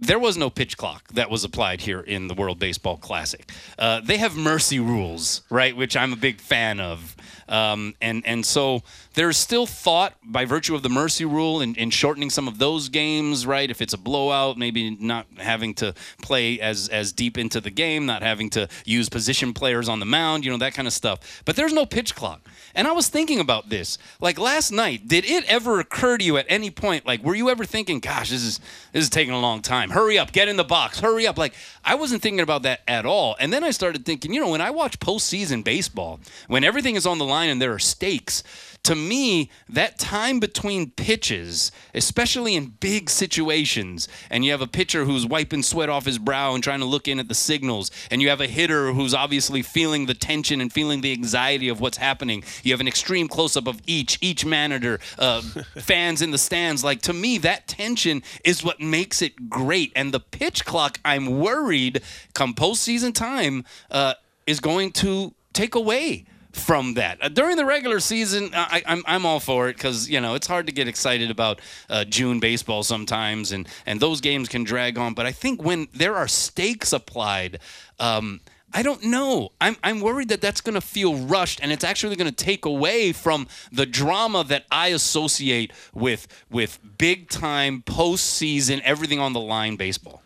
there 0.00 0.18
was 0.18 0.36
no 0.36 0.50
pitch 0.50 0.76
clock 0.76 1.08
that 1.14 1.30
was 1.30 1.44
applied 1.44 1.80
here 1.80 2.00
in 2.00 2.28
the 2.28 2.34
World 2.34 2.58
Baseball 2.58 2.96
Classic. 2.96 3.50
Uh, 3.78 4.00
they 4.00 4.18
have 4.18 4.36
mercy 4.36 4.78
rules, 4.78 5.42
right, 5.50 5.76
which 5.76 5.96
I'm 5.96 6.12
a 6.12 6.16
big 6.16 6.40
fan 6.40 6.80
of, 6.80 7.16
um, 7.48 7.94
and 8.00 8.22
and 8.26 8.44
so 8.44 8.82
there's 9.14 9.36
still 9.36 9.66
thought 9.66 10.14
by 10.22 10.44
virtue 10.44 10.74
of 10.74 10.82
the 10.82 10.88
mercy 10.88 11.24
rule 11.24 11.60
in 11.60 11.90
shortening 11.90 12.30
some 12.30 12.46
of 12.46 12.58
those 12.58 12.88
games, 12.88 13.46
right? 13.46 13.70
If 13.70 13.80
it's 13.80 13.94
a 13.94 13.98
blowout, 13.98 14.56
maybe 14.56 14.90
not 14.90 15.26
having 15.38 15.74
to 15.74 15.94
play 16.22 16.60
as 16.60 16.88
as 16.88 17.12
deep 17.12 17.38
into 17.38 17.60
the 17.60 17.70
game, 17.70 18.06
not 18.06 18.22
having 18.22 18.50
to 18.50 18.68
use 18.84 19.08
position 19.08 19.52
players 19.52 19.88
on 19.88 20.00
the 20.00 20.06
mound, 20.06 20.44
you 20.44 20.50
know 20.50 20.58
that 20.58 20.74
kind 20.74 20.86
of 20.86 20.92
stuff. 20.92 21.42
But 21.44 21.56
there's 21.56 21.72
no 21.72 21.86
pitch 21.86 22.14
clock, 22.14 22.46
and 22.74 22.86
I 22.86 22.92
was 22.92 23.08
thinking 23.08 23.40
about 23.40 23.70
this. 23.70 23.98
Like 24.20 24.38
last 24.38 24.70
night, 24.70 25.08
did 25.08 25.24
it 25.24 25.44
ever 25.46 25.80
occur 25.80 26.18
to 26.18 26.24
you 26.24 26.36
at 26.36 26.46
any 26.48 26.70
point, 26.70 27.06
like, 27.06 27.22
were 27.22 27.34
you 27.34 27.48
ever 27.50 27.64
thinking, 27.64 28.00
"Gosh, 28.00 28.30
this 28.30 28.42
is 28.42 28.60
this 28.92 29.04
is 29.04 29.10
taking 29.10 29.32
a 29.32 29.40
long 29.40 29.62
time. 29.62 29.90
Hurry 29.90 30.18
up, 30.18 30.32
get 30.32 30.48
in 30.48 30.56
the 30.56 30.64
box. 30.64 31.00
Hurry 31.00 31.26
up." 31.26 31.38
Like 31.38 31.54
I 31.84 31.94
wasn't 31.94 32.22
thinking 32.22 32.40
about 32.40 32.62
that 32.62 32.82
at 32.86 33.06
all. 33.06 33.36
And 33.40 33.52
then 33.52 33.64
I 33.64 33.70
started 33.70 34.04
thinking, 34.04 34.34
you 34.34 34.40
know, 34.40 34.50
when 34.50 34.60
I 34.60 34.70
watch 34.70 35.00
postseason 35.00 35.64
baseball, 35.64 36.20
when 36.46 36.62
everything 36.62 36.94
is 36.96 37.06
on 37.06 37.18
the 37.18 37.24
line 37.24 37.37
and 37.44 37.60
there 37.60 37.72
are 37.72 37.78
stakes, 37.78 38.42
to 38.84 38.94
me, 38.94 39.50
that 39.68 39.98
time 39.98 40.40
between 40.40 40.90
pitches, 40.92 41.70
especially 41.94 42.54
in 42.54 42.72
big 42.80 43.10
situations, 43.10 44.08
and 44.30 44.46
you 44.46 44.50
have 44.50 44.62
a 44.62 44.66
pitcher 44.66 45.04
who's 45.04 45.26
wiping 45.26 45.62
sweat 45.62 45.90
off 45.90 46.06
his 46.06 46.18
brow 46.18 46.54
and 46.54 46.64
trying 46.64 46.78
to 46.80 46.86
look 46.86 47.06
in 47.06 47.18
at 47.18 47.28
the 47.28 47.34
signals, 47.34 47.90
and 48.10 48.22
you 48.22 48.30
have 48.30 48.40
a 48.40 48.46
hitter 48.46 48.92
who's 48.92 49.12
obviously 49.12 49.60
feeling 49.60 50.06
the 50.06 50.14
tension 50.14 50.62
and 50.62 50.72
feeling 50.72 51.02
the 51.02 51.12
anxiety 51.12 51.68
of 51.68 51.80
what's 51.82 51.98
happening. 51.98 52.42
You 52.62 52.72
have 52.72 52.80
an 52.80 52.88
extreme 52.88 53.28
close 53.28 53.58
up 53.58 53.66
of 53.66 53.80
each, 53.86 54.16
each 54.22 54.46
manager, 54.46 55.00
uh, 55.18 55.42
fans 55.76 56.22
in 56.22 56.30
the 56.30 56.38
stands. 56.38 56.82
Like, 56.82 57.02
to 57.02 57.12
me, 57.12 57.36
that 57.38 57.68
tension 57.68 58.22
is 58.42 58.64
what 58.64 58.80
makes 58.80 59.20
it 59.20 59.50
great. 59.50 59.92
And 59.94 60.14
the 60.14 60.20
pitch 60.20 60.64
clock, 60.64 60.98
I'm 61.04 61.38
worried, 61.40 62.00
come 62.32 62.54
postseason 62.54 63.14
time, 63.14 63.66
uh, 63.90 64.14
is 64.46 64.60
going 64.60 64.92
to 64.92 65.34
take 65.52 65.74
away 65.74 66.24
from 66.52 66.94
that. 66.94 67.22
Uh, 67.22 67.28
during 67.28 67.56
the 67.56 67.64
regular 67.64 68.00
season, 68.00 68.50
I, 68.54 68.82
I'm, 68.86 69.02
I'm 69.06 69.26
all 69.26 69.40
for 69.40 69.68
it 69.68 69.76
because, 69.76 70.08
you 70.08 70.20
know, 70.20 70.34
it's 70.34 70.46
hard 70.46 70.66
to 70.66 70.72
get 70.72 70.88
excited 70.88 71.30
about 71.30 71.60
uh, 71.90 72.04
June 72.04 72.40
baseball 72.40 72.82
sometimes, 72.82 73.52
and, 73.52 73.68
and 73.86 74.00
those 74.00 74.20
games 74.20 74.48
can 74.48 74.64
drag 74.64 74.98
on. 74.98 75.14
But 75.14 75.26
I 75.26 75.32
think 75.32 75.62
when 75.62 75.88
there 75.92 76.16
are 76.16 76.28
stakes 76.28 76.92
applied, 76.92 77.60
um, 77.98 78.40
I 78.72 78.82
don't 78.82 79.02
know. 79.04 79.52
I'm, 79.60 79.76
I'm 79.82 80.00
worried 80.00 80.28
that 80.28 80.40
that's 80.40 80.60
going 80.60 80.74
to 80.74 80.80
feel 80.80 81.16
rushed 81.16 81.60
and 81.62 81.72
it's 81.72 81.84
actually 81.84 82.16
going 82.16 82.30
to 82.30 82.44
take 82.44 82.66
away 82.66 83.12
from 83.12 83.48
the 83.72 83.86
drama 83.86 84.44
that 84.44 84.66
I 84.70 84.88
associate 84.88 85.72
with 85.94 86.28
with 86.50 86.78
big 86.98 87.30
time 87.30 87.82
postseason, 87.82 88.82
everything 88.82 89.20
on 89.20 89.32
the 89.32 89.40
line 89.40 89.76
baseball. 89.76 90.22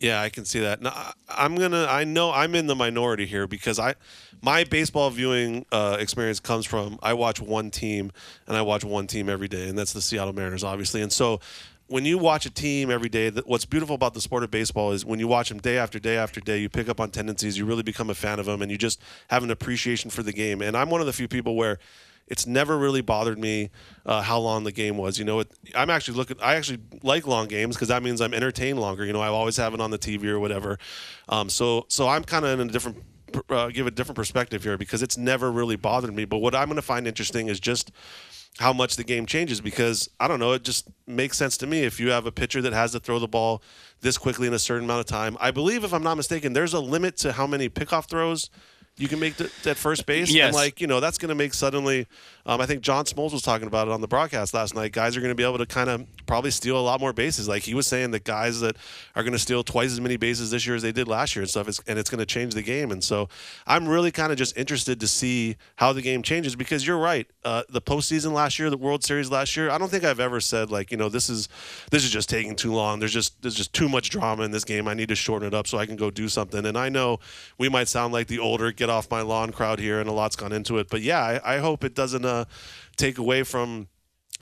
Yeah, 0.00 0.20
I 0.20 0.28
can 0.28 0.44
see 0.44 0.60
that. 0.60 0.82
Now, 0.82 1.12
I'm 1.30 1.54
gonna. 1.54 1.86
I 1.88 2.04
know 2.04 2.30
I'm 2.30 2.54
in 2.54 2.66
the 2.66 2.74
minority 2.74 3.24
here 3.24 3.46
because 3.46 3.78
I, 3.78 3.94
my 4.44 4.64
baseball 4.64 5.08
viewing 5.08 5.64
uh, 5.72 5.96
experience 5.98 6.38
comes 6.38 6.66
from 6.66 6.98
I 7.02 7.14
watch 7.14 7.40
one 7.40 7.70
team 7.70 8.12
and 8.46 8.56
I 8.56 8.62
watch 8.62 8.84
one 8.84 9.06
team 9.06 9.28
every 9.28 9.48
day, 9.48 9.68
and 9.68 9.78
that's 9.78 9.94
the 9.94 10.02
Seattle 10.02 10.34
Mariners, 10.34 10.62
obviously. 10.62 11.00
And 11.00 11.10
so, 11.10 11.40
when 11.86 12.04
you 12.04 12.18
watch 12.18 12.46
a 12.46 12.50
team 12.50 12.90
every 12.90 13.08
day, 13.08 13.30
what's 13.30 13.64
beautiful 13.64 13.94
about 13.94 14.14
the 14.14 14.20
sport 14.20 14.42
of 14.42 14.50
baseball 14.50 14.92
is 14.92 15.04
when 15.04 15.18
you 15.18 15.28
watch 15.28 15.48
them 15.48 15.58
day 15.58 15.76
after 15.76 15.98
day 15.98 16.16
after 16.16 16.40
day, 16.40 16.58
you 16.58 16.68
pick 16.68 16.88
up 16.88 17.00
on 17.00 17.10
tendencies, 17.10 17.58
you 17.58 17.64
really 17.64 17.82
become 17.82 18.08
a 18.10 18.14
fan 18.14 18.38
of 18.38 18.46
them, 18.46 18.62
and 18.62 18.70
you 18.70 18.78
just 18.78 19.00
have 19.28 19.42
an 19.42 19.50
appreciation 19.50 20.10
for 20.10 20.22
the 20.22 20.32
game. 20.32 20.62
And 20.62 20.76
I'm 20.76 20.90
one 20.90 21.00
of 21.00 21.06
the 21.06 21.12
few 21.12 21.28
people 21.28 21.56
where 21.56 21.78
it's 22.26 22.46
never 22.46 22.78
really 22.78 23.02
bothered 23.02 23.38
me 23.38 23.70
uh, 24.06 24.22
how 24.22 24.38
long 24.38 24.64
the 24.64 24.72
game 24.72 24.96
was. 24.96 25.18
You 25.18 25.24
know, 25.24 25.40
it, 25.40 25.52
I'm 25.74 25.90
actually 25.90 26.16
looking. 26.16 26.38
I 26.40 26.54
actually 26.54 26.80
like 27.02 27.26
long 27.26 27.48
games 27.48 27.76
because 27.76 27.88
that 27.88 28.02
means 28.02 28.20
I'm 28.20 28.34
entertained 28.34 28.80
longer. 28.80 29.04
You 29.04 29.12
know, 29.12 29.20
I 29.20 29.28
always 29.28 29.56
have 29.58 29.74
it 29.74 29.80
on 29.80 29.90
the 29.90 29.98
TV 29.98 30.24
or 30.26 30.40
whatever. 30.40 30.78
Um, 31.28 31.50
so, 31.50 31.84
so 31.88 32.08
I'm 32.08 32.24
kind 32.24 32.44
of 32.44 32.60
in 32.60 32.68
a 32.68 32.72
different. 32.72 33.02
Uh, 33.48 33.68
give 33.68 33.86
a 33.86 33.90
different 33.90 34.16
perspective 34.16 34.62
here 34.62 34.76
because 34.76 35.02
it's 35.02 35.16
never 35.16 35.50
really 35.50 35.76
bothered 35.76 36.14
me. 36.14 36.24
But 36.24 36.38
what 36.38 36.54
I'm 36.54 36.68
going 36.68 36.76
to 36.76 36.82
find 36.82 37.06
interesting 37.06 37.48
is 37.48 37.60
just 37.60 37.90
how 38.58 38.72
much 38.72 38.96
the 38.96 39.04
game 39.04 39.26
changes 39.26 39.60
because 39.60 40.08
I 40.20 40.28
don't 40.28 40.38
know, 40.38 40.52
it 40.52 40.62
just 40.62 40.88
makes 41.06 41.36
sense 41.36 41.56
to 41.58 41.66
me 41.66 41.82
if 41.82 41.98
you 41.98 42.10
have 42.10 42.26
a 42.26 42.32
pitcher 42.32 42.62
that 42.62 42.72
has 42.72 42.92
to 42.92 43.00
throw 43.00 43.18
the 43.18 43.28
ball 43.28 43.62
this 44.00 44.16
quickly 44.16 44.46
in 44.46 44.54
a 44.54 44.58
certain 44.58 44.84
amount 44.84 45.00
of 45.00 45.06
time. 45.06 45.36
I 45.40 45.50
believe, 45.50 45.82
if 45.82 45.92
I'm 45.92 46.02
not 46.02 46.16
mistaken, 46.16 46.52
there's 46.52 46.74
a 46.74 46.80
limit 46.80 47.16
to 47.18 47.32
how 47.32 47.46
many 47.46 47.68
pickoff 47.68 48.08
throws 48.08 48.50
you 48.96 49.08
can 49.08 49.18
make 49.18 49.36
th- 49.36 49.50
at 49.66 49.76
first 49.76 50.06
base. 50.06 50.32
Yes. 50.32 50.48
And 50.48 50.54
like, 50.54 50.80
you 50.80 50.86
know, 50.86 51.00
that's 51.00 51.18
going 51.18 51.30
to 51.30 51.34
make 51.34 51.52
suddenly, 51.52 52.06
um, 52.46 52.60
I 52.60 52.66
think 52.66 52.82
John 52.82 53.06
Smoltz 53.06 53.32
was 53.32 53.42
talking 53.42 53.66
about 53.66 53.88
it 53.88 53.92
on 53.92 54.02
the 54.02 54.08
broadcast 54.08 54.52
last 54.52 54.74
night. 54.74 54.92
Guys 54.92 55.16
are 55.16 55.20
going 55.20 55.30
to 55.30 55.34
be 55.34 55.44
able 55.44 55.58
to 55.58 55.66
kind 55.66 55.88
of 55.88 56.04
probably 56.26 56.50
steal 56.50 56.78
a 56.78 56.80
lot 56.80 57.00
more 57.00 57.14
bases. 57.14 57.48
Like 57.48 57.62
he 57.62 57.74
was 57.74 57.86
saying 57.86 58.10
that 58.10 58.24
guys 58.24 58.60
that 58.60 58.76
are 59.16 59.22
going 59.22 59.32
to 59.32 59.38
steal 59.38 59.64
twice 59.64 59.92
as 59.92 60.00
many 60.00 60.18
bases 60.18 60.50
this 60.50 60.66
year 60.66 60.76
as 60.76 60.82
they 60.82 60.92
did 60.92 61.08
last 61.08 61.34
year 61.34 61.42
and 61.42 61.48
stuff, 61.48 61.68
is, 61.68 61.80
and 61.86 61.98
it's 61.98 62.10
going 62.10 62.18
to 62.18 62.26
change 62.26 62.54
the 62.54 62.62
game. 62.62 62.90
And 62.90 63.02
so 63.02 63.30
I'm 63.66 63.88
really 63.88 64.10
kind 64.10 64.30
of 64.30 64.36
just 64.36 64.56
interested 64.58 65.00
to 65.00 65.08
see 65.08 65.56
how 65.76 65.94
the 65.94 66.02
game 66.02 66.22
changes 66.22 66.54
because 66.54 66.86
you're 66.86 66.98
right. 66.98 67.26
Uh, 67.44 67.62
the 67.70 67.80
postseason 67.80 68.32
last 68.32 68.58
year, 68.58 68.68
the 68.68 68.76
World 68.76 69.04
Series 69.04 69.30
last 69.30 69.56
year, 69.56 69.70
I 69.70 69.78
don't 69.78 69.90
think 69.90 70.04
I've 70.04 70.20
ever 70.20 70.40
said 70.40 70.70
like, 70.70 70.90
you 70.90 70.98
know, 70.98 71.08
this 71.08 71.30
is 71.30 71.48
this 71.90 72.04
is 72.04 72.10
just 72.10 72.28
taking 72.28 72.56
too 72.56 72.74
long. 72.74 72.98
There's 72.98 73.12
just 73.12 73.40
there's 73.40 73.54
just 73.54 73.72
too 73.72 73.88
much 73.88 74.10
drama 74.10 74.42
in 74.42 74.50
this 74.50 74.64
game. 74.64 74.86
I 74.86 74.92
need 74.92 75.08
to 75.08 75.14
shorten 75.14 75.48
it 75.48 75.54
up 75.54 75.66
so 75.66 75.78
I 75.78 75.86
can 75.86 75.96
go 75.96 76.10
do 76.10 76.28
something. 76.28 76.66
And 76.66 76.76
I 76.76 76.90
know 76.90 77.20
we 77.56 77.70
might 77.70 77.88
sound 77.88 78.12
like 78.12 78.26
the 78.26 78.38
older 78.38 78.70
get 78.70 78.90
off 78.90 79.10
my 79.10 79.22
lawn 79.22 79.50
crowd 79.50 79.78
here, 79.78 79.98
and 79.98 80.10
a 80.10 80.12
lot's 80.12 80.36
gone 80.36 80.52
into 80.52 80.76
it. 80.76 80.88
But 80.90 81.00
yeah, 81.00 81.20
I, 81.22 81.56
I 81.56 81.58
hope 81.58 81.84
it 81.84 81.94
doesn't 81.94 82.24
uh, 82.24 82.33
Uh, 82.40 82.44
take 82.96 83.18
away 83.18 83.42
from 83.42 83.88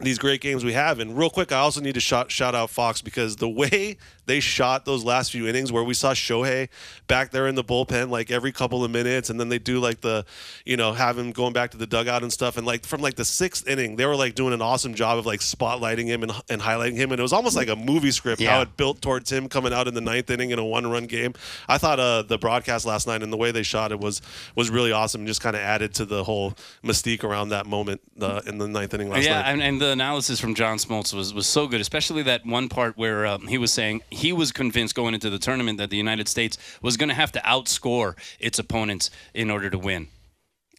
these 0.00 0.18
great 0.18 0.40
games 0.40 0.64
we 0.64 0.72
have. 0.72 0.98
And 0.98 1.16
real 1.16 1.30
quick, 1.30 1.52
I 1.52 1.58
also 1.58 1.80
need 1.80 1.94
to 1.94 2.00
shout, 2.00 2.30
shout 2.30 2.54
out 2.54 2.70
Fox 2.70 3.02
because 3.02 3.36
the 3.36 3.48
way 3.48 3.98
they 4.26 4.40
shot 4.40 4.84
those 4.84 5.04
last 5.04 5.32
few 5.32 5.46
innings 5.46 5.72
where 5.72 5.82
we 5.84 5.94
saw 5.94 6.12
Shohei 6.12 6.68
back 7.08 7.30
there 7.30 7.46
in 7.46 7.54
the 7.54 7.64
bullpen 7.64 8.08
like 8.10 8.30
every 8.30 8.52
couple 8.52 8.84
of 8.84 8.90
minutes 8.90 9.30
and 9.30 9.38
then 9.38 9.48
they 9.48 9.58
do 9.58 9.80
like 9.80 10.00
the 10.00 10.24
you 10.64 10.76
know 10.76 10.92
have 10.92 11.18
him 11.18 11.32
going 11.32 11.52
back 11.52 11.70
to 11.72 11.76
the 11.76 11.86
dugout 11.86 12.22
and 12.22 12.32
stuff 12.32 12.56
and 12.56 12.66
like 12.66 12.84
from 12.84 13.00
like 13.00 13.14
the 13.14 13.24
sixth 13.24 13.66
inning 13.68 13.96
they 13.96 14.06
were 14.06 14.16
like 14.16 14.34
doing 14.34 14.52
an 14.54 14.62
awesome 14.62 14.94
job 14.94 15.18
of 15.18 15.26
like 15.26 15.40
spotlighting 15.40 16.06
him 16.06 16.22
and, 16.22 16.32
and 16.48 16.62
highlighting 16.62 16.96
him 16.96 17.10
and 17.12 17.18
it 17.18 17.22
was 17.22 17.32
almost 17.32 17.56
like 17.56 17.68
a 17.68 17.76
movie 17.76 18.10
script 18.10 18.40
Yeah. 18.40 18.52
how 18.56 18.60
it 18.62 18.76
built 18.76 19.02
towards 19.02 19.30
him 19.30 19.48
coming 19.48 19.72
out 19.72 19.88
in 19.88 19.94
the 19.94 20.00
ninth 20.00 20.30
inning 20.30 20.50
in 20.50 20.58
a 20.58 20.64
one 20.64 20.86
run 20.86 21.06
game 21.06 21.34
I 21.68 21.78
thought 21.78 21.98
uh, 22.00 22.22
the 22.22 22.38
broadcast 22.38 22.86
last 22.86 23.06
night 23.06 23.22
and 23.22 23.32
the 23.32 23.36
way 23.36 23.50
they 23.50 23.62
shot 23.62 23.92
it 23.92 24.00
was 24.00 24.22
was 24.54 24.70
really 24.70 24.92
awesome 24.92 25.22
and 25.22 25.28
just 25.28 25.40
kind 25.40 25.56
of 25.56 25.62
added 25.62 25.94
to 25.94 26.04
the 26.04 26.24
whole 26.24 26.54
mystique 26.84 27.24
around 27.24 27.50
that 27.50 27.66
moment 27.66 28.00
uh, 28.20 28.40
in 28.46 28.58
the 28.58 28.68
ninth 28.68 28.94
inning 28.94 29.10
last 29.10 29.24
yeah, 29.24 29.42
night 29.42 29.50
and, 29.50 29.62
and 29.62 29.80
the 29.80 29.88
analysis 29.90 30.40
from 30.40 30.54
John 30.54 30.78
Smoltz 30.78 31.12
was, 31.12 31.34
was 31.34 31.46
so 31.46 31.66
good, 31.66 31.80
especially 31.80 32.22
that 32.22 32.46
one 32.46 32.68
part 32.68 32.96
where 32.96 33.26
um, 33.26 33.46
he 33.46 33.58
was 33.58 33.72
saying 33.72 34.02
he 34.12 34.32
was 34.32 34.52
convinced 34.52 34.94
going 34.94 35.14
into 35.14 35.30
the 35.30 35.38
tournament 35.38 35.78
that 35.78 35.90
the 35.90 35.96
United 35.96 36.28
States 36.28 36.58
was 36.82 36.96
going 36.96 37.08
to 37.08 37.14
have 37.14 37.32
to 37.32 37.40
outscore 37.40 38.16
its 38.38 38.58
opponents 38.58 39.10
in 39.34 39.50
order 39.50 39.68
to 39.70 39.78
win. 39.78 40.08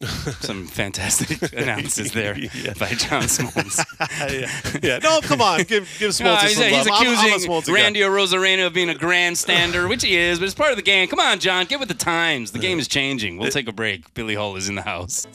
Some 0.40 0.66
fantastic 0.66 1.52
analysis 1.56 2.10
there 2.10 2.36
Yeah. 2.36 2.74
by 2.78 2.88
John 2.94 3.22
Smoltz. 3.36 3.84
yeah. 4.32 4.80
yeah 4.82 4.98
no 4.98 5.20
come 5.20 5.40
on 5.40 5.62
give 5.62 5.88
give 6.00 6.10
Smoltz 6.10 6.34
Uh, 6.34 6.38
some 6.48 6.48
he's, 6.48 6.58
he's 6.58 6.72
love. 6.72 6.88
I'm- 6.88 7.06
I'm 7.06 7.14
accusing 7.24 7.48
Smoltz. 7.50 7.72
Randy 7.72 8.00
Arozarena 8.00 8.66
of 8.66 8.72
being 8.74 8.90
a 8.90 8.94
grandstander, 8.94 9.88
which 9.88 10.02
he 10.02 10.16
is, 10.16 10.40
but 10.40 10.46
it's 10.46 10.54
part 10.54 10.72
of 10.72 10.76
the 10.76 10.82
game. 10.82 11.06
Come 11.06 11.20
on, 11.20 11.38
John, 11.38 11.64
get 11.66 11.78
with 11.78 11.88
the 11.88 11.94
times. 11.94 12.50
The 12.50 12.58
game 12.58 12.78
is 12.80 12.88
changing. 12.88 13.38
We'll 13.38 13.52
take 13.52 13.68
a 13.68 13.72
break. 13.72 14.12
Billy 14.14 14.34
Hull 14.34 14.56
is 14.56 14.68
in 14.68 14.74
the 14.74 14.82
house. 14.82 15.26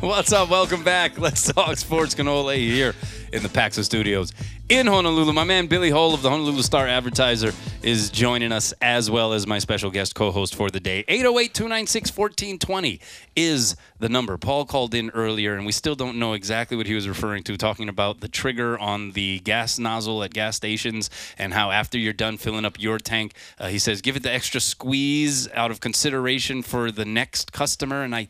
What's 0.00 0.32
up? 0.32 0.50
Welcome 0.50 0.84
back. 0.84 1.18
Let's 1.18 1.50
talk 1.52 1.76
sports 1.78 2.14
Kanoa 2.14 2.56
here 2.56 2.94
in 3.34 3.42
the 3.42 3.48
Paxa 3.48 3.84
Studios 3.84 4.32
in 4.68 4.86
Honolulu. 4.86 5.32
My 5.32 5.42
man 5.42 5.66
Billy 5.66 5.90
Hull 5.90 6.14
of 6.14 6.22
the 6.22 6.30
Honolulu 6.30 6.62
Star 6.62 6.86
Advertiser 6.86 7.52
is 7.82 8.08
joining 8.08 8.52
us 8.52 8.72
as 8.80 9.10
well 9.10 9.32
as 9.32 9.44
my 9.44 9.58
special 9.58 9.90
guest 9.90 10.14
co-host 10.14 10.54
for 10.54 10.70
the 10.70 10.78
day. 10.78 11.04
808-296-1420 11.08 13.00
is 13.34 13.76
the 13.98 14.08
number. 14.08 14.38
Paul 14.38 14.64
called 14.64 14.94
in 14.94 15.10
earlier 15.10 15.56
and 15.56 15.66
we 15.66 15.72
still 15.72 15.96
don't 15.96 16.16
know 16.16 16.34
exactly 16.34 16.76
what 16.76 16.86
he 16.86 16.94
was 16.94 17.08
referring 17.08 17.42
to 17.42 17.56
talking 17.56 17.88
about 17.88 18.20
the 18.20 18.28
trigger 18.28 18.78
on 18.78 19.10
the 19.10 19.40
gas 19.40 19.80
nozzle 19.80 20.22
at 20.22 20.32
gas 20.32 20.56
stations 20.56 21.10
and 21.36 21.52
how 21.52 21.72
after 21.72 21.98
you're 21.98 22.12
done 22.12 22.36
filling 22.36 22.64
up 22.64 22.80
your 22.80 22.98
tank, 22.98 23.34
uh, 23.58 23.66
he 23.66 23.80
says 23.80 24.00
give 24.00 24.14
it 24.14 24.22
the 24.22 24.32
extra 24.32 24.60
squeeze 24.60 25.48
out 25.54 25.72
of 25.72 25.80
consideration 25.80 26.62
for 26.62 26.92
the 26.92 27.04
next 27.04 27.52
customer 27.52 28.04
and 28.04 28.14
I 28.14 28.28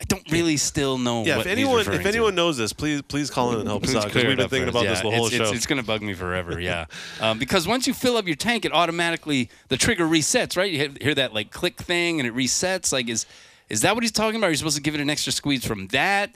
I 0.00 0.04
don't 0.04 0.30
really 0.30 0.56
still 0.56 0.96
know 0.96 1.24
Yeah, 1.24 1.40
if 1.40 1.46
anyone 1.46 1.80
if 1.80 1.86
to. 1.86 2.08
anyone 2.08 2.36
knows 2.36 2.56
this, 2.56 2.72
please 2.72 3.02
please 3.02 3.30
call 3.30 3.52
in 3.52 3.58
and 3.60 3.68
help 3.68 3.82
us 3.82 3.94
out 3.96 4.04
because 4.04 4.24
we've 4.24 4.36
been 4.36 4.48
thinking 4.48 4.68
about 4.68 4.84
this 4.84 4.98
Yeah, 5.02 5.10
the 5.10 5.16
whole 5.16 5.26
it's, 5.26 5.34
show. 5.34 5.42
It's, 5.44 5.52
it's 5.52 5.66
going 5.66 5.80
to 5.80 5.86
bug 5.86 6.02
me 6.02 6.14
forever, 6.14 6.60
yeah. 6.60 6.86
um, 7.20 7.38
because 7.40 7.66
once 7.66 7.88
you 7.88 7.94
fill 7.94 8.16
up 8.16 8.26
your 8.26 8.36
tank, 8.36 8.64
it 8.64 8.72
automatically 8.72 9.50
the 9.68 9.76
trigger 9.76 10.04
resets, 10.06 10.56
right? 10.56 10.70
You 10.70 10.78
hear- 10.78 10.94
hear 11.00 11.14
that 11.16 11.34
like 11.34 11.50
click 11.50 11.78
thing, 11.78 12.20
and 12.20 12.28
it 12.28 12.34
resets. 12.34 12.92
Like, 12.92 13.08
is 13.08 13.26
is 13.68 13.80
that 13.80 13.94
what 13.96 14.04
he's 14.04 14.12
talking 14.12 14.36
about? 14.36 14.46
Are 14.46 14.50
you 14.50 14.56
supposed 14.56 14.76
to 14.76 14.82
give 14.82 14.94
it 14.94 15.00
an 15.00 15.10
extra 15.10 15.32
squeeze 15.32 15.64
from 15.66 15.88
that? 15.88 16.30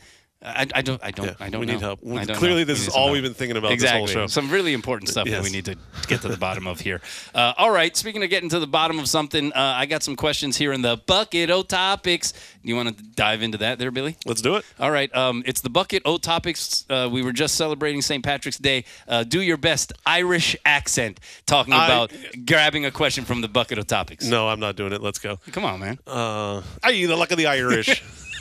I, 0.45 0.67
I 0.75 0.83
don't. 0.83 1.03
I 1.03 1.11
don't. 1.13 1.27
Yeah, 1.27 1.35
I 1.39 1.51
don't 1.51 1.61
we 1.61 1.67
know. 1.67 1.73
need 1.75 1.81
help. 1.83 2.01
Clearly, 2.01 2.61
know. 2.61 2.65
this 2.65 2.81
We 2.81 2.87
is 2.89 2.95
all 2.95 3.05
help. 3.05 3.13
we've 3.13 3.23
been 3.23 3.35
thinking 3.35 3.57
about 3.57 3.73
exactly. 3.73 4.07
this 4.07 4.15
whole 4.15 4.23
show. 4.25 4.27
Some 4.27 4.51
really 4.51 4.73
important 4.73 5.09
stuff 5.09 5.29
that 5.29 5.43
we 5.43 5.51
need 5.51 5.67
to 5.67 5.77
get 6.09 6.23
to 6.23 6.29
the 6.29 6.37
bottom 6.37 6.67
of 6.67 6.81
here. 6.81 7.01
Uh, 7.35 7.53
all 7.57 7.71
right. 7.71 7.97
Speaking 7.97 8.23
of 8.25 8.31
getting 8.31 8.49
to 8.49 8.59
the 8.59 8.67
bottom 8.67 8.99
of 8.99 9.09
something, 9.09 9.53
uh, 9.53 9.75
I 9.77 9.87
got 9.87 10.03
some 10.03 10.17
questions 10.17 10.57
here 10.57 10.73
in 10.73 10.83
the 10.83 10.97
bucket 11.07 11.51
o 11.51 11.63
topics. 11.63 12.33
Do 12.33 12.69
you 12.69 12.77
want 12.77 12.97
to 12.97 13.05
dive 13.05 13.43
into 13.43 13.59
that, 13.59 13.79
there, 13.79 13.91
Billy? 13.91 14.17
Let's 14.27 14.43
do 14.43 14.57
it. 14.57 14.65
All 14.79 14.91
right, 14.91 15.15
um, 15.15 15.43
it's 15.47 15.61
the 15.61 15.71
bucket 15.71 16.03
O 16.05 16.17
topics. 16.17 16.85
Uh, 16.89 17.09
we 17.11 17.23
were 17.23 17.33
just 17.33 17.57
celebrating 17.57 18.03
St. 18.03 18.25
Patrick's 18.25 18.59
Day. 18.59 18.85
Uh, 19.09 19.25
do 19.25 19.43
your 19.43 19.57
best 19.57 19.93
Irish 20.07 20.57
accent, 20.65 21.21
talking 21.47 21.75
I- 21.75 21.87
about 21.87 22.13
grabbing 22.47 22.85
a 22.85 22.91
question 22.91 23.25
from 23.25 23.41
the 23.41 23.49
bucket 23.49 23.79
of 23.79 23.87
topics. 23.87 24.25
No, 24.27 24.49
I'm 24.49 24.61
not 24.61 24.77
doing 24.77 24.93
it. 24.93 25.03
Let's 25.03 25.19
go. 25.19 25.39
Come 25.53 25.65
on, 25.65 25.81
man. 25.81 25.99
Uh, 26.07 26.63
I 26.83 26.93
the 26.93 27.17
luck 27.17 27.31
of 27.31 27.39
the 27.39 27.47
Irish. 27.47 28.03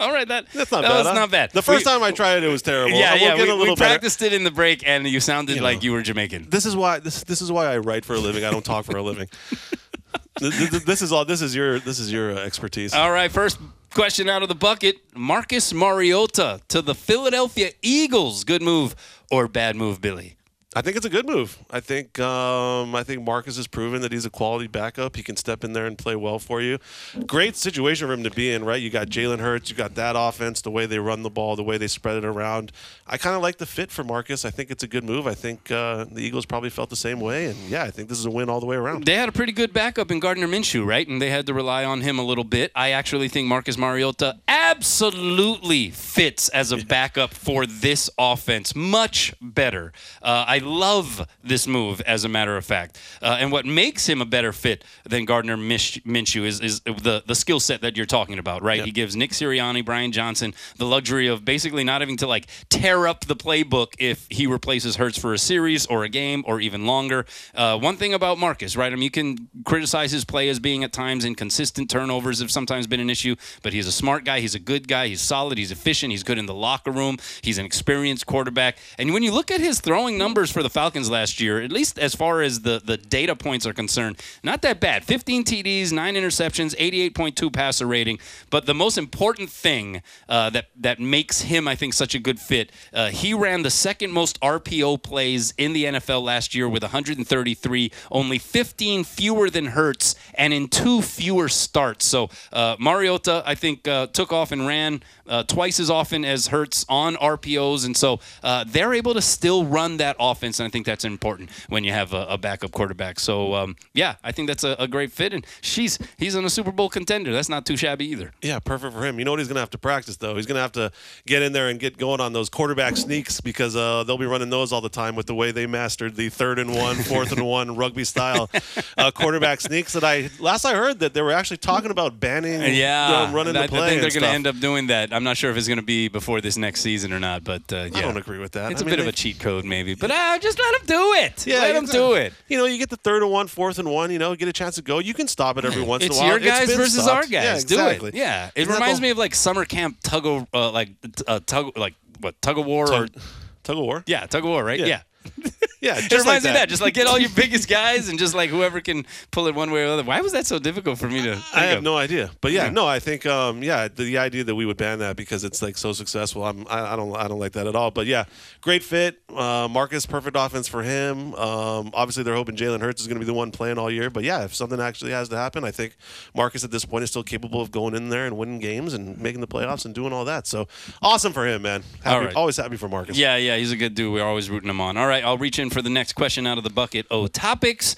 All 0.00 0.12
right, 0.12 0.26
that 0.26 0.46
That's 0.52 0.72
not 0.72 0.82
that 0.82 0.88
bad. 0.88 0.98
was 0.98 1.06
huh? 1.06 1.12
not 1.14 1.30
bad. 1.30 1.50
The 1.52 1.62
first 1.62 1.84
We- 1.86 1.92
time 1.92 2.02
I 2.02 2.10
tried 2.10 2.38
it, 2.38 2.44
it 2.44 2.48
was 2.48 2.62
terrible. 2.62 2.98
yeah, 2.98 3.14
yeah, 3.14 3.36
we, 3.36 3.52
we 3.56 3.64
better. 3.66 3.76
practiced 3.76 4.22
it 4.22 4.32
in 4.32 4.42
the 4.44 4.50
break, 4.50 4.82
and 4.86 5.06
you 5.06 5.20
sounded 5.20 5.56
You 5.56 5.62
like 5.62 5.78
know. 5.78 5.82
you 5.84 5.92
were 5.92 6.02
Jamaican. 6.02 6.48
This 6.50 6.66
is 6.66 6.74
why 6.74 6.98
this 6.98 7.22
this 7.24 7.40
is 7.40 7.52
why 7.52 7.66
I 7.72 7.78
write 7.78 8.04
for 8.04 8.14
a 8.14 8.18
living. 8.18 8.44
I 8.44 8.50
don't 8.50 8.64
talk 8.64 8.84
for 8.86 8.96
a 8.96 9.02
living. 9.02 9.28
Th- 10.40 10.52
th- 10.70 10.84
this 10.84 11.00
is 11.00 11.12
all. 11.12 11.24
This 11.24 11.40
is 11.40 11.54
your 11.54 11.78
this 11.78 12.00
is 12.00 12.10
your 12.12 12.36
expertise. 12.36 12.92
All 12.92 13.12
right, 13.12 13.30
first 13.30 13.58
question 13.90 14.28
out 14.28 14.42
of 14.42 14.48
the 14.48 14.54
bucket: 14.56 14.96
Marcus 15.14 15.72
Mariota 15.72 16.60
to 16.68 16.82
the 16.82 16.94
Philadelphia 16.94 17.70
Eagles. 17.82 18.42
Good 18.42 18.62
move 18.62 18.96
or 19.30 19.46
bad 19.46 19.76
move, 19.76 20.00
Billy? 20.00 20.33
I 20.76 20.82
think 20.82 20.96
it's 20.96 21.06
a 21.06 21.10
good 21.10 21.26
move. 21.26 21.58
I 21.70 21.80
think 21.80 22.18
um, 22.18 22.94
I 22.94 23.04
think 23.04 23.22
Marcus 23.22 23.56
has 23.56 23.66
proven 23.66 24.02
that 24.02 24.10
he's 24.10 24.26
a 24.26 24.30
quality 24.30 24.66
backup. 24.66 25.14
He 25.14 25.22
can 25.22 25.36
step 25.36 25.62
in 25.62 25.72
there 25.72 25.86
and 25.86 25.96
play 25.96 26.16
well 26.16 26.38
for 26.38 26.60
you. 26.60 26.78
Great 27.26 27.54
situation 27.54 28.08
for 28.08 28.12
him 28.12 28.24
to 28.24 28.30
be 28.30 28.52
in, 28.52 28.64
right? 28.64 28.80
You 28.82 28.90
got 28.90 29.08
Jalen 29.08 29.38
Hurts, 29.38 29.70
you 29.70 29.76
got 29.76 29.94
that 29.94 30.16
offense, 30.18 30.62
the 30.62 30.70
way 30.70 30.86
they 30.86 30.98
run 30.98 31.22
the 31.22 31.30
ball, 31.30 31.54
the 31.54 31.62
way 31.62 31.78
they 31.78 31.86
spread 31.86 32.16
it 32.16 32.24
around. 32.24 32.72
I 33.06 33.18
kind 33.18 33.36
of 33.36 33.42
like 33.42 33.58
the 33.58 33.66
fit 33.66 33.92
for 33.92 34.02
Marcus. 34.02 34.44
I 34.44 34.50
think 34.50 34.70
it's 34.70 34.82
a 34.82 34.88
good 34.88 35.04
move. 35.04 35.26
I 35.26 35.34
think 35.34 35.70
uh, 35.70 36.06
the 36.10 36.20
Eagles 36.20 36.44
probably 36.44 36.70
felt 36.70 36.90
the 36.90 36.96
same 36.96 37.20
way, 37.20 37.46
and 37.46 37.56
yeah, 37.68 37.84
I 37.84 37.90
think 37.90 38.08
this 38.08 38.18
is 38.18 38.26
a 38.26 38.30
win 38.30 38.48
all 38.48 38.60
the 38.60 38.66
way 38.66 38.76
around. 38.76 39.04
They 39.04 39.14
had 39.14 39.28
a 39.28 39.32
pretty 39.32 39.52
good 39.52 39.72
backup 39.72 40.10
in 40.10 40.18
Gardner 40.18 40.48
Minshew, 40.48 40.84
right? 40.84 41.06
And 41.06 41.22
they 41.22 41.30
had 41.30 41.46
to 41.46 41.54
rely 41.54 41.84
on 41.84 42.00
him 42.00 42.18
a 42.18 42.24
little 42.24 42.44
bit. 42.44 42.72
I 42.74 42.90
actually 42.90 43.28
think 43.28 43.46
Marcus 43.46 43.78
Mariota 43.78 44.38
absolutely 44.48 45.90
fits 45.90 46.48
as 46.48 46.72
a 46.72 46.78
backup 46.78 47.32
for 47.32 47.64
this 47.64 48.10
offense. 48.18 48.74
Much 48.74 49.34
better. 49.40 49.92
Uh, 50.20 50.44
I 50.48 50.58
love 50.66 51.26
this 51.42 51.66
move, 51.66 52.00
as 52.02 52.24
a 52.24 52.28
matter 52.28 52.56
of 52.56 52.64
fact. 52.64 52.98
Uh, 53.22 53.36
and 53.40 53.52
what 53.52 53.66
makes 53.66 54.06
him 54.08 54.20
a 54.20 54.24
better 54.24 54.52
fit 54.52 54.84
than 55.04 55.24
Gardner 55.24 55.56
Mish- 55.56 56.00
Minshew 56.04 56.44
is, 56.44 56.60
is 56.60 56.80
the, 56.80 57.22
the 57.26 57.34
skill 57.34 57.60
set 57.60 57.82
that 57.82 57.96
you're 57.96 58.06
talking 58.06 58.38
about, 58.38 58.62
right? 58.62 58.78
Yep. 58.78 58.86
He 58.86 58.92
gives 58.92 59.16
Nick 59.16 59.30
Sirianni, 59.30 59.84
Brian 59.84 60.12
Johnson, 60.12 60.54
the 60.76 60.86
luxury 60.86 61.28
of 61.28 61.44
basically 61.44 61.84
not 61.84 62.00
having 62.00 62.16
to 62.18 62.26
like 62.26 62.46
tear 62.68 63.06
up 63.06 63.26
the 63.26 63.36
playbook 63.36 63.94
if 63.98 64.26
he 64.30 64.46
replaces 64.46 64.96
Hurts 64.96 65.18
for 65.18 65.32
a 65.32 65.38
series 65.38 65.86
or 65.86 66.04
a 66.04 66.08
game 66.08 66.44
or 66.46 66.60
even 66.60 66.86
longer. 66.86 67.26
Uh, 67.54 67.78
one 67.78 67.96
thing 67.96 68.14
about 68.14 68.38
Marcus, 68.38 68.76
right? 68.76 68.92
I 68.92 68.94
mean, 68.94 69.02
you 69.02 69.10
can 69.10 69.48
criticize 69.64 70.12
his 70.12 70.24
play 70.24 70.48
as 70.48 70.58
being 70.58 70.84
at 70.84 70.92
times 70.92 71.24
inconsistent. 71.24 71.90
Turnovers 71.90 72.40
have 72.40 72.50
sometimes 72.50 72.86
been 72.86 73.00
an 73.00 73.10
issue, 73.10 73.36
but 73.62 73.72
he's 73.72 73.86
a 73.86 73.92
smart 73.92 74.24
guy. 74.24 74.40
He's 74.40 74.54
a 74.54 74.58
good 74.58 74.88
guy. 74.88 75.08
He's 75.08 75.20
solid. 75.20 75.58
He's 75.58 75.70
efficient. 75.70 76.10
He's 76.10 76.22
good 76.22 76.38
in 76.38 76.46
the 76.46 76.54
locker 76.54 76.90
room. 76.90 77.18
He's 77.42 77.58
an 77.58 77.66
experienced 77.66 78.26
quarterback. 78.26 78.78
And 78.98 79.12
when 79.12 79.22
you 79.22 79.32
look 79.32 79.50
at 79.50 79.60
his 79.60 79.80
throwing 79.80 80.18
numbers 80.18 80.50
for 80.54 80.62
the 80.62 80.70
Falcons 80.70 81.10
last 81.10 81.40
year, 81.40 81.60
at 81.60 81.72
least 81.72 81.98
as 81.98 82.14
far 82.14 82.40
as 82.40 82.60
the, 82.60 82.80
the 82.82 82.96
data 82.96 83.36
points 83.36 83.66
are 83.66 83.74
concerned, 83.74 84.22
not 84.42 84.62
that 84.62 84.80
bad. 84.80 85.04
15 85.04 85.44
TDs, 85.44 85.92
9 85.92 86.14
interceptions, 86.14 86.74
88.2 86.76 87.52
passer 87.52 87.86
rating. 87.86 88.18
But 88.48 88.64
the 88.64 88.72
most 88.72 88.96
important 88.96 89.50
thing 89.50 90.00
uh, 90.28 90.50
that, 90.50 90.66
that 90.76 91.00
makes 91.00 91.42
him, 91.42 91.66
I 91.66 91.74
think, 91.74 91.92
such 91.92 92.14
a 92.14 92.18
good 92.18 92.38
fit, 92.38 92.70
uh, 92.92 93.08
he 93.08 93.34
ran 93.34 93.62
the 93.62 93.70
second 93.70 94.12
most 94.12 94.40
RPO 94.40 95.02
plays 95.02 95.52
in 95.58 95.72
the 95.72 95.84
NFL 95.84 96.22
last 96.22 96.54
year 96.54 96.68
with 96.68 96.82
133, 96.82 97.92
only 98.10 98.38
15 98.38 99.04
fewer 99.04 99.50
than 99.50 99.66
Hurts, 99.66 100.14
and 100.34 100.54
in 100.54 100.68
two 100.68 101.02
fewer 101.02 101.48
starts. 101.48 102.06
So 102.06 102.30
uh, 102.52 102.76
Mariota, 102.78 103.42
I 103.44 103.56
think, 103.56 103.88
uh, 103.88 104.06
took 104.06 104.32
off 104.32 104.52
and 104.52 104.66
ran 104.66 105.02
uh, 105.26 105.42
twice 105.42 105.80
as 105.80 105.90
often 105.90 106.24
as 106.24 106.48
Hurts 106.48 106.86
on 106.88 107.16
RPOs, 107.16 107.84
and 107.84 107.96
so 107.96 108.20
uh, 108.42 108.64
they're 108.66 108.94
able 108.94 109.14
to 109.14 109.22
still 109.22 109.64
run 109.64 109.96
that 109.96 110.16
offense, 110.20 110.43
and 110.44 110.60
I 110.60 110.68
think 110.68 110.86
that's 110.86 111.04
important 111.04 111.50
when 111.68 111.84
you 111.84 111.92
have 111.92 112.12
a, 112.12 112.26
a 112.30 112.38
backup 112.38 112.72
quarterback. 112.72 113.18
So 113.18 113.54
um, 113.54 113.76
yeah, 113.92 114.16
I 114.22 114.32
think 114.32 114.48
that's 114.48 114.64
a, 114.64 114.76
a, 114.78 114.88
great 114.88 115.10
fit, 115.10 115.32
and 115.32 115.46
she's 115.60 115.98
he's 116.18 116.36
on 116.36 116.44
a 116.44 116.50
Super 116.50 116.72
Bowl 116.72 116.88
contender. 116.88 117.32
That's 117.32 117.48
not 117.48 117.66
too 117.66 117.76
shabby 117.76 118.06
either. 118.06 118.32
Yeah, 118.42 118.58
perfect 118.58 118.92
for 118.92 119.04
him. 119.04 119.18
You 119.18 119.24
know 119.24 119.32
what 119.32 119.40
he's 119.40 119.48
going 119.48 119.56
to 119.56 119.60
have 119.60 119.70
to 119.70 119.78
practice 119.78 120.16
though? 120.16 120.36
He's 120.36 120.46
going 120.46 120.56
to 120.56 120.62
have 120.62 120.72
to 120.72 120.92
get 121.26 121.42
in 121.42 121.52
there 121.52 121.68
and 121.68 121.80
get 121.80 121.96
going 121.96 122.20
on 122.20 122.32
those 122.32 122.48
quarterback 122.48 122.96
sneaks 122.96 123.40
because 123.40 123.74
uh, 123.76 124.04
they'll 124.04 124.18
be 124.18 124.26
running 124.26 124.50
those 124.50 124.72
all 124.72 124.80
the 124.80 124.88
time 124.88 125.16
with 125.16 125.26
the 125.26 125.34
way 125.34 125.50
they 125.50 125.66
mastered 125.66 126.16
the 126.16 126.28
third 126.28 126.58
and 126.58 126.74
one, 126.74 126.96
fourth 126.96 127.32
and 127.32 127.46
one 127.46 127.76
rugby 127.84 128.04
style 128.04 128.50
uh, 128.98 129.10
quarterback 129.10 129.60
sneaks. 129.60 129.92
That 129.94 130.04
I 130.04 130.30
last 130.38 130.64
I 130.64 130.74
heard 130.74 131.00
that 131.00 131.14
they 131.14 131.22
were 131.22 131.32
actually 131.32 131.58
talking 131.58 131.90
about 131.90 132.20
banning, 132.20 132.74
yeah, 132.74 133.32
running 133.32 133.56
I, 133.56 133.62
the 133.62 133.68
play. 133.68 133.80
I 133.80 133.88
think 133.88 134.02
they're 134.02 134.10
going 134.10 134.22
to 134.22 134.28
end 134.28 134.46
up 134.46 134.58
doing 134.60 134.88
that. 134.88 135.12
I'm 135.12 135.24
not 135.24 135.36
sure 135.36 135.50
if 135.50 135.56
it's 135.56 135.68
going 135.68 135.78
to 135.78 135.84
be 135.84 136.08
before 136.08 136.40
this 136.40 136.56
next 136.56 136.80
season 136.80 137.12
or 137.12 137.20
not, 137.20 137.44
but 137.44 137.72
uh, 137.72 137.88
yeah. 137.90 137.98
I 137.98 138.00
don't 138.02 138.16
agree 138.16 138.38
with 138.38 138.52
that. 138.52 138.72
It's 138.72 138.80
I 138.80 138.84
a 138.84 138.86
mean, 138.86 138.92
bit 138.92 139.02
they, 139.02 139.08
of 139.08 139.08
a 139.08 139.16
cheat 139.16 139.38
code, 139.40 139.64
maybe, 139.64 139.94
but 139.94 140.10
uh, 140.10 140.33
just 140.38 140.58
let 140.58 140.78
them 140.78 140.86
do 140.86 141.12
it. 141.14 141.46
Yeah, 141.46 141.60
let 141.60 141.72
them 141.74 141.86
do 141.86 142.14
it. 142.14 142.32
You 142.48 142.58
know, 142.58 142.64
you 142.66 142.78
get 142.78 142.90
the 142.90 142.96
third 142.96 143.22
and 143.22 143.30
one, 143.30 143.46
fourth 143.46 143.78
and 143.78 143.88
one. 143.88 144.10
You 144.10 144.18
know, 144.18 144.34
get 144.34 144.48
a 144.48 144.52
chance 144.52 144.76
to 144.76 144.82
go. 144.82 144.98
You 144.98 145.14
can 145.14 145.28
stop 145.28 145.58
it 145.58 145.64
every 145.64 145.82
once 145.86 146.04
it's 146.04 146.16
in 146.16 146.22
a 146.22 146.26
while. 146.26 146.38
Your 146.38 146.48
guys 146.48 146.74
versus 146.74 147.02
stopped. 147.02 147.10
our 147.10 147.22
guys. 147.22 147.30
Yeah, 147.32 147.54
exactly. 147.54 148.10
Do 148.10 148.16
it. 148.16 148.20
Yeah, 148.20 148.50
it 148.54 148.62
Isn't 148.62 148.74
reminds 148.74 149.00
me 149.00 149.10
of 149.10 149.18
like 149.18 149.34
summer 149.34 149.64
camp 149.64 149.98
tug 150.02 150.26
of 150.26 150.46
uh, 150.52 150.70
like 150.70 150.90
uh, 151.26 151.40
tug 151.44 151.76
like 151.76 151.94
what 152.20 152.40
tug 152.40 152.58
of 152.58 152.66
war 152.66 152.86
tug, 152.86 153.10
or 153.10 153.20
tug 153.62 153.76
of 153.76 153.82
war. 153.82 154.02
Yeah, 154.06 154.26
tug 154.26 154.44
of 154.44 154.50
war, 154.50 154.64
right? 154.64 154.80
Yeah. 154.80 154.86
yeah. 154.86 155.50
Yeah, 155.84 155.94
just 156.00 156.12
it 156.12 156.18
reminds 156.18 156.26
like 156.26 156.42
me 156.42 156.42
that. 156.42 156.48
of 156.50 156.54
that. 156.62 156.68
Just 156.68 156.82
like 156.82 156.94
get 156.94 157.06
all 157.06 157.18
your 157.18 157.30
biggest 157.36 157.68
guys 157.68 158.08
and 158.08 158.18
just 158.18 158.34
like 158.34 158.50
whoever 158.50 158.80
can 158.80 159.04
pull 159.30 159.46
it 159.46 159.54
one 159.54 159.70
way 159.70 159.82
or 159.82 159.86
the 159.86 159.92
other. 159.94 160.02
Why 160.02 160.20
was 160.20 160.32
that 160.32 160.46
so 160.46 160.58
difficult 160.58 160.98
for 160.98 161.08
me 161.08 161.22
to? 161.22 161.32
I 161.54 161.64
have 161.66 161.78
of? 161.78 161.84
no 161.84 161.96
idea, 161.96 162.30
but 162.40 162.52
yeah, 162.52 162.64
Yeah. 162.64 162.70
no, 162.70 162.86
I 162.86 162.98
think 162.98 163.26
um, 163.26 163.62
yeah, 163.62 163.88
the, 163.88 164.04
the 164.04 164.18
idea 164.18 164.44
that 164.44 164.54
we 164.54 164.66
would 164.66 164.76
ban 164.76 164.98
that 165.00 165.16
because 165.16 165.44
it's 165.44 165.62
like 165.62 165.76
so 165.76 165.92
successful, 165.92 166.44
I'm, 166.44 166.66
I, 166.68 166.92
I 166.92 166.96
don't 166.96 167.14
I 167.16 167.28
don't 167.28 167.38
like 167.38 167.52
that 167.52 167.66
at 167.66 167.76
all. 167.76 167.90
But 167.90 168.06
yeah, 168.06 168.24
great 168.60 168.82
fit, 168.82 169.20
uh, 169.34 169.68
Marcus, 169.70 170.06
perfect 170.06 170.36
offense 170.38 170.66
for 170.68 170.82
him. 170.82 171.34
Um, 171.34 171.90
obviously, 171.94 172.22
they're 172.22 172.34
hoping 172.34 172.56
Jalen 172.56 172.80
Hurts 172.80 173.00
is 173.02 173.06
going 173.06 173.16
to 173.16 173.20
be 173.20 173.26
the 173.26 173.34
one 173.34 173.50
playing 173.50 173.78
all 173.78 173.90
year, 173.90 174.10
but 174.10 174.24
yeah, 174.24 174.44
if 174.44 174.54
something 174.54 174.80
actually 174.80 175.12
has 175.12 175.28
to 175.28 175.36
happen, 175.36 175.64
I 175.64 175.70
think 175.70 175.96
Marcus 176.34 176.64
at 176.64 176.70
this 176.70 176.84
point 176.84 177.04
is 177.04 177.10
still 177.10 177.22
capable 177.22 177.60
of 177.60 177.70
going 177.70 177.94
in 177.94 178.08
there 178.08 178.26
and 178.26 178.36
winning 178.36 178.58
games 178.58 178.94
and 178.94 179.18
making 179.18 179.40
the 179.40 179.46
playoffs 179.46 179.84
and 179.84 179.94
doing 179.94 180.12
all 180.12 180.24
that. 180.24 180.46
So 180.46 180.66
awesome 181.02 181.32
for 181.32 181.46
him, 181.46 181.62
man. 181.62 181.82
Happy, 182.02 182.16
All 182.16 182.24
right. 182.24 182.34
Always 182.34 182.56
happy 182.56 182.76
for 182.76 182.88
Marcus. 182.88 183.16
Yeah, 183.16 183.36
yeah, 183.36 183.56
he's 183.56 183.72
a 183.72 183.76
good 183.76 183.94
dude. 183.94 184.12
We're 184.12 184.24
always 184.24 184.48
rooting 184.50 184.70
him 184.70 184.80
on. 184.80 184.96
All 184.96 185.06
right, 185.06 185.24
I'll 185.24 185.38
reach 185.38 185.58
in 185.58 185.70
for 185.74 185.82
the 185.82 185.90
next 185.90 186.14
question 186.14 186.46
out 186.46 186.56
of 186.56 186.64
the 186.64 186.70
bucket. 186.70 187.04
Oh, 187.10 187.26
topics. 187.26 187.96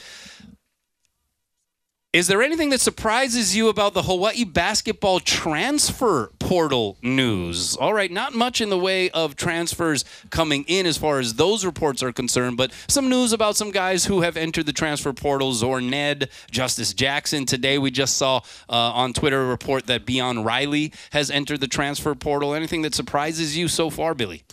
Is 2.16 2.28
there 2.28 2.40
anything 2.40 2.70
that 2.70 2.80
surprises 2.80 3.54
you 3.54 3.68
about 3.68 3.92
the 3.92 4.04
Hawaii 4.04 4.44
basketball 4.44 5.20
transfer 5.20 6.30
portal 6.38 6.96
news? 7.02 7.76
All 7.76 7.92
right, 7.92 8.10
not 8.10 8.32
much 8.34 8.62
in 8.62 8.70
the 8.70 8.78
way 8.78 9.10
of 9.10 9.36
transfers 9.36 10.02
coming 10.30 10.64
in 10.66 10.86
as 10.86 10.96
far 10.96 11.18
as 11.18 11.34
those 11.34 11.62
reports 11.62 12.02
are 12.02 12.12
concerned, 12.12 12.56
but 12.56 12.72
some 12.88 13.10
news 13.10 13.34
about 13.34 13.54
some 13.56 13.70
guys 13.70 14.06
who 14.06 14.22
have 14.22 14.38
entered 14.38 14.64
the 14.64 14.72
transfer 14.72 15.12
portal. 15.12 15.52
Zoar 15.52 15.82
Nedd, 15.82 16.30
Justice 16.50 16.94
Jackson. 16.94 17.44
Today 17.44 17.76
we 17.76 17.90
just 17.90 18.16
saw 18.16 18.38
uh, 18.70 18.72
on 18.72 19.12
Twitter 19.12 19.42
a 19.42 19.46
report 19.46 19.86
that 19.88 20.06
Beon 20.06 20.42
Riley 20.42 20.94
has 21.10 21.30
entered 21.30 21.60
the 21.60 21.68
transfer 21.68 22.14
portal. 22.14 22.54
Anything 22.54 22.80
that 22.80 22.94
surprises 22.94 23.58
you 23.58 23.68
so 23.68 23.90
far, 23.90 24.14
Billy? 24.14 24.44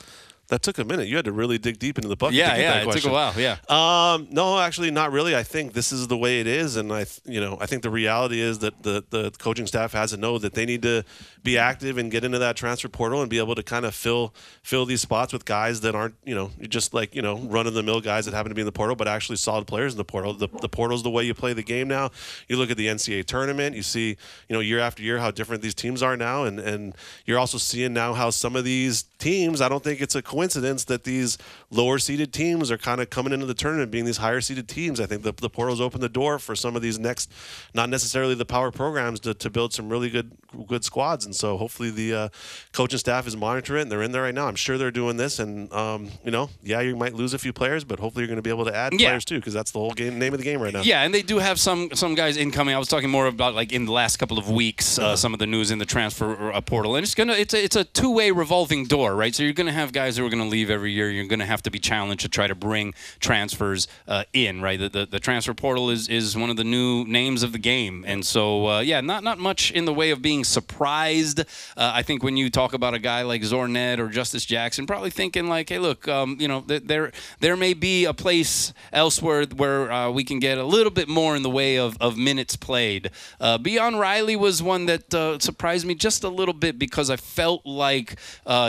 That 0.53 0.61
took 0.61 0.77
a 0.77 0.83
minute. 0.83 1.07
You 1.07 1.15
had 1.15 1.25
to 1.25 1.31
really 1.31 1.57
dig 1.57 1.79
deep 1.79 1.97
into 1.97 2.07
the 2.07 2.15
bucket. 2.15 2.35
Yeah, 2.35 2.51
to 2.51 2.55
get 2.57 2.61
yeah, 2.61 2.85
that 2.85 2.87
it 2.87 3.01
took 3.01 3.09
a 3.09 3.11
while. 3.11 3.33
Yeah. 3.35 3.57
Um, 3.69 4.27
no, 4.29 4.59
actually, 4.59 4.91
not 4.91 5.11
really. 5.11 5.35
I 5.35 5.41
think 5.41 5.73
this 5.73 5.91
is 5.91 6.07
the 6.07 6.15
way 6.15 6.41
it 6.41 6.45
is, 6.45 6.75
and 6.75 6.93
I, 6.93 7.07
you 7.25 7.41
know, 7.41 7.57
I 7.59 7.65
think 7.65 7.81
the 7.81 7.89
reality 7.89 8.39
is 8.39 8.59
that 8.59 8.83
the 8.83 9.03
the 9.09 9.31
coaching 9.39 9.65
staff 9.65 9.93
has 9.93 10.11
to 10.11 10.17
know 10.17 10.37
that 10.37 10.53
they 10.53 10.67
need 10.67 10.83
to 10.83 11.05
be 11.41 11.57
active 11.57 11.97
and 11.97 12.11
get 12.11 12.23
into 12.23 12.37
that 12.37 12.55
transfer 12.55 12.87
portal 12.87 13.21
and 13.21 13.31
be 13.31 13.39
able 13.39 13.55
to 13.55 13.63
kind 13.63 13.83
of 13.83 13.95
fill 13.95 14.31
fill 14.61 14.85
these 14.85 15.01
spots 15.01 15.33
with 15.33 15.43
guys 15.43 15.81
that 15.81 15.95
aren't, 15.95 16.13
you 16.23 16.35
know, 16.35 16.51
just 16.69 16.93
like 16.93 17.15
you 17.15 17.23
know, 17.23 17.39
run 17.39 17.65
of 17.65 17.73
the 17.73 17.81
mill 17.81 17.99
guys 17.99 18.25
that 18.25 18.35
happen 18.35 18.49
to 18.49 18.55
be 18.55 18.61
in 18.61 18.67
the 18.67 18.71
portal, 18.71 18.95
but 18.95 19.07
actually 19.07 19.37
solid 19.37 19.65
players 19.65 19.93
in 19.93 19.97
the 19.97 20.05
portal. 20.05 20.35
The 20.35 20.49
the 20.61 20.69
portal's 20.69 21.01
the 21.01 21.09
way 21.09 21.23
you 21.23 21.33
play 21.33 21.53
the 21.53 21.63
game 21.63 21.87
now. 21.87 22.11
You 22.47 22.57
look 22.57 22.69
at 22.69 22.77
the 22.77 22.85
NCAA 22.85 23.25
tournament, 23.25 23.75
you 23.75 23.81
see, 23.81 24.09
you 24.47 24.53
know, 24.53 24.59
year 24.59 24.77
after 24.77 25.01
year 25.01 25.17
how 25.17 25.31
different 25.31 25.63
these 25.63 25.73
teams 25.73 26.03
are 26.03 26.15
now, 26.15 26.43
and 26.43 26.59
and 26.59 26.95
you're 27.25 27.39
also 27.39 27.57
seeing 27.57 27.91
now 27.91 28.13
how 28.13 28.29
some 28.29 28.55
of 28.55 28.63
these 28.63 29.01
teams. 29.17 29.61
I 29.61 29.67
don't 29.67 29.83
think 29.83 29.99
it's 29.99 30.13
a 30.13 30.21
coincidence 30.21 30.42
that 30.51 31.03
these 31.03 31.37
lower 31.71 31.99
seeded 31.99 32.33
teams 32.33 32.69
are 32.71 32.77
kind 32.77 33.01
of 33.01 33.09
coming 33.09 33.33
into 33.33 33.45
the 33.45 33.53
tournament 33.53 33.91
being 33.91 34.05
these 34.05 34.17
higher 34.17 34.41
seeded 34.41 34.67
teams. 34.67 34.99
I 34.99 35.05
think 35.05 35.23
the, 35.23 35.31
the 35.31 35.49
portal's 35.49 35.81
open 35.81 36.01
the 36.01 36.09
door 36.09 36.39
for 36.39 36.55
some 36.55 36.75
of 36.75 36.81
these 36.81 36.99
next, 36.99 37.31
not 37.73 37.89
necessarily 37.89 38.35
the 38.35 38.45
power 38.45 38.71
programs, 38.71 39.19
to, 39.21 39.33
to 39.33 39.49
build 39.49 39.73
some 39.73 39.89
really 39.89 40.09
good 40.09 40.31
good 40.67 40.83
squads. 40.83 41.25
And 41.25 41.35
so 41.35 41.57
hopefully 41.57 41.89
the 41.89 42.13
uh, 42.13 42.29
coaching 42.73 42.99
staff 42.99 43.25
is 43.25 43.35
monitoring 43.35 43.79
it 43.79 43.81
and 43.83 43.91
they're 43.91 44.03
in 44.03 44.11
there 44.11 44.21
right 44.21 44.35
now. 44.35 44.47
I'm 44.47 44.55
sure 44.55 44.77
they're 44.77 44.91
doing 44.91 45.17
this. 45.17 45.39
And, 45.39 45.71
um, 45.73 46.09
you 46.23 46.29
know, 46.29 46.49
yeah, 46.61 46.79
you 46.81 46.95
might 46.95 47.13
lose 47.15 47.33
a 47.33 47.39
few 47.39 47.51
players, 47.51 47.83
but 47.83 47.99
hopefully 47.99 48.21
you're 48.23 48.27
going 48.27 48.35
to 48.37 48.43
be 48.43 48.51
able 48.51 48.65
to 48.65 48.75
add 48.75 48.93
Yeah. 48.93 49.09
players 49.09 49.25
too 49.25 49.37
because 49.37 49.53
that's 49.53 49.71
the 49.71 49.79
whole 49.79 49.91
game 49.91 50.19
name 50.19 50.31
of 50.33 50.37
the 50.39 50.43
game 50.45 50.61
right 50.61 50.71
now. 50.73 50.81
Yeah, 50.81 51.01
and 51.01 51.13
they 51.13 51.23
do 51.23 51.39
have 51.39 51.59
some 51.59 51.89
some 51.93 52.13
guys 52.13 52.37
incoming. 52.37 52.75
I 52.75 52.77
was 52.77 52.87
talking 52.87 53.09
more 53.09 53.25
about 53.25 53.55
like 53.55 53.71
in 53.73 53.85
the 53.85 53.91
last 53.91 54.17
couple 54.17 54.37
of 54.37 54.49
weeks, 54.49 54.99
uh, 54.99 55.15
some 55.15 55.33
of 55.33 55.39
the 55.39 55.47
news 55.47 55.71
in 55.71 55.79
the 55.79 55.85
transfer 55.85 56.51
uh, 56.51 56.61
portal, 56.61 56.95
and 56.95 57.03
it's 57.03 57.15
gonna 57.15 57.33
it's 57.33 57.53
a 57.53 57.63
it's 57.63 57.75
a 57.75 57.83
two 57.83 58.11
way 58.11 58.29
revolving 58.31 58.85
door, 58.85 59.15
right? 59.15 59.33
So 59.33 59.43
you're 59.43 59.53
gonna 59.53 59.71
have 59.71 59.91
guys 59.91 60.19
are 60.25 60.29
gonna 60.29 60.47
leave 60.47 60.69
every 60.69 60.91
year. 60.91 61.09
You're 61.09 61.27
gonna 61.27 61.45
have 61.45 61.61
to 61.63 61.71
be 61.71 61.79
challenged 61.79 62.21
to 62.21 62.29
try 62.29 62.47
to 62.47 62.55
bring 62.55 62.93
transfers 63.19 63.87
uh, 64.07 64.23
in, 64.33 64.61
right? 64.61 64.79
The, 64.79 64.89
the 64.89 65.05
the 65.05 65.19
transfer 65.19 65.53
portal 65.53 65.89
is 65.89 66.07
is 66.07 66.37
one 66.37 66.49
of 66.49 66.57
the 66.57 66.63
new 66.63 67.05
names 67.05 67.43
of 67.43 67.51
the 67.51 67.59
game, 67.59 68.03
and 68.07 68.25
so 68.25 68.67
uh, 68.67 68.79
yeah, 68.79 69.01
not 69.01 69.23
not 69.23 69.37
much 69.37 69.71
in 69.71 69.85
the 69.85 69.93
way 69.93 70.11
of 70.11 70.21
being 70.21 70.43
surprised. 70.43 71.39
Uh, 71.39 71.43
I 71.77 72.03
think 72.03 72.23
when 72.23 72.37
you 72.37 72.49
talk 72.49 72.73
about 72.73 72.93
a 72.93 72.99
guy 72.99 73.23
like 73.23 73.43
Zoar 73.43 73.67
Nedd 73.67 73.99
or 73.99 74.09
Justice 74.09 74.45
Jackson, 74.45 74.85
probably 74.85 75.09
thinking 75.09 75.47
like, 75.47 75.69
hey, 75.69 75.79
look, 75.79 76.07
um, 76.07 76.37
you 76.39 76.47
know, 76.47 76.61
th- 76.61 76.83
there 76.85 77.11
there 77.39 77.55
may 77.55 77.73
be 77.73 78.05
a 78.05 78.13
place 78.13 78.73
elsewhere 78.91 79.45
where 79.45 79.91
uh, 79.91 80.09
we 80.09 80.23
can 80.23 80.39
get 80.39 80.57
a 80.57 80.63
little 80.63 80.91
bit 80.91 81.07
more 81.07 81.35
in 81.35 81.43
the 81.43 81.49
way 81.49 81.77
of, 81.77 81.97
of 81.99 82.17
minutes 82.17 82.55
played. 82.55 83.11
Uh, 83.39 83.57
Beon 83.57 83.95
Riley 83.95 84.35
was 84.35 84.61
one 84.61 84.85
that 84.85 85.13
uh, 85.13 85.39
surprised 85.39 85.85
me 85.85 85.95
just 85.95 86.23
a 86.23 86.29
little 86.29 86.53
bit 86.53 86.79
because 86.79 87.09
I 87.09 87.15
felt 87.15 87.65
like 87.65 88.17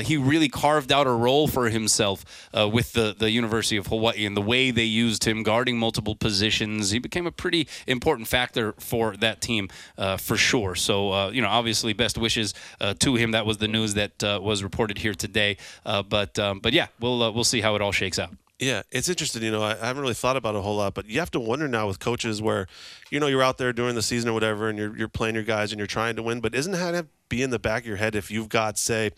he 0.03 0.17
really 0.17 0.49
carved 0.49 0.93
out 0.93 1.07
a 1.07 1.11
role 1.11 1.44
for 1.47 1.69
himself 1.69 2.49
uh, 2.57 2.69
with 2.69 2.93
the, 2.93 3.15
the 3.19 3.31
University 3.31 3.77
of 3.77 3.87
Hawaii 3.89 4.27
and 4.27 4.37
the 4.37 4.43
way 4.43 4.71
they 4.71 4.85
used 4.85 5.25
him 5.25 5.43
guarding 5.43 5.79
multiple 5.79 6.15
positions. 6.15 6.91
He 6.91 6.99
became 6.99 7.27
a 7.27 7.33
pretty 7.33 7.69
important 7.87 8.29
factor 8.29 8.75
for 8.79 9.17
that 9.19 9.41
team 9.41 9.69
uh, 9.99 10.17
for 10.17 10.37
sure. 10.37 10.75
So, 10.75 11.13
uh, 11.13 11.31
you 11.31 11.43
know, 11.43 11.49
obviously, 11.49 11.93
best 11.93 12.19
wishes 12.19 12.55
uh, 12.81 12.95
to 13.01 13.17
him. 13.17 13.33
That 13.33 13.47
was 13.47 13.59
the 13.59 13.69
news 13.69 13.95
that 13.95 14.23
uh, 14.23 14.41
was 14.43 14.63
reported 14.63 14.99
here 14.99 15.15
today. 15.15 15.57
But 15.85 16.39
um, 16.39 16.61
but 16.61 16.73
yeah, 16.73 16.89
we'll 17.01 17.33
we'll 17.33 17.45
see 17.45 17.61
how 17.61 17.75
it 17.77 17.83
all 17.83 17.93
shakes 17.93 18.19
out. 18.19 18.31
Yeah, 18.61 18.83
it's 18.93 19.09
interesting. 19.09 19.43
You 19.43 19.51
know, 19.51 19.63
I, 19.63 19.73
I 19.73 19.87
haven't 19.87 20.03
really 20.03 20.15
thought 20.15 20.37
about 20.37 20.55
it 20.55 20.59
a 20.59 20.61
whole 20.63 20.77
lot, 20.77 20.95
but 20.95 21.07
you 21.07 21.19
have 21.19 21.31
to 21.33 21.41
wonder 21.41 21.67
now 21.67 21.89
with 21.89 21.99
coaches 21.99 22.41
where, 22.41 22.69
you 23.11 23.19
know, 23.19 23.27
you're 23.27 23.43
out 23.43 23.59
there 23.59 23.73
during 23.73 23.97
the 23.97 24.03
season 24.03 24.31
or 24.31 24.33
whatever, 24.33 24.69
and 24.69 24.79
you're 24.79 24.97
you're 24.97 25.09
playing 25.09 25.35
your 25.35 25.45
guys 25.45 25.73
and 25.73 25.79
you're 25.79 25.89
trying 25.89 26.15
to 26.17 26.23
win. 26.23 26.41
But 26.41 26.55
isn't 26.55 26.73
that 26.73 27.07
be 27.29 27.43
in 27.43 27.51
the 27.51 27.59
back 27.59 27.83
of 27.83 27.87
your 27.87 27.97
head 27.97 28.15
if 28.15 28.31
you've 28.31 28.49
got 28.49 28.79
say 28.79 29.13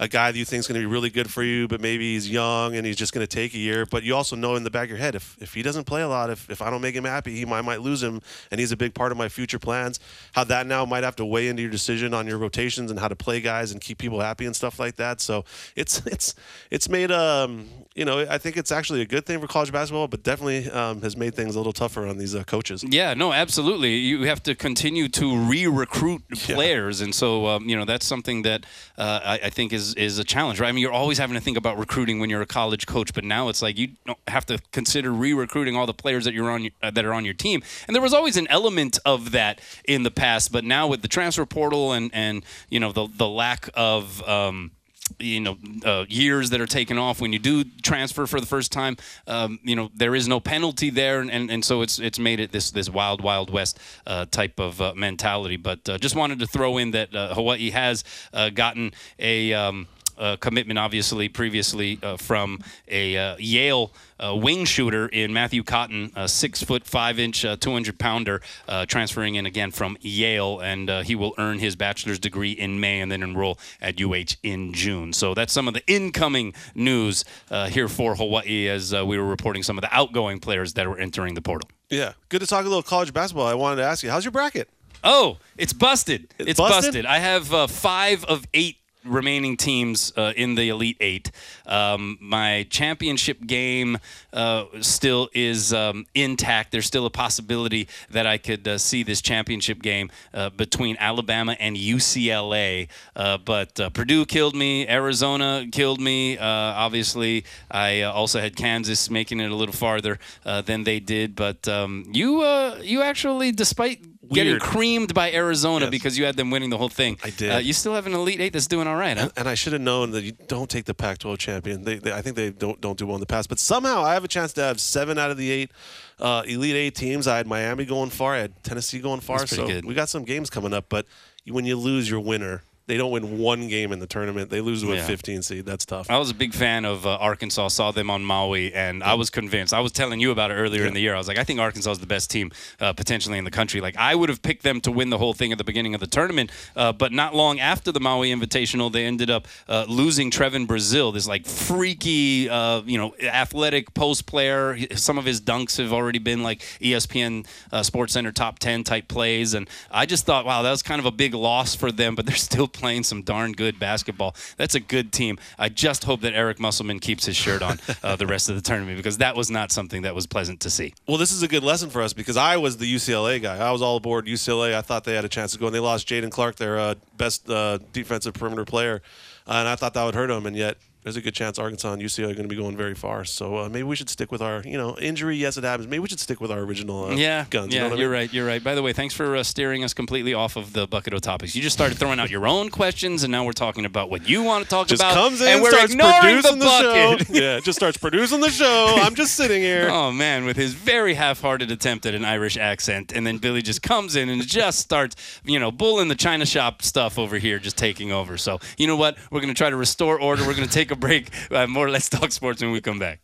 a 0.00 0.08
guy 0.08 0.30
that 0.30 0.38
you 0.38 0.44
think 0.44 0.60
is 0.60 0.68
going 0.68 0.80
to 0.80 0.86
be 0.86 0.90
really 0.90 1.10
good 1.10 1.30
for 1.30 1.42
you, 1.42 1.66
but 1.66 1.80
maybe 1.80 2.14
he's 2.14 2.30
young 2.30 2.76
and 2.76 2.86
he's 2.86 2.96
just 2.96 3.12
going 3.12 3.26
to 3.26 3.36
take 3.36 3.54
a 3.54 3.58
year. 3.58 3.84
But 3.84 4.04
you 4.04 4.14
also 4.14 4.36
know 4.36 4.54
in 4.54 4.62
the 4.62 4.70
back 4.70 4.84
of 4.84 4.90
your 4.90 4.98
head 4.98 5.14
if 5.14 5.36
if 5.40 5.54
he 5.54 5.62
doesn't 5.62 5.84
play 5.84 6.02
a 6.02 6.08
lot, 6.08 6.30
if 6.30 6.48
if 6.50 6.62
I 6.62 6.70
don't 6.70 6.80
make 6.80 6.94
him 6.94 7.04
happy, 7.04 7.36
he 7.36 7.44
might, 7.44 7.58
I 7.58 7.62
might 7.62 7.80
lose 7.80 8.02
him, 8.02 8.20
and 8.50 8.60
he's 8.60 8.70
a 8.70 8.76
big 8.76 8.94
part 8.94 9.10
of 9.10 9.18
my 9.18 9.28
future 9.28 9.58
plans. 9.58 9.98
How 10.32 10.44
that 10.44 10.66
now 10.66 10.84
might 10.84 11.02
have 11.02 11.16
to 11.16 11.24
weigh 11.24 11.48
into 11.48 11.62
your 11.62 11.70
decision 11.70 12.14
on 12.14 12.26
your 12.26 12.38
rotations 12.38 12.90
and 12.90 13.00
how 13.00 13.08
to 13.08 13.16
play 13.16 13.40
guys 13.40 13.72
and 13.72 13.80
keep 13.80 13.98
people 13.98 14.20
happy 14.20 14.46
and 14.46 14.54
stuff 14.54 14.78
like 14.78 14.96
that. 14.96 15.20
So 15.20 15.44
it's 15.74 15.98
it's 16.06 16.34
it's 16.70 16.88
made 16.88 17.10
um 17.10 17.68
you 17.96 18.04
know 18.04 18.20
I 18.20 18.38
think 18.38 18.56
it's 18.56 18.70
actually 18.70 19.00
a 19.02 19.06
good 19.06 19.26
thing 19.26 19.40
for 19.40 19.48
college 19.48 19.72
basketball, 19.72 20.06
but 20.06 20.22
definitely 20.22 20.70
um, 20.70 21.02
has 21.02 21.16
made 21.16 21.34
things 21.34 21.56
a 21.56 21.58
little 21.58 21.72
tougher 21.72 22.06
on 22.06 22.18
these 22.18 22.36
uh, 22.36 22.44
coaches. 22.44 22.84
Yeah, 22.88 23.14
no, 23.14 23.32
absolutely. 23.32 23.96
You 23.96 24.22
have 24.24 24.42
to 24.44 24.54
continue 24.54 25.08
to 25.08 25.36
re-recruit 25.36 26.22
players, 26.34 27.00
and 27.00 27.12
so 27.12 27.46
um, 27.48 27.68
you 27.68 27.76
know 27.76 27.84
that's 27.84 28.06
something 28.06 28.42
that 28.42 28.64
uh, 28.96 29.20
I, 29.24 29.34
I 29.44 29.50
think 29.50 29.72
is 29.72 29.94
is 29.94 30.18
a 30.18 30.24
challenge, 30.24 30.60
right? 30.60 30.68
I 30.68 30.72
mean, 30.72 30.82
you're 30.82 30.92
always 30.92 31.18
having 31.18 31.34
to 31.34 31.40
think 31.40 31.56
about 31.56 31.78
recruiting 31.78 32.20
when 32.20 32.30
you're 32.30 32.42
a 32.42 32.46
college 32.46 32.86
coach, 32.86 33.14
but 33.14 33.24
now 33.24 33.48
it's 33.48 33.62
like 33.62 33.78
you 33.78 33.88
don't 34.06 34.18
have 34.28 34.46
to 34.46 34.58
consider 34.72 35.12
re-recruiting 35.12 35.76
all 35.76 35.86
the 35.86 35.94
players 35.94 36.24
that 36.24 36.34
you're 36.34 36.50
on 36.50 36.68
uh, 36.82 36.90
that 36.90 37.04
are 37.04 37.12
on 37.12 37.24
your 37.24 37.34
team. 37.34 37.62
And 37.86 37.94
there 37.94 38.02
was 38.02 38.14
always 38.14 38.36
an 38.36 38.46
element 38.48 38.98
of 39.04 39.32
that 39.32 39.60
in 39.84 40.02
the 40.02 40.10
past, 40.10 40.52
but 40.52 40.64
now 40.64 40.86
with 40.86 41.02
the 41.02 41.08
transfer 41.08 41.46
portal 41.46 41.92
and 41.92 42.10
and 42.12 42.44
you 42.68 42.80
know 42.80 42.92
the 42.92 43.08
the 43.16 43.28
lack 43.28 43.68
of 43.74 44.26
um, 44.28 44.72
you 45.18 45.40
know 45.40 45.56
uh, 45.84 46.04
years 46.08 46.50
that 46.50 46.60
are 46.60 46.66
taken 46.66 46.98
off 46.98 47.20
when 47.20 47.32
you 47.32 47.38
do 47.38 47.64
transfer 47.82 48.26
for 48.26 48.40
the 48.40 48.46
first 48.46 48.72
time 48.72 48.96
um, 49.26 49.58
you 49.62 49.76
know 49.76 49.90
there 49.94 50.14
is 50.14 50.28
no 50.28 50.40
penalty 50.40 50.90
there 50.90 51.20
and, 51.20 51.30
and, 51.30 51.50
and 51.50 51.64
so 51.64 51.82
it's 51.82 51.98
it's 51.98 52.18
made 52.18 52.40
it 52.40 52.52
this 52.52 52.70
this 52.70 52.88
wild 52.90 53.20
wild 53.20 53.50
west 53.50 53.78
uh, 54.06 54.26
type 54.30 54.58
of 54.58 54.80
uh, 54.80 54.92
mentality. 54.94 55.56
But 55.56 55.88
uh, 55.88 55.98
just 55.98 56.16
wanted 56.16 56.38
to 56.40 56.46
throw 56.46 56.78
in 56.78 56.92
that 56.92 57.14
uh, 57.14 57.34
Hawaii 57.34 57.70
has 57.70 58.04
uh, 58.32 58.50
gotten 58.50 58.92
a 59.18 59.52
um, 59.52 59.86
uh, 60.18 60.36
commitment, 60.36 60.78
obviously, 60.78 61.28
previously 61.28 61.98
uh, 62.02 62.16
from 62.16 62.60
a 62.88 63.16
uh, 63.16 63.36
Yale 63.38 63.92
uh, 64.18 64.34
wing 64.34 64.64
shooter 64.64 65.06
in 65.06 65.32
Matthew 65.32 65.62
Cotton, 65.62 66.10
a 66.16 66.28
six 66.28 66.62
foot 66.62 66.84
five 66.84 67.18
inch, 67.20 67.44
uh, 67.44 67.56
200 67.56 67.98
pounder, 67.98 68.42
uh, 68.66 68.84
transferring 68.86 69.36
in 69.36 69.46
again 69.46 69.70
from 69.70 69.96
Yale, 70.00 70.60
and 70.60 70.90
he 71.06 71.14
will 71.14 71.34
earn 71.38 71.58
his 71.58 71.76
bachelor's 71.76 72.18
degree 72.18 72.50
in 72.52 72.80
May 72.80 73.00
and 73.00 73.12
then 73.12 73.22
enroll 73.22 73.58
at 73.80 74.00
UH 74.00 74.34
in 74.42 74.72
June. 74.72 75.12
So 75.12 75.34
that's 75.34 75.52
some 75.52 75.68
of 75.68 75.74
the 75.74 75.86
incoming 75.86 76.54
news 76.74 77.24
here 77.68 77.88
for 77.88 78.16
Hawaii 78.16 78.68
as 78.68 78.92
we 78.92 79.18
were 79.18 79.26
reporting 79.26 79.62
some 79.62 79.78
of 79.78 79.82
the 79.82 79.94
outgoing 79.94 80.40
players 80.40 80.74
that 80.74 80.88
were 80.88 80.98
entering 80.98 81.34
the 81.34 81.42
portal. 81.42 81.70
Yeah, 81.90 82.14
good 82.28 82.40
to 82.40 82.46
talk 82.46 82.64
a 82.64 82.68
little 82.68 82.82
college 82.82 83.12
basketball. 83.14 83.46
I 83.46 83.54
wanted 83.54 83.76
to 83.76 83.84
ask 83.84 84.02
you, 84.02 84.10
how's 84.10 84.24
your 84.24 84.32
bracket? 84.32 84.68
Oh, 85.04 85.38
it's 85.56 85.72
busted. 85.72 86.34
It's 86.38 86.50
It's, 86.50 86.58
busted? 86.58 86.86
busted? 86.86 87.06
I 87.06 87.18
have 87.18 87.54
uh, 87.54 87.66
five 87.68 88.24
of 88.24 88.44
eight 88.52 88.77
remaining 89.04 89.56
teams 89.56 90.12
uh, 90.16 90.32
in 90.36 90.54
the 90.54 90.68
Elite 90.68 90.96
Eight. 91.00 91.30
Um, 91.66 92.18
my 92.20 92.66
championship 92.70 93.46
game 93.46 93.98
uh, 94.32 94.64
still 94.80 95.28
is 95.32 95.72
um, 95.72 96.06
intact. 96.14 96.72
There's 96.72 96.86
still 96.86 97.06
a 97.06 97.10
possibility 97.10 97.88
that 98.10 98.26
I 98.26 98.38
could 98.38 98.66
uh, 98.66 98.78
see 98.78 99.02
this 99.02 99.20
championship 99.20 99.82
game 99.82 100.10
uh, 100.34 100.50
between 100.50 100.96
Alabama 100.98 101.56
and 101.58 101.76
UCLA. 101.76 102.88
Uh, 103.14 103.38
but 103.38 103.78
uh, 103.80 103.90
Purdue 103.90 104.24
killed 104.24 104.54
me. 104.54 104.88
Arizona 104.88 105.66
killed 105.70 106.00
me. 106.00 106.38
Obviously, 106.38 107.44
I 107.70 108.02
also 108.02 108.40
had 108.40 108.56
Kansas 108.56 109.10
making 109.10 109.40
it 109.40 109.50
a 109.50 109.54
little 109.54 109.74
farther 109.74 110.18
than 110.44 110.84
they 110.84 111.00
did. 111.00 111.34
But 111.34 111.68
um, 111.68 112.04
you, 112.12 112.44
you 112.82 113.02
actually, 113.02 113.52
despite 113.52 114.00
getting 114.32 114.58
creamed 114.58 115.14
by 115.14 115.32
Arizona 115.32 115.86
Yes. 115.86 115.90
because 115.90 116.18
you 116.18 116.24
had 116.24 116.36
them 116.36 116.50
winning 116.50 116.70
the 116.70 116.78
whole 116.78 116.88
thing. 116.88 117.18
I 117.24 117.30
did. 117.30 117.50
Uh, 117.50 117.58
you 117.58 117.72
still 117.72 117.94
have 117.94 118.06
an 118.06 118.14
Elite 118.14 118.40
Eight 118.40 118.52
that's 118.52 118.66
doing 118.66 118.86
all 118.86 118.96
right, 118.96 119.16
huh? 119.16 119.24
And, 119.24 119.32
and 119.36 119.48
I 119.48 119.54
should 119.54 119.72
have 119.72 119.82
known 119.82 120.10
that 120.12 120.22
you 120.24 120.32
don't 120.48 120.68
take 120.68 120.84
the 120.84 120.94
Pac-12 120.94 121.38
champion. 121.38 121.84
They, 121.84 121.96
they, 121.98 122.12
I 122.12 122.22
think 122.22 122.36
they 122.36 122.50
don't 122.50 122.80
don't 122.80 122.98
do 122.98 123.06
well 123.06 123.16
in 123.16 123.20
the 123.20 123.26
past, 123.26 123.48
but 123.48 123.58
somehow 123.58 124.02
I 124.02 124.14
have 124.14 124.24
a 124.24 124.28
chance 124.28 124.52
to 124.54 124.62
have 124.62 124.80
seven 124.80 125.18
out 125.18 125.30
of 125.30 125.36
the 125.36 125.50
eight 125.50 125.70
uh, 126.18 126.42
Elite 126.46 126.76
Eight 126.76 126.94
teams. 126.94 127.26
I 127.26 127.36
had 127.36 127.46
Miami 127.46 127.84
going 127.84 128.10
far. 128.10 128.34
I 128.34 128.38
had 128.38 128.62
Tennessee 128.62 128.98
going 129.00 129.20
far. 129.20 129.46
So 129.46 129.66
good. 129.66 129.84
we 129.84 129.94
got 129.94 130.08
some 130.08 130.24
games 130.24 130.50
coming 130.50 130.72
up. 130.72 130.86
But 130.88 131.06
when 131.46 131.64
you 131.64 131.76
lose 131.76 132.10
your 132.10 132.20
winner, 132.20 132.62
they 132.88 132.96
don't 132.96 133.12
win 133.12 133.38
one 133.38 133.68
game 133.68 133.92
in 133.92 134.00
the 134.00 134.06
tournament. 134.06 134.50
They 134.50 134.60
lose 134.60 134.82
to 134.82 134.92
a 134.92 134.96
Yeah. 134.96 135.06
15 135.06 135.42
seed. 135.42 135.64
That's 135.66 135.84
tough. 135.86 136.10
I 136.10 136.18
was 136.18 136.30
a 136.30 136.34
big 136.34 136.52
fan 136.54 136.84
of 136.84 137.06
uh, 137.06 137.16
Arkansas. 137.20 137.68
Saw 137.68 137.92
them 137.92 138.10
on 138.10 138.24
Maui, 138.24 138.74
and 138.74 139.04
I 139.04 139.14
was 139.14 139.30
convinced. 139.30 139.72
I 139.72 139.80
was 139.80 139.92
telling 139.92 140.18
you 140.20 140.30
about 140.32 140.50
it 140.50 140.54
earlier 140.54 140.84
in 140.86 140.94
the 140.94 141.00
year. 141.00 141.14
I 141.14 141.18
was 141.18 141.28
like, 141.28 141.38
I 141.38 141.44
think 141.44 141.60
Arkansas 141.60 141.92
is 141.92 141.98
the 142.00 142.06
best 142.06 142.30
team 142.30 142.50
uh, 142.80 142.92
potentially 142.94 143.38
in 143.38 143.44
the 143.44 143.50
country. 143.50 143.80
Like 143.80 143.96
I 143.96 144.14
would 144.14 144.28
have 144.30 144.42
picked 144.42 144.62
them 144.64 144.80
to 144.80 144.90
win 144.90 145.10
the 145.10 145.18
whole 145.18 145.34
thing 145.34 145.52
at 145.52 145.58
the 145.58 145.64
beginning 145.64 145.94
of 145.94 146.00
the 146.00 146.06
tournament, 146.06 146.50
uh, 146.74 146.92
but 146.92 147.12
not 147.12 147.34
long 147.34 147.60
after 147.60 147.92
the 147.92 148.00
Maui 148.00 148.30
Invitational, 148.30 148.90
they 148.90 149.04
ended 149.04 149.30
up 149.30 149.46
uh, 149.68 149.84
losing 149.88 150.30
Trevon 150.30 150.66
Brazile, 150.66 151.12
this 151.12 151.28
like 151.28 151.46
freaky, 151.46 152.48
uh, 152.48 152.80
you 152.86 152.98
know, 152.98 153.14
athletic 153.22 153.92
post 153.94 154.26
player. 154.26 154.78
Some 154.96 155.18
of 155.18 155.24
his 155.26 155.40
dunks 155.40 155.76
have 155.76 155.92
already 155.92 156.18
been 156.18 156.42
like 156.42 156.60
ESPN 156.80 157.46
uh, 157.70 157.82
Sports 157.82 158.14
Center 158.14 158.32
top 158.32 158.58
ten 158.58 158.82
type 158.82 159.08
plays, 159.08 159.54
and 159.54 159.68
I 159.90 160.06
just 160.06 160.24
thought, 160.26 160.46
wow, 160.46 160.62
that 160.62 160.70
was 160.70 160.82
kind 160.82 160.98
of 160.98 161.04
a 161.06 161.10
big 161.10 161.34
loss 161.34 161.74
for 161.74 161.92
them. 161.92 162.14
But 162.14 162.26
they're 162.26 162.34
still 162.36 162.66
playing 162.78 163.02
some 163.02 163.22
darn 163.22 163.52
good 163.52 163.78
basketball. 163.78 164.34
That's 164.56 164.74
a 164.74 164.80
good 164.80 165.12
team. 165.12 165.38
I 165.58 165.68
just 165.68 166.04
hope 166.04 166.20
that 166.22 166.32
Eric 166.32 166.58
Musselman 166.58 167.00
keeps 167.00 167.26
his 167.26 167.36
shirt 167.36 167.62
on 167.62 167.78
uh, 168.02 168.16
the 168.16 168.26
rest 168.26 168.48
of 168.48 168.54
the 168.54 168.62
tournament 168.62 168.96
because 168.96 169.18
that 169.18 169.36
was 169.36 169.50
not 169.50 169.72
something 169.72 170.02
that 170.02 170.14
was 170.14 170.26
pleasant 170.26 170.60
to 170.60 170.70
see. 170.70 170.94
Well, 171.06 171.18
this 171.18 171.32
is 171.32 171.42
a 171.42 171.48
good 171.48 171.64
lesson 171.64 171.90
for 171.90 172.02
us 172.02 172.12
because 172.12 172.36
I 172.36 172.56
was 172.56 172.76
the 172.78 172.92
UCLA 172.92 173.42
guy. 173.42 173.58
I 173.58 173.70
was 173.70 173.82
all 173.82 173.96
aboard 173.96 174.26
UCLA. 174.26 174.74
I 174.74 174.80
thought 174.80 175.04
they 175.04 175.14
had 175.14 175.24
a 175.24 175.28
chance 175.28 175.52
to 175.52 175.58
go, 175.58 175.66
and 175.66 175.74
they 175.74 175.80
lost 175.80 176.08
Jaylen 176.08 176.30
Clark, 176.30 176.56
their 176.56 176.78
uh, 176.78 176.94
best 177.16 177.50
uh, 177.50 177.78
defensive 177.92 178.34
perimeter 178.34 178.64
player, 178.64 179.02
and 179.46 179.68
I 179.68 179.76
thought 179.76 179.94
that 179.94 180.04
would 180.04 180.14
hurt 180.14 180.28
them. 180.28 180.46
And 180.46 180.56
yet, 180.56 180.76
there's 181.04 181.16
a 181.16 181.20
good 181.20 181.34
chance 181.34 181.58
Arkansas 181.58 181.92
and 181.92 182.02
UCLA 182.02 182.24
are 182.24 182.34
going 182.34 182.42
to 182.42 182.48
be 182.48 182.56
going 182.56 182.76
very 182.76 182.94
far. 182.94 183.24
So 183.24 183.56
uh, 183.56 183.68
maybe 183.68 183.84
we 183.84 183.96
should 183.96 184.10
stick 184.10 184.30
with 184.32 184.42
our, 184.42 184.62
you 184.64 184.76
know, 184.76 184.96
injury. 184.98 185.36
Yes, 185.36 185.56
it 185.56 185.64
happens. 185.64 185.88
Maybe 185.88 186.00
we 186.00 186.08
should 186.08 186.20
stick 186.20 186.40
with 186.40 186.50
our 186.50 186.58
original 186.60 187.06
uh, 187.06 187.10
Yeah, 187.14 187.44
guns. 187.48 187.72
you 187.72 187.76
yeah, 187.80 187.84
know 187.84 187.90
what 187.90 187.98
I 187.98 188.02
you're 188.02 188.10
mean? 188.10 188.18
right. 188.20 188.32
You're 188.32 188.46
right. 188.46 188.62
By 188.62 188.74
the 188.74 188.82
way, 188.82 188.92
thanks 188.92 189.14
for 189.14 189.36
uh, 189.36 189.42
steering 189.42 189.84
us 189.84 189.94
completely 189.94 190.34
off 190.34 190.56
of 190.56 190.72
the 190.72 190.86
bucket 190.86 191.14
of 191.14 191.20
topics. 191.20 191.54
You 191.54 191.62
just 191.62 191.74
started 191.76 191.96
throwing 191.98 192.18
out 192.20 192.30
your 192.30 192.46
own 192.46 192.68
questions, 192.68 193.22
and 193.22 193.30
now 193.32 193.44
we're 193.44 193.52
talking 193.52 193.84
about 193.84 194.10
what 194.10 194.28
you 194.28 194.42
want 194.42 194.64
to 194.64 194.70
talk 194.70 194.88
Just 194.88 195.00
about. 195.02 195.14
comes 195.14 195.40
in, 195.40 195.48
and 195.48 195.62
we're 195.62 195.70
starts 195.70 195.94
producing 195.94 196.58
the 196.58 196.64
the, 196.64 196.78
show. 196.78 197.16
yeah, 197.32 197.60
just 197.60 197.78
starts 197.78 197.96
producing 197.96 198.40
the 198.40 198.50
show. 198.50 198.94
I'm 198.98 199.14
just 199.14 199.34
sitting 199.34 199.62
here. 199.62 199.88
Oh 199.90 200.10
man, 200.12 200.44
with 200.44 200.56
his 200.56 200.74
very 200.74 201.14
half-hearted 201.14 201.70
attempt 201.70 202.06
at 202.06 202.14
an 202.14 202.24
Irish 202.24 202.56
accent, 202.56 203.12
and 203.12 203.26
then 203.26 203.38
Billy 203.38 203.62
just 203.62 203.82
comes 203.82 204.16
in 204.16 204.28
and 204.28 204.44
just 204.46 204.80
starts, 204.80 205.40
you 205.44 205.58
know, 205.60 205.70
bull 205.70 206.00
in 206.00 206.08
the 206.08 206.14
china 206.14 206.44
shop 206.44 206.82
stuff 206.82 207.18
over 207.18 207.38
here, 207.38 207.58
just 207.58 207.76
taking 207.78 208.12
over. 208.12 208.36
So 208.36 208.58
you 208.76 208.86
know 208.86 208.96
what? 208.96 209.16
We're 209.30 209.40
gonna 209.40 209.54
try 209.54 209.70
to 209.70 209.76
restore 209.76 210.20
order. 210.20 210.44
We're 210.46 210.54
gonna 210.54 210.66
take 210.66 210.87
a 210.90 210.96
break. 210.96 211.30
Uh, 211.50 211.66
more 211.66 211.88
Let's 211.88 212.08
Talk 212.08 212.32
Sports 212.32 212.62
when 212.62 212.70
we 212.72 212.80
come 212.80 212.98
back. 212.98 213.20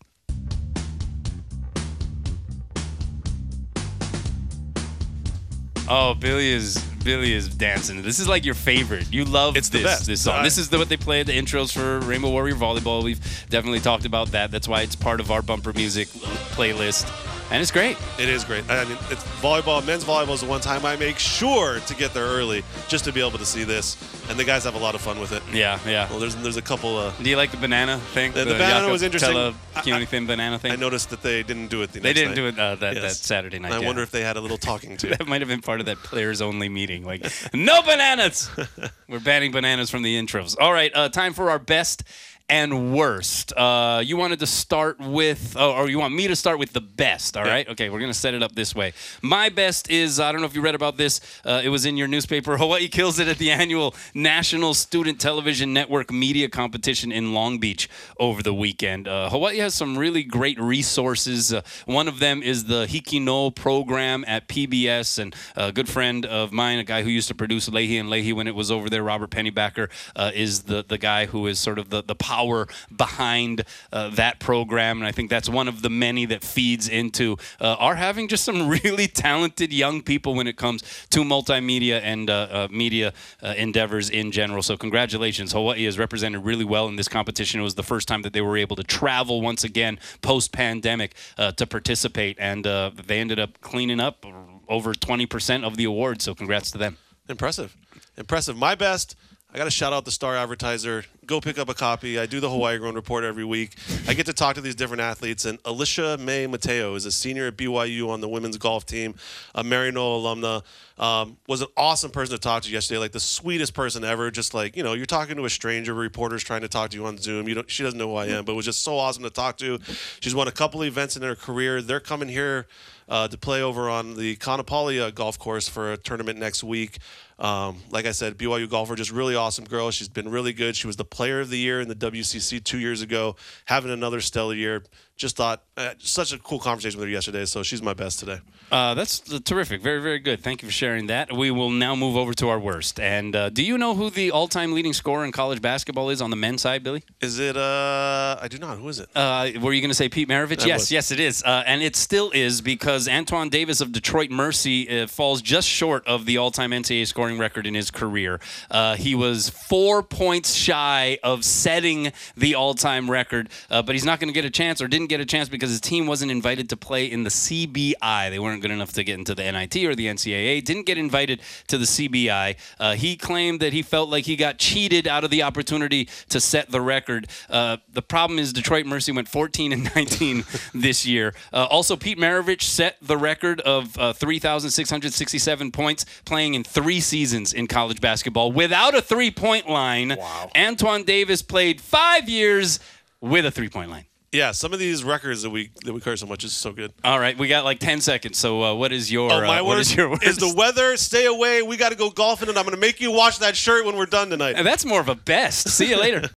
Oh, 5.87 6.15
Billy 6.15 6.51
is 6.51 6.83
Billy 7.05 7.35
is 7.35 7.49
dancing. 7.49 8.01
This 8.03 8.19
is 8.19 8.27
like 8.27 8.45
your 8.47 8.55
favorite. 8.55 9.13
You 9.13 9.27
love 9.27 9.57
It's 9.57 9.69
the 9.69 9.79
this 9.79 9.85
best. 9.87 10.07
this 10.07 10.23
song. 10.23 10.43
This 10.43 10.57
is 10.57 10.71
the, 10.71 10.79
what 10.79 10.89
they 10.89 10.97
play 10.97 11.21
at 11.21 11.27
the 11.27 11.37
intros 11.39 11.73
for 11.73 12.01
Rainbow 12.07 12.31
Warrior 12.31 12.55
Volleyball. 12.55 13.03
We've 13.05 13.21
definitely 13.51 13.81
talked 13.81 14.07
about 14.07 14.29
that. 14.33 14.51
That's 14.51 14.67
why 14.67 14.81
it's 14.81 14.97
part 14.97 15.21
of 15.21 15.31
our 15.31 15.43
bumper 15.43 15.75
music 15.75 16.09
playlist, 16.09 17.05
and 17.51 17.61
it's 17.63 17.71
great. 17.71 17.97
It 18.19 18.29
is 18.29 18.45
great. 18.45 18.69
I 18.71 18.85
mean, 18.85 18.97
it's 19.11 19.23
volleyball. 19.43 19.85
Men's 19.87 20.05
volleyball 20.05 20.35
is 20.35 20.41
the 20.41 20.47
one 20.47 20.61
time 20.61 20.85
I 20.87 20.97
make 20.97 21.19
sure 21.19 21.79
to 21.81 21.95
get 21.95 22.15
there 22.15 22.25
early 22.25 22.65
just 22.89 23.05
to 23.05 23.13
be 23.13 23.21
able 23.21 23.39
to 23.39 23.45
see 23.47 23.65
this, 23.65 23.97
and 24.29 24.39
the 24.39 24.45
guys 24.45 24.65
have 24.65 24.75
a 24.75 24.79
lot 24.79 24.95
of 24.95 25.01
fun 25.01 25.21
with 25.21 25.33
it. 25.33 25.43
Yeah, 25.53 25.79
yeah. 25.87 26.09
Well, 26.11 26.19
there's 26.19 26.37
there's 26.37 26.57
a 26.57 26.63
couple. 26.63 26.97
Uh, 26.97 27.13
Do 27.23 27.29
you 27.29 27.37
like 27.37 27.51
the 27.51 27.57
banana 27.57 27.99
thing? 27.99 28.33
The- 28.33 28.45
the 28.45 28.55
banana 28.55 28.89
was 28.89 29.03
interesting. 29.03 29.33
Tella, 29.35 29.55
I- 29.77 30.05
Thin 30.05 30.27
banana 30.27 30.59
thing. 30.59 30.73
I 30.73 30.77
noticed 30.77 31.11
that 31.11 31.23
they 31.23 31.43
didn't 31.43 31.69
do 31.69 31.83
it. 31.83 31.93
The 31.93 32.01
they 32.01 32.13
didn't 32.13 32.31
night. 32.31 32.35
do 32.37 32.47
it 32.49 32.59
uh, 32.59 32.75
that, 32.77 32.95
Yes. 32.95 33.03
that 33.03 33.25
Saturday 33.25 33.59
night. 33.59 33.73
I 33.73 33.81
yeah. 33.81 33.87
wonder 33.87 34.03
if 34.03 34.11
they 34.11 34.23
had 34.23 34.37
a 34.37 34.41
little 34.41 34.59
talking 34.59 34.97
to. 34.99 35.07
that 35.17 35.27
might 35.27 35.41
have 35.41 35.49
been 35.49 35.61
part 35.63 35.81
of 35.81 35.87
that 35.87 35.99
players 35.99 36.41
only 36.43 36.69
meeting. 36.69 37.05
Like, 37.05 37.25
no 37.55 37.83
bananas. 37.83 38.51
We're 39.09 39.21
banning 39.21 39.53
bananas 39.53 39.91
from 39.91 40.03
the 40.03 40.17
intros. 40.21 40.57
All 40.59 40.73
right, 40.73 40.91
uh, 40.95 41.09
time 41.11 41.33
for 41.35 41.51
our 41.51 41.59
best 41.59 42.03
and 42.49 42.95
worst. 42.95 43.53
Uh, 43.57 44.03
you 44.05 44.17
wanted 44.17 44.39
to 44.41 44.47
start 44.47 45.01
with, 45.01 45.57
oh, 45.59 45.73
or 45.73 45.89
you 45.89 45.99
want 45.99 46.15
me 46.15 46.29
to 46.29 46.37
start 46.37 46.59
with 46.59 46.73
the 46.73 46.81
best? 46.81 47.37
All 47.37 47.45
right. 47.45 47.67
Okay, 47.69 47.89
we're 47.89 48.01
gonna 48.01 48.13
set 48.13 48.35
it 48.35 48.43
up 48.43 48.55
this 48.55 48.75
way. 48.75 48.93
My 49.23 49.49
best 49.49 49.91
is 49.91 50.21
I 50.21 50.31
don't 50.31 50.43
know 50.43 50.47
if 50.47 50.55
you 50.55 50.61
read 50.61 50.75
about 50.75 50.99
this. 50.99 51.21
Uh, 51.45 51.63
it 51.65 51.71
was 51.71 51.87
in 51.87 51.97
your 51.97 52.07
newspaper. 52.07 52.57
Hawaii 52.59 52.89
kills 52.89 53.19
it 53.19 53.29
at 53.29 53.39
the 53.39 53.51
annual 53.51 53.95
National 54.13 54.75
Student 54.75 55.21
Television 55.21 55.73
Network 55.73 56.13
Media 56.13 56.49
Competition 56.49 57.11
in 57.11 57.33
Long 57.33 57.59
Beach 57.59 57.89
over 58.21 58.43
the 58.43 58.55
weekend. 58.55 59.09
Uh, 59.09 59.31
Hawaii 59.31 59.59
has 59.59 59.75
some 59.75 59.97
really 59.97 60.23
great 60.23 60.61
resources. 60.61 61.53
Uh, 61.53 61.63
one 61.87 62.09
of 62.09 62.19
them 62.19 62.43
is 62.43 62.65
the 62.65 62.87
HIKI 62.87 63.23
NŌ 63.23 63.55
program 63.55 64.25
at 64.27 64.49
PBS, 64.49 65.19
and 65.19 65.35
a 65.57 65.73
good 65.73 65.89
friend 65.89 66.27
of 66.27 66.53
mine, 66.53 66.79
a 66.79 66.85
guy 66.85 67.03
who 67.03 67.11
used 67.11 67.29
to 67.29 67.35
produce 67.35 67.69
Leahey 67.71 67.99
and 67.99 68.11
Leahey 68.11 68.35
when 68.35 68.47
it 68.47 68.55
was 68.55 68.71
over 68.71 68.91
there, 68.91 69.03
Robert 69.03 69.31
Pennybacker, 69.31 69.89
uh, 70.15 70.31
is 70.35 70.65
the 70.65 70.85
the 70.87 70.99
guy 70.99 71.25
who 71.27 71.47
is 71.47 71.59
sort 71.59 71.79
of 71.79 71.89
the 71.89 72.03
the 72.03 72.15
power 72.35 72.67
behind 72.95 73.65
uh, 73.93 74.11
that 74.11 74.41
program, 74.41 74.99
and 74.99 75.07
I 75.07 75.13
think 75.13 75.31
that's 75.31 75.49
one 75.49 75.69
of 75.69 75.83
the 75.83 75.91
many 75.91 76.27
that 76.27 76.43
feeds 76.43 76.89
into 76.89 77.37
uh, 77.61 77.77
our 77.79 77.95
having 77.95 78.27
just 78.29 78.45
some 78.45 78.69
really 78.85 79.07
talented 79.07 79.73
young 79.73 80.03
people 80.03 80.35
when 80.35 80.47
it 80.47 80.57
comes 80.57 80.83
to 81.11 81.21
multimedia 81.21 82.01
and 82.03 82.29
uh, 82.29 82.35
uh, 82.51 82.69
media 82.71 83.13
uh, 83.43 83.55
endeavors 83.57 84.11
in 84.11 84.33
general. 84.33 84.63
So 84.63 84.77
congratulations, 84.77 85.53
Hawaii 85.53 85.87
is 85.87 85.99
represented 85.99 86.45
really 86.45 86.65
well 86.65 86.89
in 86.89 86.97
this 86.97 87.09
competition. 87.09 87.61
It 87.61 87.65
was 87.65 87.77
the 87.77 87.83
first 87.83 88.09
time 88.09 88.23
that 88.23 88.33
they 88.33 88.41
were 88.41 88.57
able 88.57 88.77
to 88.77 88.85
travel 88.85 89.41
once 89.41 89.63
again 89.63 89.99
post 90.21 90.51
pandemic 90.53 91.15
uh, 91.39 91.53
to 91.53 91.67
participate, 91.67 92.37
and 92.41 92.65
they 92.65 93.21
ended 93.21 93.39
up 93.39 93.61
cleaning 93.61 94.01
up 94.01 94.27
over 94.69 94.93
20% 94.93 95.65
of 95.65 95.77
the 95.77 95.85
awards. 95.85 96.25
So 96.25 96.35
congrats 96.35 96.71
to 96.73 96.79
them. 96.79 96.97
Impressive, 97.29 97.77
impressive. 98.17 98.57
My 98.57 98.75
best. 98.75 99.17
I 99.55 99.57
got 99.57 99.65
to 99.65 99.71
shout 99.71 99.93
out 99.93 100.05
the 100.05 100.11
star 100.11 100.35
advertiser 100.35 101.05
go 101.27 101.41
pick 101.41 101.59
up 101.59 101.69
a 101.69 101.75
copy. 101.75 102.19
I 102.19 102.27
do 102.27 102.41
the 102.41 102.51
Hawaii 102.51 102.79
Grown 102.79 102.95
Report 102.95 103.25
every 103.25 103.45
week. 103.45 103.77
I 104.07 104.15
get 104.15 104.27
to 104.27 104.33
talk 104.33 104.55
to 104.57 104.61
these 104.61 104.75
different 104.75 105.01
athletes. 105.01 105.45
And 105.45 105.59
Alicia 105.65 106.19
May 106.19 106.47
Mateo 106.47 106.95
is 106.95 107.07
a 107.07 107.13
senior 107.13 107.49
at 107.49 107.57
BYU 107.57 108.09
on 108.09 108.21
the 108.21 108.29
women's 108.29 108.57
golf 108.57 108.87
team, 108.87 109.15
a 109.55 109.65
Marino 109.65 110.19
alumna. 110.19 110.63
Um, 110.97 111.39
was 111.49 111.61
an 111.61 111.67
awesome 111.77 112.13
person 112.13 112.37
to 112.37 112.41
talk 112.41 112.63
to 112.63 112.71
yesterday, 112.71 112.99
like 112.99 113.11
the 113.11 113.19
sweetest 113.19 113.75
person 113.75 114.05
ever. 114.05 114.31
Just 114.31 114.55
like 114.55 114.77
you 114.77 114.85
know, 114.85 114.93
you're 114.93 115.07
talking 115.07 115.37
to 115.37 115.45
a 115.45 115.51
stranger. 115.51 115.93
Reporters 115.93 116.45
trying 116.45 116.61
to 116.61 116.69
talk 116.69 116.91
to 116.91 116.97
you 116.97 117.05
on 117.07 117.19
Zoom. 117.19 117.49
You 117.49 117.57
don't. 117.57 117.69
She 117.69 117.83
doesn't 117.83 117.99
know 117.99 118.11
who 118.11 118.15
I 118.15 118.27
am, 118.27 118.45
but 118.45 118.53
it 118.53 118.57
was 118.57 118.65
just 118.65 118.83
so 118.83 118.97
awesome 118.97 119.25
to 119.25 119.31
talk 119.31 119.57
to. 119.59 119.81
She's 120.21 120.37
won 120.37 120.47
a 120.47 120.53
couple 120.53 120.85
events 120.85 121.17
in 121.17 121.23
her 121.23 121.35
career. 121.35 121.83
They're 121.83 121.99
coming 121.99 122.29
here 122.29 122.69
uh, 123.09 123.29
to 123.29 123.37
play 123.37 123.63
over 123.63 123.89
on 123.91 124.15
the 124.15 124.37
Kaanapali 124.37 125.15
golf 125.15 125.39
course 125.39 125.69
for 125.69 125.93
a 125.93 125.97
tournament 125.97 126.39
next 126.39 126.65
week. 126.65 126.99
Um, 127.39 127.83
like 127.91 128.07
I 128.07 128.13
said, 128.13 128.39
BYU 128.39 128.69
golfer, 128.69 128.95
just 128.95 129.11
really 129.11 129.35
awesome 129.35 129.65
girl. 129.65 129.91
She's 129.91 130.09
been 130.09 130.31
really 130.31 130.53
good. 130.53 130.77
She 130.77 130.87
was 130.87 130.97
the 130.97 131.05
player 131.15 131.41
of 131.41 131.49
the 131.49 131.59
year 131.59 131.81
in 131.81 131.89
the 131.89 131.95
WCC 131.95 132.63
two 132.63 132.79
years 132.79 133.01
ago, 133.01 133.37
having 133.67 133.93
another 133.93 134.21
stellar 134.21 134.55
year. 134.55 134.83
Just 135.17 135.37
thought, 135.37 135.63
uh, 135.77 135.95
such 135.99 136.33
a 136.33 136.39
cool 136.39 136.59
conversation 136.59 136.99
with 136.99 137.09
her 137.09 137.13
yesterday. 137.13 137.45
So 137.45 137.63
she's 137.63 137.83
my 137.83 137.95
best 137.95 138.19
today. 138.19 138.41
Uh, 138.73 138.95
that's 138.95 139.21
terrific. 139.21 139.81
Very, 139.81 140.01
very 140.01 140.19
good. 140.19 140.43
Thank 140.43 140.63
you 140.63 140.69
for 140.69 140.73
sharing 140.73 141.07
that. 141.07 141.33
We 141.33 141.53
will 141.53 141.71
now 141.71 141.95
move 141.95 142.17
over 142.17 142.35
to 142.35 142.49
our 142.49 142.59
worst. 142.59 142.99
And 142.99 143.37
uh, 143.37 143.51
do 143.51 143.63
you 143.63 143.79
know 143.79 143.95
who 143.95 144.11
the 144.11 144.33
all 144.33 144.49
time 144.49 144.73
leading 144.73 144.93
scorer 144.93 145.25
in 145.25 145.31
college 145.31 145.63
basketball 145.63 146.11
is 146.11 146.21
on 146.21 146.31
the 146.31 146.37
men's 146.37 146.63
side, 146.63 146.83
Billy? 146.83 147.05
Is 147.21 147.39
it? 147.39 147.57
Uh, 147.57 148.37
I 148.41 148.49
do 148.49 148.59
not. 148.59 148.79
Who 148.79 148.89
is 148.89 148.99
it? 148.99 149.09
Uh, 149.15 149.51
were 149.61 149.73
you 149.73 149.81
going 149.81 149.91
to 149.91 149.95
say 149.95 150.09
Pete 150.09 150.29
Maravich? 150.29 150.65
I 150.65 150.67
yes, 150.67 150.81
was. 150.81 150.93
yes, 150.93 151.11
it 151.13 151.21
is. 151.21 151.45
Uh, 151.45 151.63
and 151.67 151.83
it 151.83 151.95
still 151.95 152.31
is 152.33 152.61
because 152.61 153.09
Antoine 153.09 153.49
Davis 153.49 153.81
of 153.81 153.93
Detroit 153.93 154.31
Mercy 154.31 155.03
uh, 155.03 155.07
falls 155.07 155.41
just 155.41 155.69
short 155.69 156.05
of 156.09 156.27
the 156.27 156.39
all 156.39 156.51
time 156.51 156.73
NCAA 156.73 157.07
scoring 157.07 157.39
record 157.39 157.67
in 157.67 157.75
his 157.75 157.91
career. 157.91 158.41
Uh, 158.71 158.97
he 158.97 159.15
was 159.15 159.51
four 159.51 160.03
points 160.03 160.55
shy 160.55 161.19
of 161.23 161.45
setting 161.45 162.13
the 162.37 162.55
all 162.57 162.75
time 162.75 163.09
record, 163.11 163.51
uh, 163.71 163.83
but 163.83 163.95
he's 163.95 164.05
not 164.05 164.19
going 164.19 164.29
to 164.29 164.35
get 164.35 164.45
a 164.45 164.51
chance 164.51 164.83
or 164.83 164.89
didn't 164.89 165.04
get 165.07 165.21
a 165.21 165.27
chance 165.27 165.49
because 165.49 165.71
his 165.71 165.81
team 165.81 166.07
wasn't 166.07 166.31
invited 166.31 166.69
to 166.71 166.77
play 166.77 167.07
in 167.07 167.25
the 167.25 167.31
CBI. 167.31 168.31
They 168.31 168.39
weren't 168.39 168.63
good 168.63 168.71
enough 168.71 168.93
to 168.95 169.05
get 169.05 169.19
into 169.19 169.35
the 169.35 169.51
NIT 169.51 169.77
or 169.85 169.95
the 169.95 170.07
NCAA. 170.07 170.65
Didn't 170.65 170.87
get 170.87 170.99
invited 170.99 171.41
to 171.69 171.79
the 171.79 171.85
CBI. 171.85 172.57
Uh, 172.79 172.95
he 172.95 173.17
claimed 173.17 173.61
that 173.61 173.73
he 173.73 173.83
felt 173.83 174.09
like 174.09 174.25
he 174.25 174.37
got 174.37 174.59
cheated 174.59 175.07
out 175.07 175.25
of 175.25 175.31
the 175.31 175.43
opportunity 175.43 176.09
to 176.29 176.41
set 176.41 176.71
the 176.71 176.81
record. 176.81 177.29
Uh, 177.49 177.79
the 177.93 178.03
problem 178.03 178.39
is 178.39 178.53
Detroit 178.53 178.87
Mercy 178.87 179.13
went 179.13 179.29
14 179.29 179.73
and 179.73 179.95
19 179.95 180.45
this 180.75 181.07
year. 181.07 181.35
Uh, 181.53 181.67
also, 181.71 181.97
Pete 181.97 182.19
Maravich 182.19 182.63
set 182.63 182.97
the 183.03 183.17
record 183.17 183.61
of 183.63 183.97
uh, 183.99 184.13
3,667 184.13 185.73
points 185.73 186.05
playing 186.25 186.55
in 186.55 186.65
three 186.65 187.01
seasons 187.01 187.53
in 187.53 187.67
college 187.67 188.01
basketball 188.01 188.53
without 188.53 188.95
a 188.95 189.03
three 189.03 189.31
point 189.31 189.69
line. 189.69 190.17
Wow. 190.19 190.51
Antoine 190.57 191.05
Davis 191.05 191.43
played 191.43 191.81
five 191.81 192.29
years 192.29 192.81
with 193.21 193.47
a 193.47 193.51
three 193.51 193.69
point 193.69 193.91
line. 193.91 194.07
Yeah, 194.35 194.51
some 194.51 194.73
of 194.73 194.81
these 194.81 195.05
records 195.05 195.43
that 195.43 195.51
we 195.51 195.71
that 195.85 195.93
we 195.93 196.01
cover 196.01 196.17
so 196.17 196.27
much 196.27 196.43
is 196.43 196.53
so 196.53 196.73
good. 196.73 196.93
All 197.05 197.21
right, 197.21 197.39
we 197.39 197.47
got 197.47 197.65
like 197.65 197.79
10 197.79 198.01
seconds. 198.01 198.37
So, 198.37 198.63
uh, 198.65 198.75
what 198.75 198.93
is 198.93 199.11
your 199.11 199.31
Oh, 199.33 199.41
my 199.43 199.61
uh, 199.61 199.65
what 199.65 199.79
is 199.79 199.95
your 199.95 200.11
worst? 200.11 200.25
is 200.25 200.37
the 200.39 200.53
weather. 200.53 200.97
Stay 200.97 201.27
away. 201.27 201.63
We 201.63 201.77
got 201.77 201.91
to 201.91 201.95
go 201.97 202.11
golfing, 202.11 202.49
and 202.49 202.59
I'm 202.59 202.65
going 202.65 202.75
to 202.75 202.81
make 202.81 203.01
you 203.01 203.13
wash 203.13 203.39
that 203.39 203.57
shirt 203.57 203.87
when 203.87 203.97
we're 203.97 204.07
done 204.07 204.31
tonight. 204.31 204.57
And 204.57 204.67
that's 204.67 204.85
more 204.85 205.01
of 205.01 205.09
a 205.09 205.15
best. 205.15 205.69
See 205.69 205.89
you 205.89 206.01
later. 206.01 206.23